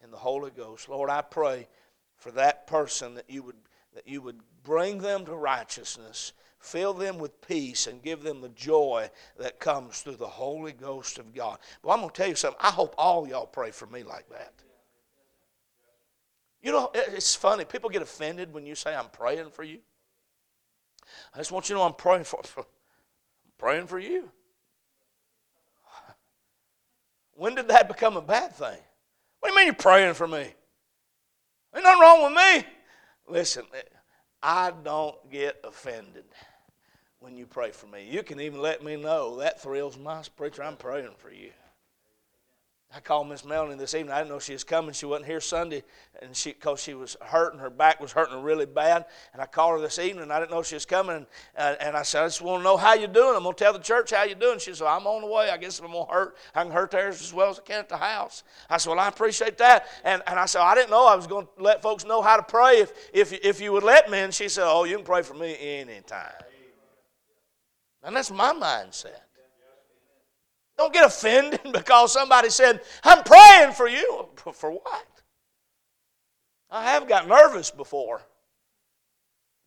in 0.00 0.12
the 0.12 0.16
Holy 0.16 0.52
Ghost. 0.52 0.88
Lord, 0.88 1.10
I 1.10 1.22
pray 1.22 1.66
for 2.14 2.30
that 2.30 2.68
person 2.68 3.14
that 3.16 3.28
you 3.28 3.42
would, 3.42 3.56
that 3.92 4.06
you 4.06 4.22
would 4.22 4.38
bring 4.62 4.98
them 4.98 5.26
to 5.26 5.34
righteousness, 5.34 6.34
fill 6.60 6.94
them 6.94 7.18
with 7.18 7.40
peace, 7.40 7.88
and 7.88 8.00
give 8.00 8.22
them 8.22 8.40
the 8.40 8.50
joy 8.50 9.10
that 9.40 9.58
comes 9.58 10.02
through 10.02 10.16
the 10.16 10.28
Holy 10.28 10.70
Ghost 10.70 11.18
of 11.18 11.34
God. 11.34 11.58
Well, 11.82 11.94
I'm 11.94 12.00
going 12.00 12.10
to 12.10 12.16
tell 12.16 12.28
you 12.28 12.36
something. 12.36 12.60
I 12.62 12.70
hope 12.70 12.94
all 12.96 13.26
y'all 13.26 13.46
pray 13.46 13.72
for 13.72 13.86
me 13.86 14.04
like 14.04 14.28
that. 14.30 14.52
You 16.62 16.70
know, 16.70 16.92
it's 16.94 17.34
funny. 17.34 17.64
People 17.64 17.90
get 17.90 18.02
offended 18.02 18.52
when 18.52 18.66
you 18.66 18.76
say, 18.76 18.94
I'm 18.94 19.08
praying 19.08 19.50
for 19.50 19.64
you. 19.64 19.80
I 21.34 21.38
just 21.38 21.50
want 21.50 21.68
you 21.68 21.74
to 21.74 21.80
know 21.80 21.86
I'm 21.86 21.94
praying 21.94 22.22
for, 22.22 22.40
for 22.44 22.60
I'm 23.44 23.52
praying 23.58 23.88
for 23.88 23.98
you. 23.98 24.30
When 27.40 27.54
did 27.54 27.68
that 27.68 27.88
become 27.88 28.18
a 28.18 28.20
bad 28.20 28.54
thing? 28.54 28.76
What 29.38 29.48
do 29.48 29.54
you 29.54 29.56
mean 29.56 29.64
you're 29.68 29.74
praying 29.74 30.12
for 30.12 30.28
me? 30.28 30.40
Ain't 31.74 31.84
nothing 31.84 31.98
wrong 32.02 32.22
with 32.24 32.34
me. 32.34 32.66
Listen, 33.26 33.64
I 34.42 34.72
don't 34.84 35.16
get 35.30 35.58
offended 35.64 36.26
when 37.18 37.38
you 37.38 37.46
pray 37.46 37.70
for 37.70 37.86
me. 37.86 38.06
You 38.10 38.22
can 38.22 38.42
even 38.42 38.60
let 38.60 38.84
me 38.84 38.96
know. 38.96 39.38
That 39.38 39.58
thrills 39.58 39.96
my 39.96 40.22
preacher. 40.36 40.62
I'm 40.62 40.76
praying 40.76 41.14
for 41.16 41.30
you. 41.30 41.52
I 42.92 42.98
called 42.98 43.28
Miss 43.28 43.44
Melanie 43.44 43.76
this 43.76 43.94
evening. 43.94 44.12
I 44.12 44.18
didn't 44.18 44.30
know 44.30 44.40
she 44.40 44.52
was 44.52 44.64
coming. 44.64 44.92
She 44.92 45.06
wasn't 45.06 45.26
here 45.26 45.40
Sunday, 45.40 45.84
and 46.20 46.34
she 46.34 46.50
because 46.50 46.82
she 46.82 46.94
was 46.94 47.16
hurting, 47.20 47.60
her 47.60 47.70
back 47.70 48.00
was 48.00 48.10
hurting 48.10 48.34
her 48.34 48.40
really 48.40 48.66
bad. 48.66 49.04
And 49.32 49.40
I 49.40 49.46
called 49.46 49.76
her 49.76 49.80
this 49.80 50.00
evening. 50.00 50.28
I 50.32 50.40
didn't 50.40 50.50
know 50.50 50.64
she 50.64 50.74
was 50.74 50.86
coming, 50.86 51.14
and, 51.14 51.26
uh, 51.56 51.76
and 51.78 51.96
I 51.96 52.02
said, 52.02 52.24
I 52.24 52.26
just 52.26 52.42
want 52.42 52.60
to 52.60 52.64
know 52.64 52.76
how 52.76 52.94
you're 52.94 53.06
doing. 53.06 53.36
I'm 53.36 53.44
gonna 53.44 53.54
tell 53.54 53.72
the 53.72 53.78
church 53.78 54.10
how 54.10 54.24
you're 54.24 54.34
doing. 54.34 54.58
She 54.58 54.74
said, 54.74 54.88
I'm 54.88 55.06
on 55.06 55.20
the 55.20 55.28
way. 55.28 55.50
I 55.50 55.56
guess 55.56 55.78
I'm 55.78 55.86
gonna 55.86 56.10
hurt, 56.10 56.36
I 56.52 56.64
can 56.64 56.72
hurt 56.72 56.90
theirs 56.90 57.22
as 57.22 57.32
well 57.32 57.50
as 57.50 57.60
I 57.60 57.62
can 57.62 57.78
at 57.78 57.88
the 57.88 57.96
house. 57.96 58.42
I 58.68 58.76
said, 58.76 58.90
Well, 58.90 58.98
I 58.98 59.06
appreciate 59.06 59.56
that. 59.58 59.86
And, 60.02 60.20
and 60.26 60.40
I 60.40 60.46
said, 60.46 60.62
I 60.62 60.74
didn't 60.74 60.90
know 60.90 61.06
I 61.06 61.14
was 61.14 61.28
to 61.28 61.48
let 61.58 61.82
folks 61.82 62.04
know 62.04 62.22
how 62.22 62.36
to 62.36 62.42
pray 62.42 62.80
if 62.80 62.92
if 63.12 63.32
if 63.32 63.60
you 63.60 63.70
would 63.70 63.84
let 63.84 64.10
me. 64.10 64.18
And 64.18 64.34
she 64.34 64.48
said, 64.48 64.64
Oh, 64.66 64.82
you 64.82 64.96
can 64.96 65.04
pray 65.04 65.22
for 65.22 65.34
me 65.34 65.56
anytime. 65.60 66.32
And 68.02 68.16
that's 68.16 68.32
my 68.32 68.52
mindset. 68.52 69.20
Don't 70.80 70.94
get 70.94 71.04
offended 71.04 71.60
because 71.74 72.10
somebody 72.10 72.48
said, 72.48 72.80
I'm 73.04 73.22
praying 73.22 73.72
for 73.72 73.86
you. 73.86 74.30
For 74.54 74.70
what? 74.70 75.06
I 76.70 76.92
have 76.92 77.06
got 77.06 77.28
nervous 77.28 77.70
before. 77.70 78.22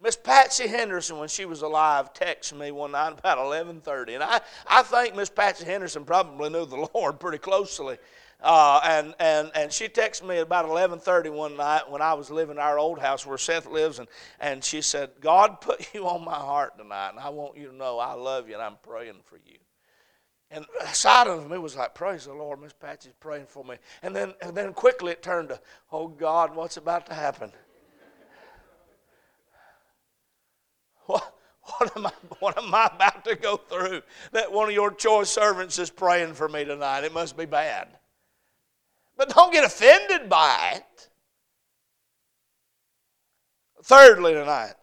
Miss 0.02 0.16
Patsy 0.16 0.68
Henderson, 0.68 1.20
when 1.20 1.28
she 1.30 1.46
was 1.46 1.62
alive, 1.62 2.16
texted 2.16 2.58
me 2.58 2.72
one 2.72 2.94
night 2.94 3.14
about 3.20 3.38
11:30, 3.38 4.16
and 4.16 4.24
I, 4.24 4.42
I 4.66 4.82
think 4.82 5.16
Miss 5.16 5.30
Patsy 5.30 5.66
Henderson 5.66 6.04
probably 6.04 6.50
knew 6.50 6.66
the 6.66 6.90
Lord 6.96 7.20
pretty 7.20 7.38
closely, 7.38 8.00
uh, 8.42 8.82
and 8.84 9.14
and 9.20 9.52
and 9.54 9.72
she 9.72 9.90
texted 9.90 10.28
me 10.28 10.40
about 10.40 10.66
11:30 10.66 11.32
one 11.32 11.56
night 11.56 11.90
when 11.92 12.02
I 12.02 12.16
was 12.16 12.32
living 12.32 12.56
in 12.56 12.62
our 12.62 12.80
old 12.80 12.98
house 12.98 13.24
where 13.24 13.38
Seth 13.38 13.68
lives, 13.68 14.00
and 14.00 14.08
and 14.40 14.64
she 14.64 14.82
said, 14.82 15.12
"God 15.22 15.62
put 15.62 15.88
you 15.94 16.08
on 16.08 16.26
my 16.26 16.34
heart 16.34 16.76
tonight, 16.78 17.10
and 17.10 17.20
I 17.20 17.30
want 17.30 17.56
you 17.56 17.68
to 17.68 17.76
know 17.76 18.00
I 18.00 18.14
love 18.14 18.50
you 18.50 18.56
and 18.56 18.64
I'm 18.64 18.78
praying 18.82 19.22
for 19.26 19.38
you." 19.38 19.63
And 20.54 20.68
side 20.94 21.26
of 21.26 21.50
me 21.50 21.58
was 21.58 21.76
like, 21.76 21.96
Praise 21.96 22.26
the 22.26 22.34
Lord, 22.34 22.62
Miss 22.62 22.74
Patsy's 22.74 23.14
praying 23.20 23.48
for 23.48 23.64
me. 23.64 23.76
And 24.04 24.16
then, 24.16 24.36
and 24.40 24.56
then 24.56 24.72
quickly 24.72 25.12
it 25.12 25.24
turned 25.24 25.50
to, 25.50 25.60
Oh 25.92 26.08
God, 26.08 26.56
what's 26.56 26.78
about 26.78 27.08
to 27.08 27.14
happen? 27.14 27.52
What, 31.06 31.36
what, 31.64 31.98
am 31.98 32.06
I, 32.06 32.12
what 32.40 32.58
am 32.58 32.74
I 32.74 32.90
about 32.94 33.26
to 33.26 33.36
go 33.36 33.58
through 33.58 34.04
that 34.32 34.50
one 34.50 34.70
of 34.70 34.74
your 34.74 34.90
choice 34.90 35.30
servants 35.30 35.78
is 35.78 35.90
praying 35.90 36.34
for 36.34 36.48
me 36.48 36.64
tonight? 36.64 37.04
It 37.04 37.14
must 37.14 37.36
be 37.36 37.46
bad. 37.46 37.90
But 39.18 39.30
don't 39.30 39.52
get 39.52 39.66
offended 39.66 40.30
by 40.30 40.76
it. 40.76 41.10
Thirdly, 43.84 44.34
tonight, 44.34 44.76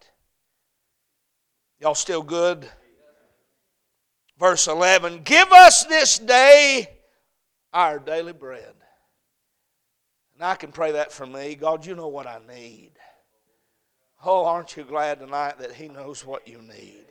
y'all 1.80 1.94
still 1.94 2.22
good? 2.22 2.68
Verse 4.40 4.66
11 4.66 5.20
Give 5.22 5.52
us 5.52 5.84
this 5.84 6.18
day 6.18 6.88
our 7.72 8.00
daily 8.00 8.32
bread. 8.32 8.74
And 10.34 10.44
I 10.44 10.56
can 10.56 10.72
pray 10.72 10.92
that 10.92 11.12
for 11.12 11.26
me. 11.26 11.54
God, 11.54 11.84
you 11.86 11.94
know 11.94 12.08
what 12.08 12.26
I 12.26 12.40
need. 12.48 12.92
Oh, 14.24 14.46
aren't 14.46 14.76
you 14.76 14.84
glad 14.84 15.20
tonight 15.20 15.58
that 15.58 15.72
He 15.72 15.88
knows 15.88 16.24
what 16.24 16.48
you 16.48 16.60
need? 16.62 17.04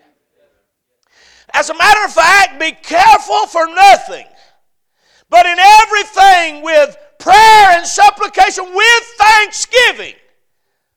As 1.53 1.69
a 1.69 1.77
matter 1.77 2.03
of 2.05 2.13
fact, 2.13 2.59
be 2.59 2.71
careful 2.71 3.47
for 3.47 3.65
nothing, 3.67 4.25
but 5.30 5.45
in 5.45 5.57
everything 5.57 6.63
with 6.63 6.95
prayer 7.17 7.71
and 7.71 7.86
supplication 7.86 8.65
with 8.73 9.03
thanksgiving. 9.17 10.13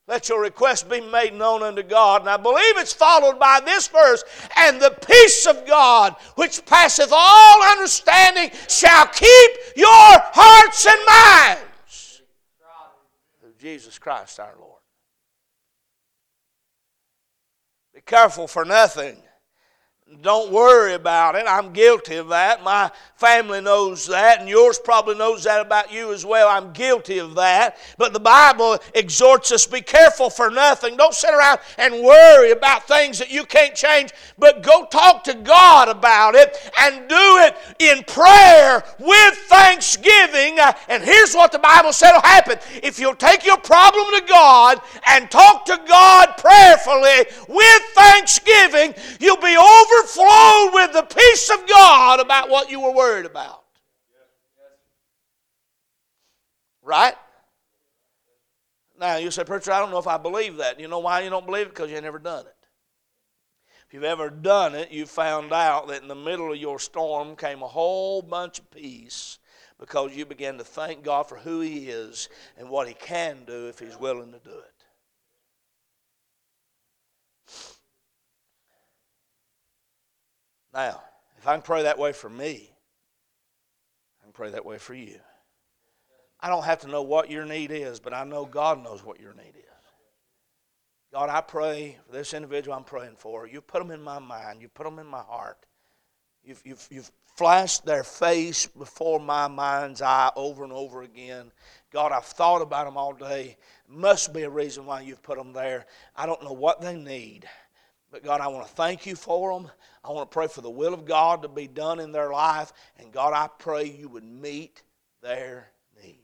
Let 0.07 0.27
your 0.27 0.41
request 0.41 0.89
be 0.89 0.99
made 0.99 1.33
known 1.33 1.63
unto 1.63 1.81
God. 1.81 2.21
And 2.21 2.29
I 2.29 2.35
believe 2.35 2.77
it's 2.77 2.91
followed 2.91 3.39
by 3.39 3.61
this 3.63 3.87
verse 3.87 4.23
And 4.57 4.81
the 4.81 4.97
peace 5.07 5.45
of 5.45 5.65
God, 5.65 6.15
which 6.35 6.65
passeth 6.65 7.11
all 7.11 7.63
understanding, 7.63 8.51
shall 8.67 9.07
keep 9.07 9.51
your 9.77 9.87
hearts 9.87 10.85
and 10.85 11.59
minds. 11.59 12.21
Through 13.39 13.53
Jesus 13.59 13.97
Christ 13.97 14.39
our 14.39 14.53
Lord. 14.59 14.81
Be 17.93 18.01
careful 18.01 18.47
for 18.47 18.65
nothing 18.65 19.21
don't 20.21 20.51
worry 20.51 20.93
about 20.93 21.35
it. 21.35 21.45
I'm 21.47 21.73
guilty 21.73 22.15
of 22.15 22.29
that. 22.29 22.63
My 22.63 22.91
family 23.15 23.61
knows 23.61 24.07
that, 24.07 24.39
and 24.39 24.49
yours 24.49 24.79
probably 24.83 25.15
knows 25.15 25.43
that 25.43 25.65
about 25.65 25.91
you 25.91 26.13
as 26.13 26.25
well. 26.25 26.49
I'm 26.49 26.71
guilty 26.71 27.19
of 27.19 27.35
that. 27.35 27.77
But 27.97 28.13
the 28.13 28.19
Bible 28.19 28.79
exhorts 28.93 29.51
us 29.51 29.65
be 29.65 29.81
careful 29.81 30.29
for 30.29 30.49
nothing. 30.49 30.97
Don't 30.97 31.13
sit 31.13 31.33
around 31.33 31.59
and 31.77 32.03
worry 32.03 32.51
about 32.51 32.87
things 32.87 33.17
that 33.19 33.31
you 33.31 33.45
can't 33.45 33.75
change, 33.75 34.11
but 34.37 34.61
go 34.61 34.85
talk 34.85 35.23
to 35.25 35.33
God 35.33 35.89
about 35.89 36.35
it 36.35 36.71
and 36.79 37.07
do 37.07 37.15
it 37.15 37.55
in 37.79 38.03
prayer 38.03 38.83
with 38.99 39.35
thanksgiving. 39.47 40.59
And 40.89 41.03
here's 41.03 41.33
what 41.33 41.51
the 41.51 41.59
Bible 41.59 41.93
said 41.93 42.11
will 42.11 42.21
happen 42.21 42.59
if 42.83 42.99
you'll 42.99 43.15
take 43.15 43.45
your 43.45 43.57
problem 43.57 44.05
to 44.19 44.25
God 44.27 44.79
and 45.07 45.31
talk 45.31 45.65
to 45.65 45.79
God 45.87 46.33
prayerfully 46.37 47.25
with 47.47 47.81
thanksgiving, 47.95 48.93
you'll 49.19 49.37
be 49.37 49.55
over 49.57 49.92
overflowed 49.99 50.73
with 50.73 50.93
the 50.93 51.03
peace 51.03 51.49
of 51.49 51.67
God 51.67 52.19
about 52.19 52.49
what 52.49 52.69
you 52.69 52.79
were 52.79 52.93
worried 52.93 53.25
about. 53.25 53.63
Right? 56.81 57.15
Now, 58.99 59.17
you 59.17 59.31
say, 59.31 59.43
Preacher, 59.43 59.71
I 59.71 59.79
don't 59.79 59.91
know 59.91 59.97
if 59.97 60.07
I 60.07 60.17
believe 60.17 60.57
that. 60.57 60.79
You 60.79 60.87
know 60.87 60.99
why 60.99 61.21
you 61.21 61.29
don't 61.29 61.45
believe 61.45 61.67
it? 61.67 61.69
Because 61.69 61.89
you've 61.89 62.03
never 62.03 62.19
done 62.19 62.45
it. 62.45 62.55
If 63.87 63.93
you've 63.93 64.03
ever 64.03 64.29
done 64.29 64.75
it, 64.75 64.91
you 64.91 65.05
found 65.05 65.53
out 65.53 65.87
that 65.87 66.01
in 66.01 66.07
the 66.07 66.15
middle 66.15 66.51
of 66.51 66.57
your 66.57 66.79
storm 66.79 67.35
came 67.35 67.61
a 67.61 67.67
whole 67.67 68.21
bunch 68.21 68.59
of 68.59 68.71
peace 68.71 69.39
because 69.79 70.15
you 70.15 70.25
began 70.25 70.57
to 70.57 70.63
thank 70.63 71.03
God 71.03 71.27
for 71.27 71.37
who 71.37 71.59
He 71.59 71.89
is 71.89 72.29
and 72.57 72.69
what 72.69 72.87
He 72.87 72.93
can 72.93 73.43
do 73.45 73.67
if 73.67 73.79
He's 73.79 73.97
willing 73.97 74.31
to 74.31 74.39
do 74.39 74.51
it. 74.51 74.72
Now, 80.73 81.01
if 81.37 81.47
I 81.47 81.53
can 81.53 81.61
pray 81.61 81.83
that 81.83 81.99
way 81.99 82.13
for 82.13 82.29
me, 82.29 82.71
I 84.21 84.23
can 84.23 84.33
pray 84.33 84.51
that 84.51 84.65
way 84.65 84.77
for 84.77 84.93
you. 84.93 85.19
I 86.39 86.49
don't 86.49 86.65
have 86.65 86.79
to 86.79 86.87
know 86.87 87.03
what 87.03 87.29
your 87.29 87.45
need 87.45 87.71
is, 87.71 87.99
but 87.99 88.13
I 88.13 88.23
know 88.23 88.45
God 88.45 88.83
knows 88.83 89.03
what 89.03 89.19
your 89.19 89.33
need 89.33 89.55
is. 89.55 89.63
God, 91.11 91.29
I 91.29 91.41
pray 91.41 91.97
for 92.05 92.11
this 92.11 92.33
individual 92.33 92.75
I'm 92.75 92.83
praying 92.83 93.15
for. 93.17 93.47
You 93.47 93.61
put 93.61 93.79
them 93.79 93.91
in 93.91 94.01
my 94.01 94.19
mind, 94.19 94.61
you 94.61 94.67
put 94.67 94.83
them 94.83 94.99
in 94.99 95.05
my 95.05 95.21
heart. 95.21 95.57
You've, 96.43 96.61
you've, 96.65 96.85
you've 96.91 97.11
flashed 97.35 97.85
their 97.85 98.03
face 98.03 98.67
before 98.67 99.19
my 99.19 99.47
mind's 99.47 100.01
eye 100.01 100.31
over 100.35 100.63
and 100.63 100.73
over 100.73 101.03
again. 101.03 101.51
God, 101.91 102.11
I've 102.11 102.25
thought 102.25 102.61
about 102.61 102.85
them 102.85 102.97
all 102.97 103.13
day. 103.13 103.57
Must 103.87 104.33
be 104.33 104.43
a 104.43 104.49
reason 104.49 104.85
why 104.85 105.01
you've 105.01 105.23
put 105.23 105.37
them 105.37 105.53
there. 105.53 105.85
I 106.15 106.25
don't 106.25 106.43
know 106.43 106.51
what 106.51 106.81
they 106.81 106.95
need. 106.95 107.47
But 108.13 108.23
God, 108.23 108.41
I 108.41 108.47
want 108.47 108.67
to 108.67 108.73
thank 108.75 109.07
you 109.07 109.15
for 109.15 109.59
them. 109.59 109.71
I 110.05 110.11
want 110.11 110.29
to 110.29 110.33
pray 110.33 110.45
for 110.45 110.61
the 110.61 110.69
will 110.69 110.93
of 110.93 111.03
God 111.03 111.41
to 111.41 111.47
be 111.47 111.65
done 111.65 111.99
in 111.99 112.11
their 112.11 112.31
life. 112.31 112.71
And 112.99 113.11
God, 113.11 113.33
I 113.33 113.49
pray 113.57 113.85
you 113.85 114.07
would 114.07 114.23
meet 114.23 114.83
their 115.23 115.69
needs. 115.99 116.19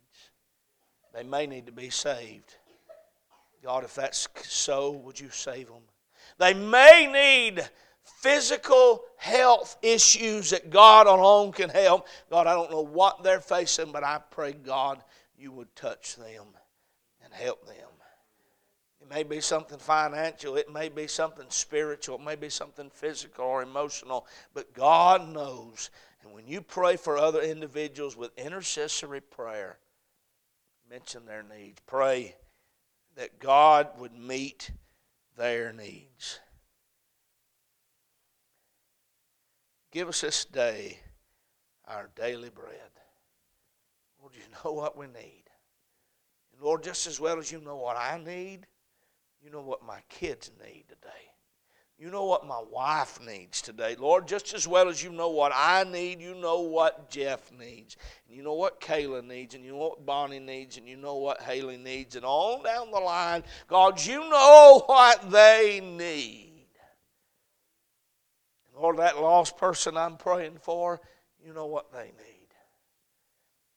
They 1.16 1.24
may 1.24 1.48
need 1.48 1.66
to 1.66 1.72
be 1.72 1.90
saved. 1.90 2.54
God, 3.64 3.84
if 3.84 3.96
that's 3.96 4.28
so, 4.44 4.92
would 4.92 5.20
you 5.20 5.32
save 5.32 5.66
them? 5.66 5.82
They 6.38 6.54
may 6.54 7.10
need 7.12 7.68
physical 8.04 9.02
health 9.18 9.76
issues 9.82 10.52
that 10.52 10.70
God 10.70 11.08
alone 11.08 11.52
can 11.52 11.70
help. 11.70 12.08
God, 12.30 12.46
I 12.46 12.54
don't 12.54 12.70
know 12.70 12.86
what 12.86 13.24
they're 13.24 13.42
facing, 13.42 13.92
but 13.92 14.04
I 14.04 14.20
pray, 14.30 14.54
God, 14.54 15.02
you 15.40 15.52
would 15.54 15.76
touch 15.76 16.18
them 16.18 16.46
and 17.24 17.34
help 17.34 17.66
them 17.66 17.89
may 19.10 19.24
be 19.24 19.42
something 19.42 19.80
financial, 19.80 20.56
it 20.56 20.72
may 20.72 20.90
be 20.90 21.08
something 21.08 21.46
spiritual, 21.50 22.16
it 22.16 22.24
may 22.24 22.36
be 22.36 22.50
something 22.50 22.90
physical 22.90 23.46
or 23.46 23.62
emotional, 23.62 24.28
but 24.54 24.74
God 24.74 25.30
knows. 25.30 25.90
And 26.24 26.34
when 26.34 26.48
you 26.48 26.62
pray 26.62 26.96
for 26.96 27.18
other 27.18 27.42
individuals 27.42 28.16
with 28.16 28.38
intercessory 28.38 29.22
prayer, 29.22 29.78
mention 30.90 31.26
their 31.26 31.44
needs. 31.44 31.80
Pray 31.86 32.36
that 33.16 33.40
God 33.40 33.88
would 33.98 34.18
meet 34.18 34.72
their 35.38 35.72
needs. 35.74 36.40
Give 39.92 40.08
us 40.08 40.22
this 40.22 40.46
day 40.46 41.00
our 41.88 42.10
daily 42.16 42.50
bread. 42.50 42.92
Lord, 44.22 44.34
you 44.36 44.42
know 44.64 44.74
what 44.74 44.98
we 44.98 45.08
need. 45.08 45.44
And 46.54 46.62
Lord, 46.62 46.84
just 46.84 47.08
as 47.08 47.20
well 47.20 47.40
as 47.40 47.52
you 47.52 47.60
know 47.62 47.78
what 47.78 47.98
I 47.98 48.22
need, 48.24 48.68
you 49.44 49.50
know 49.52 49.62
what 49.62 49.86
my 49.86 50.00
kids 50.10 50.52
need 50.64 50.86
today. 50.88 51.30
You 52.00 52.10
know 52.10 52.24
what 52.24 52.48
my 52.48 52.62
wife 52.72 53.20
needs 53.22 53.62
today. 53.62 53.98
Lord, 54.00 54.26
just 54.26 54.54
as 54.54 54.66
well 54.66 54.88
as 54.88 55.04
you 55.04 55.12
know 55.12 55.30
what 55.30 55.52
I 55.54 55.84
need, 55.84 56.22
you 56.22 56.34
know 56.34 56.62
what 56.62 57.10
Jeff 57.10 57.52
needs. 57.52 57.98
And 58.26 58.38
you 58.38 58.42
know 58.42 58.54
what 58.54 58.80
Kayla 58.80 59.26
needs, 59.26 59.54
and 59.54 59.66
you 59.66 59.72
know 59.72 59.80
what 59.80 60.06
Bonnie 60.06 60.40
needs, 60.40 60.78
and 60.78 60.88
you 60.88 60.96
know 60.96 61.16
what 61.16 61.42
Haley 61.42 61.76
needs, 61.76 62.16
and 62.16 62.24
on 62.24 62.64
down 62.64 62.92
the 62.92 63.00
line, 63.00 63.44
God, 63.68 64.04
you 64.06 64.30
know 64.30 64.84
what 64.86 65.30
they 65.30 65.82
need. 65.84 66.68
And 68.72 68.82
Lord, 68.82 68.98
that 68.98 69.20
lost 69.20 69.58
person 69.58 69.98
I'm 69.98 70.16
praying 70.16 70.60
for, 70.62 71.02
you 71.46 71.54
know 71.54 71.66
what 71.66 71.92
they 71.92 72.06
need. 72.06 72.40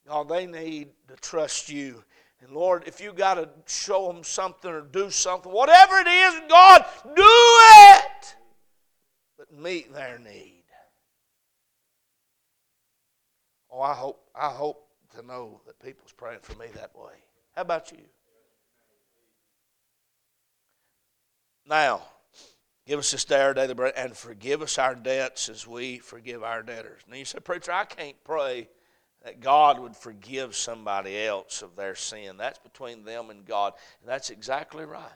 God, 0.07 0.29
they 0.29 0.47
need 0.47 0.91
to 1.09 1.17
trust 1.17 1.69
you 1.69 2.05
and 2.43 2.53
Lord, 2.53 2.84
if 2.86 3.01
you 3.01 3.12
got 3.12 3.34
to 3.34 3.49
show 3.66 4.09
them 4.09 4.24
something 4.24 4.70
or 4.70 4.80
do 4.80 5.11
something, 5.11 5.53
whatever 5.53 5.99
it 5.99 6.09
is, 6.09 6.40
God, 6.49 6.84
do 7.14 7.22
it. 7.22 8.36
But 9.38 9.53
meet 9.53 9.93
their 9.95 10.18
need. 10.18 10.64
Oh, 13.70 13.80
I 13.80 13.95
hope 13.95 14.20
I 14.34 14.49
hope 14.49 14.88
to 15.16 15.24
know 15.24 15.61
that 15.66 15.80
people's 15.80 16.12
praying 16.12 16.40
for 16.43 16.59
me 16.59 16.66
that 16.74 16.95
way. 16.97 17.14
How 17.55 17.62
about 17.62 17.93
you? 17.93 18.05
Now, 21.66 22.03
give 22.86 22.99
us 22.99 23.12
this 23.12 23.24
day 23.24 23.40
our 23.40 23.55
daily 23.55 23.74
bread 23.74 23.95
and 23.97 24.16
forgive 24.16 24.62
us 24.62 24.78
our 24.78 24.95
debts 24.95 25.49
as 25.49 25.66
we 25.66 25.99
forgive 25.99 26.43
our 26.43 26.62
debtors. 26.62 27.03
Now 27.09 27.16
you 27.16 27.24
say, 27.24 27.38
Preacher, 27.38 27.72
I 27.72 27.84
can't 27.84 28.16
pray 28.24 28.68
that 29.25 29.41
God 29.41 29.79
would 29.79 29.97
forgive 29.97 30.55
somebody 30.57 31.25
else 31.25 31.62
of 31.62 31.77
their 31.77 31.95
sin. 31.95 32.37
That's 32.37 32.59
between 32.59 33.05
them 33.05 33.31
and 33.31 33.45
God. 33.45 33.75
And 34.01 34.09
that's 34.09 34.31
exactly 34.31 34.85
right. 34.85 35.11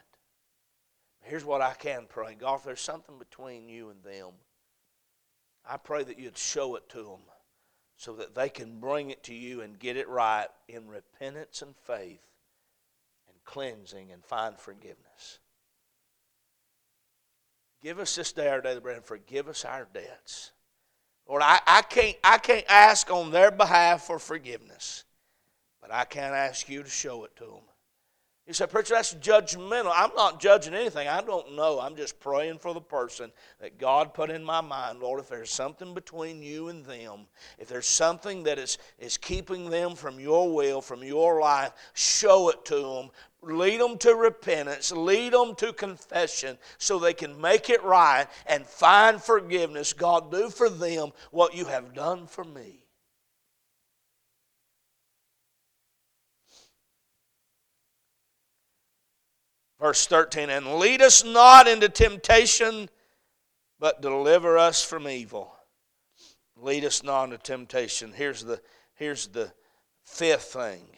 Here's 1.23 1.45
what 1.45 1.61
I 1.61 1.75
can 1.75 2.07
pray 2.09 2.35
God, 2.35 2.57
if 2.57 2.65
there's 2.65 2.81
something 2.81 3.19
between 3.19 3.69
you 3.69 3.91
and 3.91 4.03
them, 4.03 4.33
I 5.69 5.77
pray 5.77 6.05
that 6.05 6.19
you'd 6.19 6.39
show 6.39 6.77
it 6.77 6.89
to 6.91 6.99
them 6.99 7.23
so 7.97 8.13
that 8.15 8.35
they 8.35 8.49
can 8.49 8.79
bring 8.79 9.11
it 9.11 9.25
to 9.25 9.35
you 9.35 9.63
and 9.63 9.79
get 9.79 9.97
it 9.97 10.09
right 10.09 10.49
in 10.69 10.87
repentance 10.87 11.63
and 11.63 11.75
faith 11.77 12.21
and 13.29 13.37
cleansing 13.45 14.13
and 14.13 14.25
find 14.25 14.57
forgiveness. 14.57 15.41
Give 17.83 17.99
us 17.99 18.15
this 18.15 18.33
day 18.33 18.49
our 18.49 18.61
daily 18.61 18.81
bread 18.81 18.97
and 18.97 19.05
forgive 19.05 19.49
us 19.49 19.65
our 19.65 19.89
debts 19.93 20.53
Lord, 21.29 21.43
I, 21.45 21.61
I, 21.67 21.83
can't, 21.83 22.17
I 22.23 22.39
can't 22.39 22.65
ask 22.69 23.11
on 23.11 23.31
their 23.31 23.51
behalf 23.51 24.03
for 24.03 24.19
forgiveness, 24.19 25.05
but 25.81 25.93
I 25.93 26.05
can 26.05 26.33
ask 26.33 26.69
you 26.69 26.83
to 26.83 26.89
show 26.89 27.25
it 27.25 27.35
to 27.37 27.45
them. 27.45 27.63
You 28.47 28.55
say, 28.55 28.69
Preacher, 28.69 28.95
that's 28.95 29.13
judgmental. 29.15 29.93
I'm 29.93 30.15
not 30.15 30.39
judging 30.39 30.73
anything. 30.73 31.09
I 31.09 31.21
don't 31.21 31.57
know. 31.57 31.81
I'm 31.81 31.97
just 31.97 32.21
praying 32.21 32.59
for 32.59 32.73
the 32.73 32.81
person 32.81 33.33
that 33.61 33.77
God 33.77 34.15
put 34.15 34.31
in 34.31 34.45
my 34.45 34.61
mind. 34.61 35.01
Lord, 35.01 35.19
if 35.19 35.29
there's 35.29 35.51
something 35.51 35.95
between 35.95 36.41
you 36.41 36.69
and 36.69 36.85
them, 36.85 37.27
if 37.59 37.67
there's 37.67 37.89
something 37.89 38.45
that 38.45 38.61
is, 38.61 38.79
is 39.01 39.17
keeping 39.17 39.69
them 39.69 39.97
from 39.97 40.21
your 40.21 40.55
will, 40.55 40.81
from 40.81 41.03
your 41.03 41.41
life, 41.41 41.73
show 41.95 42.49
it 42.51 42.65
to 42.67 42.77
them. 42.77 43.11
Lead 43.47 43.81
them 43.81 43.97
to 43.99 44.15
repentance, 44.15 44.91
lead 44.91 45.33
them 45.33 45.55
to 45.55 45.73
confession 45.73 46.59
so 46.79 46.99
they 46.99 47.15
can 47.15 47.41
make 47.41 47.71
it 47.71 47.83
right 47.85 48.27
and 48.47 48.67
find 48.67 49.23
forgiveness. 49.23 49.93
God, 49.93 50.33
do 50.33 50.51
for 50.51 50.69
them 50.69 51.11
what 51.31 51.55
you 51.55 51.67
have 51.67 51.95
done 51.95 52.27
for 52.27 52.45
me. 52.45 52.81
Verse 59.79 60.07
13, 60.07 60.51
and 60.51 60.77
lead 60.77 61.03
us 61.03 61.23
not 61.23 61.69
into 61.69 61.89
temptation, 61.89 62.89
but 63.79 64.01
deliver 64.01 64.57
us 64.57 64.83
from 64.83 65.07
evil. 65.07 65.55
Lead 66.57 66.85
us 66.85 67.03
not 67.03 67.25
into 67.25 67.39
temptation. 67.39 68.13
Here's 68.13 68.43
the, 68.43 68.61
here's 68.95 69.27
the 69.29 69.53
fifth 70.03 70.55
thing. 70.55 70.96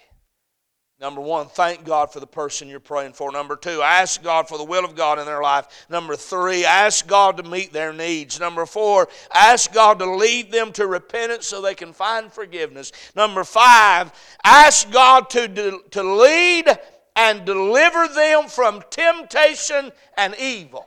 Number 1.00 1.20
one, 1.20 1.46
thank 1.46 1.84
God 1.84 2.12
for 2.12 2.18
the 2.18 2.26
person 2.26 2.66
you're 2.66 2.80
praying 2.80 3.12
for. 3.12 3.30
Number 3.30 3.54
two, 3.54 3.82
ask 3.82 4.20
God 4.20 4.48
for 4.48 4.58
the 4.58 4.64
will 4.64 4.84
of 4.84 4.96
God 4.96 5.20
in 5.20 5.26
their 5.26 5.40
life. 5.40 5.86
Number 5.88 6.16
three, 6.16 6.64
ask 6.64 7.06
God 7.06 7.36
to 7.36 7.44
meet 7.44 7.72
their 7.72 7.92
needs. 7.92 8.40
Number 8.40 8.66
four, 8.66 9.08
ask 9.32 9.72
God 9.72 10.00
to 10.00 10.10
lead 10.10 10.50
them 10.50 10.72
to 10.72 10.88
repentance 10.88 11.46
so 11.46 11.62
they 11.62 11.76
can 11.76 11.92
find 11.92 12.32
forgiveness. 12.32 12.90
Number 13.14 13.44
five, 13.44 14.10
ask 14.42 14.90
God 14.90 15.30
to, 15.30 15.80
to 15.90 16.02
lead 16.02 16.66
and 17.14 17.44
deliver 17.44 18.08
them 18.08 18.48
from 18.48 18.82
temptation 18.90 19.92
and 20.16 20.34
evil. 20.40 20.84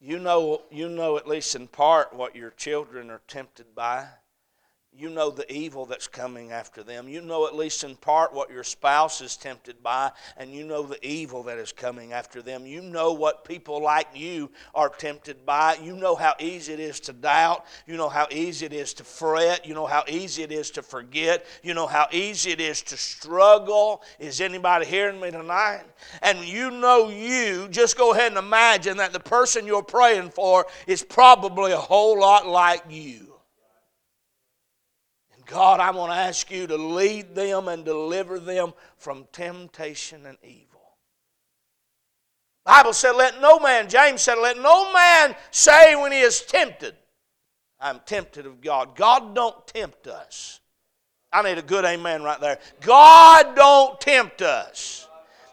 You 0.00 0.18
know, 0.18 0.62
you 0.70 0.88
know 0.88 1.18
at 1.18 1.28
least 1.28 1.54
in 1.54 1.66
part 1.66 2.14
what 2.14 2.34
your 2.34 2.50
children 2.50 3.10
are 3.10 3.20
tempted 3.28 3.74
by 3.74 4.06
you 4.96 5.10
know 5.10 5.30
the 5.30 5.50
evil 5.52 5.86
that's 5.86 6.06
coming 6.06 6.52
after 6.52 6.82
them. 6.82 7.08
You 7.08 7.20
know, 7.20 7.46
at 7.46 7.56
least 7.56 7.82
in 7.82 7.96
part, 7.96 8.32
what 8.32 8.50
your 8.50 8.62
spouse 8.62 9.20
is 9.20 9.36
tempted 9.36 9.82
by, 9.82 10.12
and 10.36 10.52
you 10.52 10.64
know 10.64 10.82
the 10.84 11.04
evil 11.04 11.42
that 11.44 11.58
is 11.58 11.72
coming 11.72 12.12
after 12.12 12.42
them. 12.42 12.64
You 12.64 12.80
know 12.80 13.12
what 13.12 13.44
people 13.44 13.82
like 13.82 14.08
you 14.14 14.50
are 14.74 14.88
tempted 14.88 15.44
by. 15.44 15.78
You 15.82 15.96
know 15.96 16.14
how 16.14 16.34
easy 16.38 16.72
it 16.74 16.80
is 16.80 17.00
to 17.00 17.12
doubt. 17.12 17.66
You 17.86 17.96
know 17.96 18.08
how 18.08 18.28
easy 18.30 18.66
it 18.66 18.72
is 18.72 18.94
to 18.94 19.04
fret. 19.04 19.66
You 19.66 19.74
know 19.74 19.86
how 19.86 20.04
easy 20.08 20.42
it 20.42 20.52
is 20.52 20.70
to 20.72 20.82
forget. 20.82 21.44
You 21.62 21.74
know 21.74 21.86
how 21.86 22.06
easy 22.12 22.52
it 22.52 22.60
is 22.60 22.82
to 22.82 22.96
struggle. 22.96 24.02
Is 24.20 24.40
anybody 24.40 24.86
hearing 24.86 25.20
me 25.20 25.30
tonight? 25.30 25.82
And 26.22 26.44
you 26.44 26.70
know 26.70 27.08
you, 27.08 27.68
just 27.68 27.98
go 27.98 28.12
ahead 28.12 28.28
and 28.28 28.38
imagine 28.38 28.98
that 28.98 29.12
the 29.12 29.20
person 29.20 29.66
you're 29.66 29.82
praying 29.82 30.30
for 30.30 30.66
is 30.86 31.02
probably 31.02 31.72
a 31.72 31.76
whole 31.76 32.20
lot 32.20 32.46
like 32.46 32.82
you. 32.88 33.33
God, 35.46 35.80
I 35.80 35.90
want 35.90 36.12
to 36.12 36.16
ask 36.16 36.50
you 36.50 36.66
to 36.66 36.76
lead 36.76 37.34
them 37.34 37.68
and 37.68 37.84
deliver 37.84 38.38
them 38.38 38.72
from 38.96 39.26
temptation 39.32 40.26
and 40.26 40.38
evil. 40.42 40.80
Bible 42.64 42.94
said, 42.94 43.12
let 43.12 43.40
no 43.42 43.58
man, 43.58 43.88
James 43.88 44.22
said, 44.22 44.36
let 44.36 44.56
no 44.56 44.92
man 44.92 45.34
say 45.50 45.94
when 45.96 46.12
he 46.12 46.20
is 46.20 46.42
tempted, 46.42 46.94
I'm 47.78 48.00
tempted 48.06 48.46
of 48.46 48.62
God. 48.62 48.96
God 48.96 49.34
don't 49.34 49.66
tempt 49.66 50.06
us. 50.06 50.60
I 51.30 51.42
need 51.42 51.58
a 51.58 51.62
good 51.62 51.84
amen 51.84 52.22
right 52.22 52.40
there. 52.40 52.58
God 52.80 53.54
don't 53.54 54.00
tempt 54.00 54.40
us. 54.40 55.08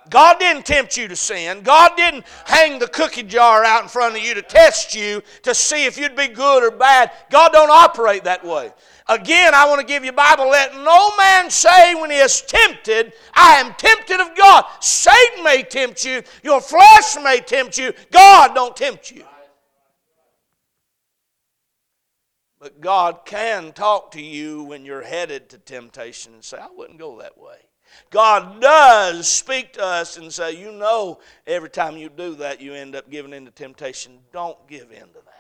God 0.10 0.40
didn't 0.40 0.66
tempt 0.66 0.96
you 0.98 1.08
to 1.08 1.16
sin. 1.16 1.62
God 1.64 1.92
didn't 1.98 2.26
hang 2.46 2.80
the 2.80 2.88
cookie 2.88 3.24
jar 3.24 3.64
out 3.64 3.84
in 3.84 3.90
front 3.90 4.16
of 4.16 4.22
you 4.22 4.34
to 4.34 4.42
test 4.42 4.96
you 4.96 5.22
to 5.44 5.54
see 5.54 5.86
if 5.86 5.98
you'd 5.98 6.16
be 6.16 6.28
good 6.28 6.64
or 6.64 6.72
bad. 6.72 7.12
God 7.30 7.52
don't 7.52 7.70
operate 7.70 8.24
that 8.24 8.46
way. 8.46 8.72
Again, 9.12 9.54
I 9.54 9.68
want 9.68 9.82
to 9.82 9.86
give 9.86 10.06
you 10.06 10.14
Bible. 10.14 10.50
Let 10.50 10.74
no 10.74 11.16
man 11.18 11.50
say 11.50 11.96
when 11.96 12.12
he 12.12 12.18
is 12.18 12.42
tempted, 12.42 13.12
I 13.34 13.56
am 13.56 13.74
tempted 13.78 14.22
of 14.22 14.38
God. 14.38 14.64
Satan 14.80 15.44
may 15.44 15.64
tempt 15.64 16.06
you, 16.06 16.24
your 16.44 16.62
flesh 16.62 17.18
may 17.22 17.42
tempt 17.42 17.78
you. 17.78 17.92
God 18.10 18.56
don't 18.56 18.74
tempt 18.76 19.12
you. 19.12 19.26
But 22.58 22.80
God 22.80 23.26
can 23.26 23.74
talk 23.74 24.12
to 24.12 24.22
you 24.22 24.64
when 24.64 24.86
you're 24.86 25.04
headed 25.04 25.50
to 25.50 25.58
temptation 25.58 26.34
and 26.34 26.44
say, 26.44 26.58
I 26.58 26.70
wouldn't 26.74 27.00
go 27.00 27.20
that 27.20 27.38
way. 27.38 27.58
God 28.12 28.62
does 28.62 29.28
speak 29.28 29.74
to 29.74 29.84
us 29.84 30.16
and 30.16 30.32
say, 30.32 30.54
You 30.54 30.72
know, 30.72 31.20
every 31.46 31.70
time 31.70 31.98
you 31.98 32.08
do 32.08 32.36
that, 32.36 32.62
you 32.62 32.74
end 32.74 32.96
up 32.96 33.10
giving 33.10 33.34
in 33.34 33.44
to 33.44 33.52
temptation. 33.52 34.20
Don't 34.32 34.58
give 34.70 34.92
in 34.92 35.08
to 35.08 35.20
that. 35.26 35.31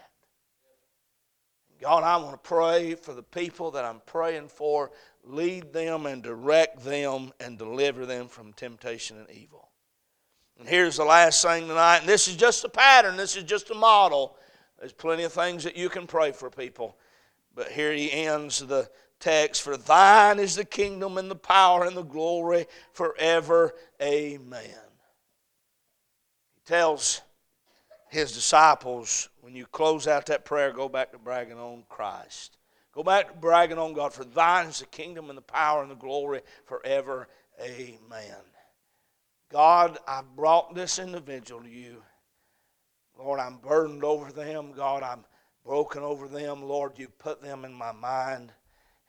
God, 1.81 2.03
I 2.03 2.17
want 2.17 2.31
to 2.33 2.47
pray 2.47 2.93
for 2.93 3.13
the 3.13 3.23
people 3.23 3.71
that 3.71 3.83
I'm 3.83 4.01
praying 4.05 4.49
for. 4.49 4.91
Lead 5.23 5.73
them 5.73 6.05
and 6.05 6.21
direct 6.21 6.83
them 6.83 7.31
and 7.39 7.57
deliver 7.57 8.05
them 8.05 8.27
from 8.27 8.53
temptation 8.53 9.17
and 9.17 9.29
evil. 9.31 9.69
And 10.59 10.67
here's 10.69 10.97
the 10.97 11.05
last 11.05 11.41
thing 11.41 11.67
tonight, 11.67 11.99
and 11.99 12.07
this 12.07 12.27
is 12.27 12.35
just 12.35 12.63
a 12.63 12.69
pattern, 12.69 13.17
this 13.17 13.35
is 13.35 13.43
just 13.43 13.71
a 13.71 13.75
model. 13.75 14.37
There's 14.77 14.93
plenty 14.93 15.23
of 15.23 15.33
things 15.33 15.63
that 15.63 15.75
you 15.75 15.89
can 15.89 16.05
pray 16.05 16.31
for 16.31 16.51
people. 16.51 16.97
But 17.55 17.71
here 17.71 17.91
he 17.91 18.11
ends 18.11 18.59
the 18.59 18.89
text 19.19 19.61
For 19.61 19.77
thine 19.77 20.39
is 20.39 20.55
the 20.55 20.65
kingdom 20.65 21.17
and 21.17 21.31
the 21.31 21.35
power 21.35 21.85
and 21.85 21.95
the 21.95 22.03
glory 22.03 22.65
forever. 22.93 23.73
Amen. 24.01 24.63
He 26.55 26.61
tells 26.65 27.21
his 28.11 28.33
disciples, 28.33 29.29
when 29.39 29.55
you 29.55 29.65
close 29.65 30.05
out 30.05 30.25
that 30.25 30.43
prayer, 30.43 30.73
go 30.73 30.89
back 30.89 31.13
to 31.13 31.17
bragging 31.17 31.57
on 31.57 31.83
Christ. 31.87 32.57
Go 32.93 33.03
back 33.03 33.29
to 33.29 33.33
bragging 33.33 33.77
on 33.77 33.93
God, 33.93 34.11
for 34.11 34.25
thine 34.25 34.67
is 34.67 34.79
the 34.79 34.85
kingdom 34.85 35.29
and 35.29 35.37
the 35.37 35.41
power 35.41 35.81
and 35.81 35.89
the 35.89 35.95
glory 35.95 36.41
forever. 36.65 37.29
Amen. 37.63 38.35
God, 39.49 39.97
I 40.05 40.23
brought 40.35 40.75
this 40.75 40.99
individual 40.99 41.63
to 41.63 41.69
you. 41.69 42.03
Lord, 43.17 43.39
I'm 43.39 43.57
burdened 43.57 44.03
over 44.03 44.29
them. 44.29 44.73
God, 44.73 45.03
I'm 45.03 45.23
broken 45.65 46.03
over 46.03 46.27
them. 46.27 46.63
Lord, 46.63 46.99
you 46.99 47.07
put 47.07 47.41
them 47.41 47.63
in 47.63 47.73
my 47.73 47.93
mind. 47.93 48.51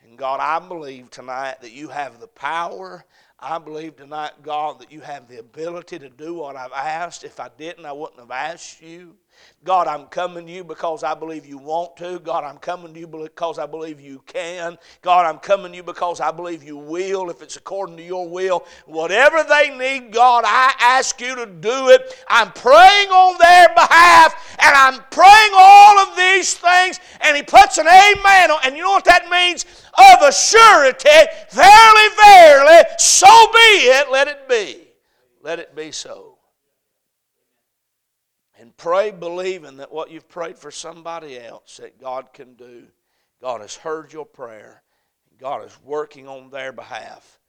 And 0.04 0.16
God, 0.16 0.38
I 0.38 0.64
believe 0.64 1.10
tonight 1.10 1.60
that 1.60 1.72
you 1.72 1.88
have 1.88 2.20
the 2.20 2.28
power 2.28 3.04
I 3.42 3.58
believe 3.58 3.96
tonight, 3.96 4.30
God, 4.42 4.78
that 4.78 4.92
you 4.92 5.00
have 5.00 5.26
the 5.26 5.40
ability 5.40 5.98
to 5.98 6.08
do 6.08 6.34
what 6.34 6.54
I've 6.54 6.72
asked. 6.72 7.24
If 7.24 7.40
I 7.40 7.50
didn't, 7.58 7.84
I 7.84 7.92
wouldn't 7.92 8.20
have 8.20 8.30
asked 8.30 8.80
you. 8.80 9.16
God, 9.64 9.86
I'm 9.86 10.06
coming 10.06 10.46
to 10.46 10.52
you 10.52 10.64
because 10.64 11.04
I 11.04 11.14
believe 11.14 11.46
you 11.46 11.56
want 11.56 11.96
to. 11.98 12.18
God, 12.18 12.42
I'm 12.42 12.58
coming 12.58 12.92
to 12.94 13.00
you 13.00 13.06
because 13.06 13.60
I 13.60 13.66
believe 13.66 14.00
you 14.00 14.20
can. 14.26 14.76
God, 15.02 15.24
I'm 15.24 15.38
coming 15.38 15.70
to 15.70 15.76
you 15.76 15.82
because 15.84 16.20
I 16.20 16.32
believe 16.32 16.64
you 16.64 16.76
will, 16.76 17.30
if 17.30 17.42
it's 17.42 17.56
according 17.56 17.96
to 17.98 18.02
your 18.02 18.28
will. 18.28 18.66
Whatever 18.86 19.44
they 19.48 19.76
need, 19.76 20.12
God, 20.12 20.42
I 20.44 20.74
ask 20.80 21.20
you 21.20 21.36
to 21.36 21.46
do 21.46 21.90
it. 21.90 22.24
I'm 22.28 22.50
praying 22.52 23.08
on 23.10 23.38
their 23.38 23.68
behalf, 23.68 24.56
and 24.58 24.74
I'm 24.74 25.00
praying 25.10 25.52
all 25.56 25.98
of 26.00 26.16
these 26.16 26.54
things, 26.54 26.98
and 27.20 27.36
He 27.36 27.44
puts 27.44 27.78
an 27.78 27.86
amen 27.86 28.50
on. 28.50 28.60
And 28.64 28.76
you 28.76 28.82
know 28.82 28.90
what 28.90 29.04
that 29.04 29.30
means? 29.30 29.64
Of 29.96 30.22
a 30.22 30.32
surety, 30.32 31.08
verily, 31.50 32.08
verily, 32.20 32.82
so 32.98 33.28
be 33.52 33.58
it, 33.58 34.10
let 34.10 34.26
it 34.26 34.48
be. 34.48 34.88
Let 35.40 35.60
it 35.60 35.76
be 35.76 35.92
so 35.92 36.31
and 38.62 38.76
pray 38.76 39.10
believing 39.10 39.78
that 39.78 39.90
what 39.90 40.08
you've 40.08 40.28
prayed 40.28 40.56
for 40.56 40.70
somebody 40.70 41.36
else 41.36 41.78
that 41.78 42.00
God 42.00 42.32
can 42.32 42.54
do. 42.54 42.84
God 43.40 43.60
has 43.60 43.74
heard 43.74 44.12
your 44.12 44.24
prayer. 44.24 44.84
God 45.36 45.64
is 45.64 45.76
working 45.82 46.28
on 46.28 46.48
their 46.48 46.70
behalf 46.70 47.40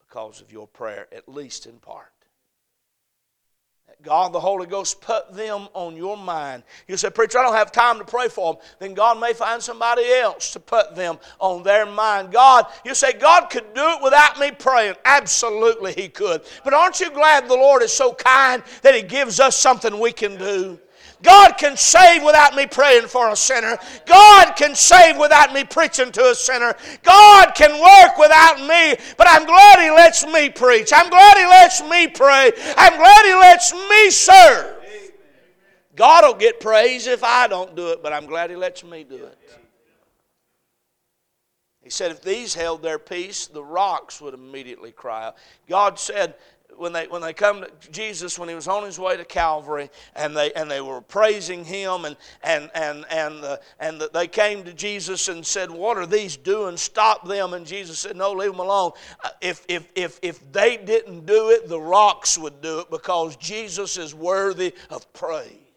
because 0.00 0.40
of 0.40 0.50
your 0.50 0.66
prayer, 0.66 1.06
at 1.12 1.28
least 1.28 1.66
in 1.66 1.78
part. 1.78 2.19
God, 4.02 4.32
the 4.32 4.40
Holy 4.40 4.66
Ghost, 4.66 5.00
put 5.00 5.32
them 5.34 5.68
on 5.74 5.96
your 5.96 6.16
mind. 6.16 6.62
You 6.88 6.96
say, 6.96 7.10
Preacher, 7.10 7.38
I 7.38 7.42
don't 7.42 7.54
have 7.54 7.70
time 7.70 7.98
to 7.98 8.04
pray 8.04 8.28
for 8.28 8.54
them. 8.54 8.62
Then 8.78 8.94
God 8.94 9.20
may 9.20 9.32
find 9.32 9.62
somebody 9.62 10.10
else 10.12 10.52
to 10.52 10.60
put 10.60 10.96
them 10.96 11.18
on 11.38 11.62
their 11.62 11.86
mind. 11.86 12.32
God, 12.32 12.66
you 12.84 12.94
say, 12.94 13.12
God 13.12 13.50
could 13.50 13.74
do 13.74 13.82
it 13.82 14.02
without 14.02 14.38
me 14.38 14.52
praying. 14.52 14.94
Absolutely, 15.04 15.92
He 15.92 16.08
could. 16.08 16.42
But 16.64 16.72
aren't 16.72 17.00
you 17.00 17.10
glad 17.10 17.48
the 17.48 17.54
Lord 17.54 17.82
is 17.82 17.92
so 17.92 18.14
kind 18.14 18.62
that 18.82 18.94
He 18.94 19.02
gives 19.02 19.38
us 19.38 19.58
something 19.58 19.98
we 19.98 20.12
can 20.12 20.36
do? 20.36 20.78
God 21.22 21.58
can 21.58 21.76
save 21.76 22.22
without 22.22 22.54
me 22.54 22.66
praying 22.66 23.08
for 23.08 23.28
a 23.28 23.36
sinner. 23.36 23.78
God 24.06 24.54
can 24.56 24.74
save 24.74 25.18
without 25.18 25.52
me 25.52 25.64
preaching 25.64 26.10
to 26.12 26.30
a 26.30 26.34
sinner. 26.34 26.74
God 27.02 27.54
can 27.54 27.72
work 27.72 28.18
without 28.18 28.60
me, 28.60 28.96
but 29.18 29.26
I'm 29.28 29.44
glad 29.44 29.80
He 29.80 29.90
lets 29.90 30.26
me 30.26 30.48
preach. 30.48 30.92
I'm 30.94 31.10
glad 31.10 31.36
He 31.36 31.44
lets 31.44 31.82
me 31.82 32.08
pray. 32.08 32.52
I'm 32.76 32.96
glad 32.96 33.26
He 33.26 33.34
lets 33.34 33.72
me 33.74 34.10
serve. 34.10 34.76
God 35.96 36.24
will 36.24 36.34
get 36.34 36.60
praise 36.60 37.06
if 37.06 37.22
I 37.22 37.46
don't 37.46 37.74
do 37.76 37.88
it, 37.88 38.02
but 38.02 38.12
I'm 38.12 38.26
glad 38.26 38.48
He 38.48 38.56
lets 38.56 38.82
me 38.82 39.04
do 39.04 39.16
it. 39.16 39.38
He 41.82 41.90
said, 41.90 42.10
if 42.10 42.22
these 42.22 42.54
held 42.54 42.82
their 42.82 42.98
peace, 42.98 43.46
the 43.46 43.64
rocks 43.64 44.20
would 44.20 44.32
immediately 44.32 44.92
cry 44.92 45.26
out. 45.26 45.36
God 45.68 45.98
said, 45.98 46.34
when 46.80 46.92
they 46.92 47.06
when 47.06 47.20
they 47.20 47.32
come 47.32 47.62
to 47.62 47.90
Jesus 47.92 48.38
when 48.38 48.48
he 48.48 48.54
was 48.54 48.66
on 48.66 48.84
his 48.84 48.98
way 48.98 49.16
to 49.16 49.24
Calvary 49.24 49.90
and 50.16 50.34
they 50.34 50.52
and 50.54 50.70
they 50.70 50.80
were 50.80 51.00
praising 51.02 51.64
him 51.64 52.06
and 52.06 52.16
and 52.42 52.70
and 52.74 53.04
and 53.10 53.42
the, 53.42 53.60
and 53.78 54.00
the, 54.00 54.10
they 54.12 54.26
came 54.26 54.64
to 54.64 54.72
Jesus 54.72 55.28
and 55.28 55.44
said 55.44 55.70
what 55.70 55.98
are 55.98 56.06
these 56.06 56.36
doing? 56.36 56.76
Stop 56.76 57.28
them. 57.28 57.52
And 57.52 57.66
Jesus 57.66 57.98
said 57.98 58.16
no 58.16 58.32
leave 58.32 58.52
them 58.52 58.60
alone. 58.60 58.92
Uh, 59.22 59.28
if 59.40 59.64
if 59.68 59.88
if 59.94 60.18
if 60.22 60.52
they 60.52 60.78
didn't 60.78 61.26
do 61.26 61.50
it 61.50 61.68
the 61.68 61.80
rocks 61.80 62.38
would 62.38 62.62
do 62.62 62.80
it 62.80 62.90
because 62.90 63.36
Jesus 63.36 63.98
is 63.98 64.14
worthy 64.14 64.72
of 64.88 65.12
praise 65.12 65.69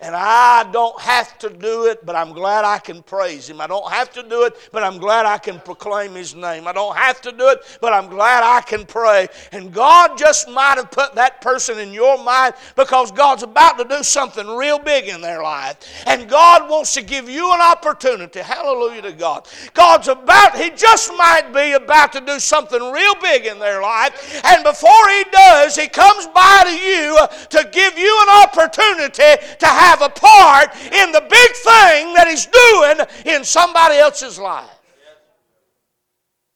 and 0.00 0.14
I 0.14 0.70
don't 0.72 1.00
have 1.00 1.38
to 1.38 1.48
do 1.48 1.86
it, 1.86 2.04
but 2.04 2.14
I'm 2.14 2.32
glad 2.32 2.64
I 2.64 2.78
can 2.78 3.02
praise 3.02 3.48
Him. 3.48 3.60
I 3.60 3.66
don't 3.66 3.90
have 3.90 4.12
to 4.12 4.22
do 4.22 4.44
it, 4.44 4.68
but 4.70 4.82
I'm 4.82 4.98
glad 4.98 5.24
I 5.24 5.38
can 5.38 5.58
proclaim 5.60 6.14
His 6.14 6.34
name. 6.34 6.66
I 6.66 6.72
don't 6.72 6.96
have 6.96 7.20
to 7.22 7.32
do 7.32 7.48
it, 7.48 7.60
but 7.80 7.92
I'm 7.92 8.08
glad 8.08 8.42
I 8.44 8.60
can 8.60 8.84
pray. 8.84 9.28
And 9.52 9.72
God 9.72 10.18
just 10.18 10.50
might 10.50 10.76
have 10.76 10.90
put 10.90 11.14
that 11.14 11.40
person 11.40 11.78
in 11.78 11.92
your 11.92 12.22
mind 12.22 12.54
because 12.74 13.10
God's 13.10 13.42
about 13.42 13.78
to 13.78 13.84
do 13.84 14.02
something 14.02 14.46
real 14.46 14.78
big 14.78 15.08
in 15.08 15.20
their 15.20 15.42
life. 15.42 16.04
And 16.06 16.28
God 16.28 16.68
wants 16.68 16.92
to 16.94 17.02
give 17.02 17.30
you 17.30 17.52
an 17.52 17.60
opportunity. 17.60 18.40
Hallelujah 18.40 19.02
to 19.02 19.12
God. 19.12 19.48
God's 19.72 20.08
about, 20.08 20.58
He 20.58 20.70
just 20.70 21.10
might 21.16 21.52
be 21.54 21.72
about 21.72 22.12
to 22.12 22.20
do 22.20 22.38
something 22.38 22.92
real 22.92 23.14
big 23.22 23.46
in 23.46 23.58
their 23.58 23.80
life. 23.80 24.42
And 24.44 24.62
before 24.62 25.08
He 25.08 25.24
does, 25.32 25.74
He 25.74 25.88
comes 25.88 26.26
by 26.28 26.64
to 26.66 26.76
you 26.76 27.18
to 27.48 27.70
give 27.72 27.96
you 27.96 28.18
an 28.28 28.42
opportunity 28.42 29.42
to 29.58 29.66
have 29.66 29.85
have 29.86 30.02
a 30.02 30.08
part 30.08 30.74
in 30.76 31.12
the 31.12 31.20
big 31.20 31.52
thing 31.52 32.14
that 32.14 32.26
He's 32.28 32.46
doing 32.46 33.34
in 33.36 33.44
somebody 33.44 33.96
else's 33.96 34.38
life. 34.38 34.70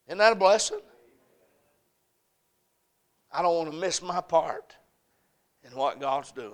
Isn't 0.07 0.19
that 0.19 0.33
a 0.33 0.37
blessing? 0.37 0.81
I 3.33 3.43
don't 3.43 3.55
want 3.55 3.71
to 3.71 3.77
miss 3.79 4.03
my 4.03 4.21
part 4.21 4.75
in 5.65 5.77
what 5.77 6.01
God's 6.01 6.33
doing. 6.33 6.53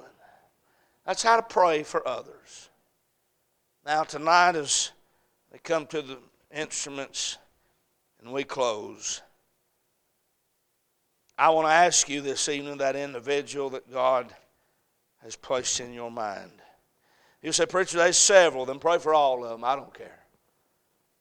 That's 1.07 1.22
how 1.22 1.37
to 1.37 1.43
pray 1.43 1.83
for 1.83 2.07
others. 2.07 2.68
Now, 3.85 4.03
tonight, 4.03 4.57
as 4.57 4.91
they 5.51 5.59
come 5.59 5.87
to 5.87 6.03
the 6.03 6.18
instruments 6.55 7.39
and 8.20 8.33
we 8.33 8.45
close, 8.45 9.22
I 11.39 11.51
want 11.51 11.68
to 11.68 11.72
ask 11.72 12.09
you 12.09 12.20
this 12.20 12.49
evening 12.49 12.79
that 12.79 12.97
individual 12.97 13.70
that 13.70 13.91
God 13.91 14.35
has 15.22 15.37
placed 15.37 15.81
in 15.81 15.93
your 15.93 16.11
mind. 16.11 16.51
You 17.43 17.53
say, 17.53 17.66
Preacher, 17.66 17.99
there's 17.99 18.16
several. 18.16 18.66
Then 18.66 18.78
pray 18.78 18.99
for 18.99 19.14
all 19.14 19.45
of 19.45 19.51
them. 19.51 19.64
I 19.64 19.76
don't 19.76 19.93
care. 19.93 20.24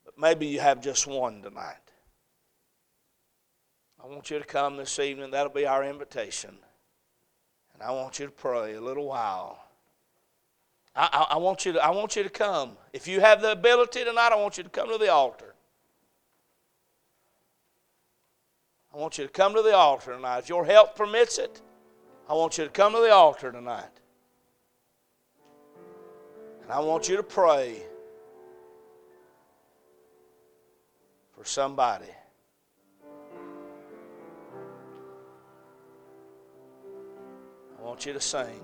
But 0.04 0.18
maybe 0.18 0.48
you 0.48 0.60
have 0.60 0.82
just 0.82 1.08
one 1.08 1.42
tonight. 1.42 1.76
I 4.04 4.08
want 4.08 4.30
you 4.30 4.40
to 4.40 4.46
come 4.46 4.78
this 4.78 5.00
evening. 5.00 5.32
That'll 5.32 5.52
be 5.52 5.66
our 5.66 5.84
invitation. 5.84 6.56
And 7.74 7.84
I 7.84 7.92
want 7.92 8.20
you 8.20 8.26
to 8.26 8.32
pray 8.32 8.76
a 8.76 8.82
little 8.82 9.06
while. 9.06 9.66
I, 10.96 11.10
I, 11.12 11.36
I, 11.36 11.38
want 11.38 11.66
you 11.66 11.74
to, 11.74 11.84
I 11.84 11.90
want 11.90 12.16
you 12.16 12.24
to 12.24 12.30
come. 12.30 12.78
If 12.94 13.08
you 13.08 13.20
have 13.20 13.42
the 13.42 13.52
ability 13.52 14.04
tonight, 14.04 14.32
I 14.32 14.36
want 14.36 14.58
you 14.58 14.64
to 14.64 14.70
come 14.70 14.90
to 14.90 14.98
the 14.98 15.12
altar. 15.12 15.56
I 18.94 18.98
want 18.98 19.18
you 19.18 19.26
to 19.26 19.32
come 19.32 19.54
to 19.56 19.62
the 19.62 19.76
altar 19.76 20.16
tonight. 20.16 20.40
If 20.40 20.50
your 20.50 20.66
health 20.66 20.96
permits 20.96 21.38
it, 21.38 21.62
I 22.30 22.34
want 22.34 22.58
you 22.58 22.64
to 22.64 22.70
come 22.70 22.94
to 22.94 23.00
the 23.00 23.12
altar 23.12 23.52
tonight. 23.52 23.90
And 26.66 26.74
I 26.74 26.80
want 26.80 27.08
you 27.08 27.16
to 27.16 27.22
pray 27.22 27.80
for 31.38 31.46
somebody. 31.46 32.08
I 37.78 37.84
want 37.84 38.08
you 38.08 38.14
to 38.14 38.20
sing. 38.20 38.64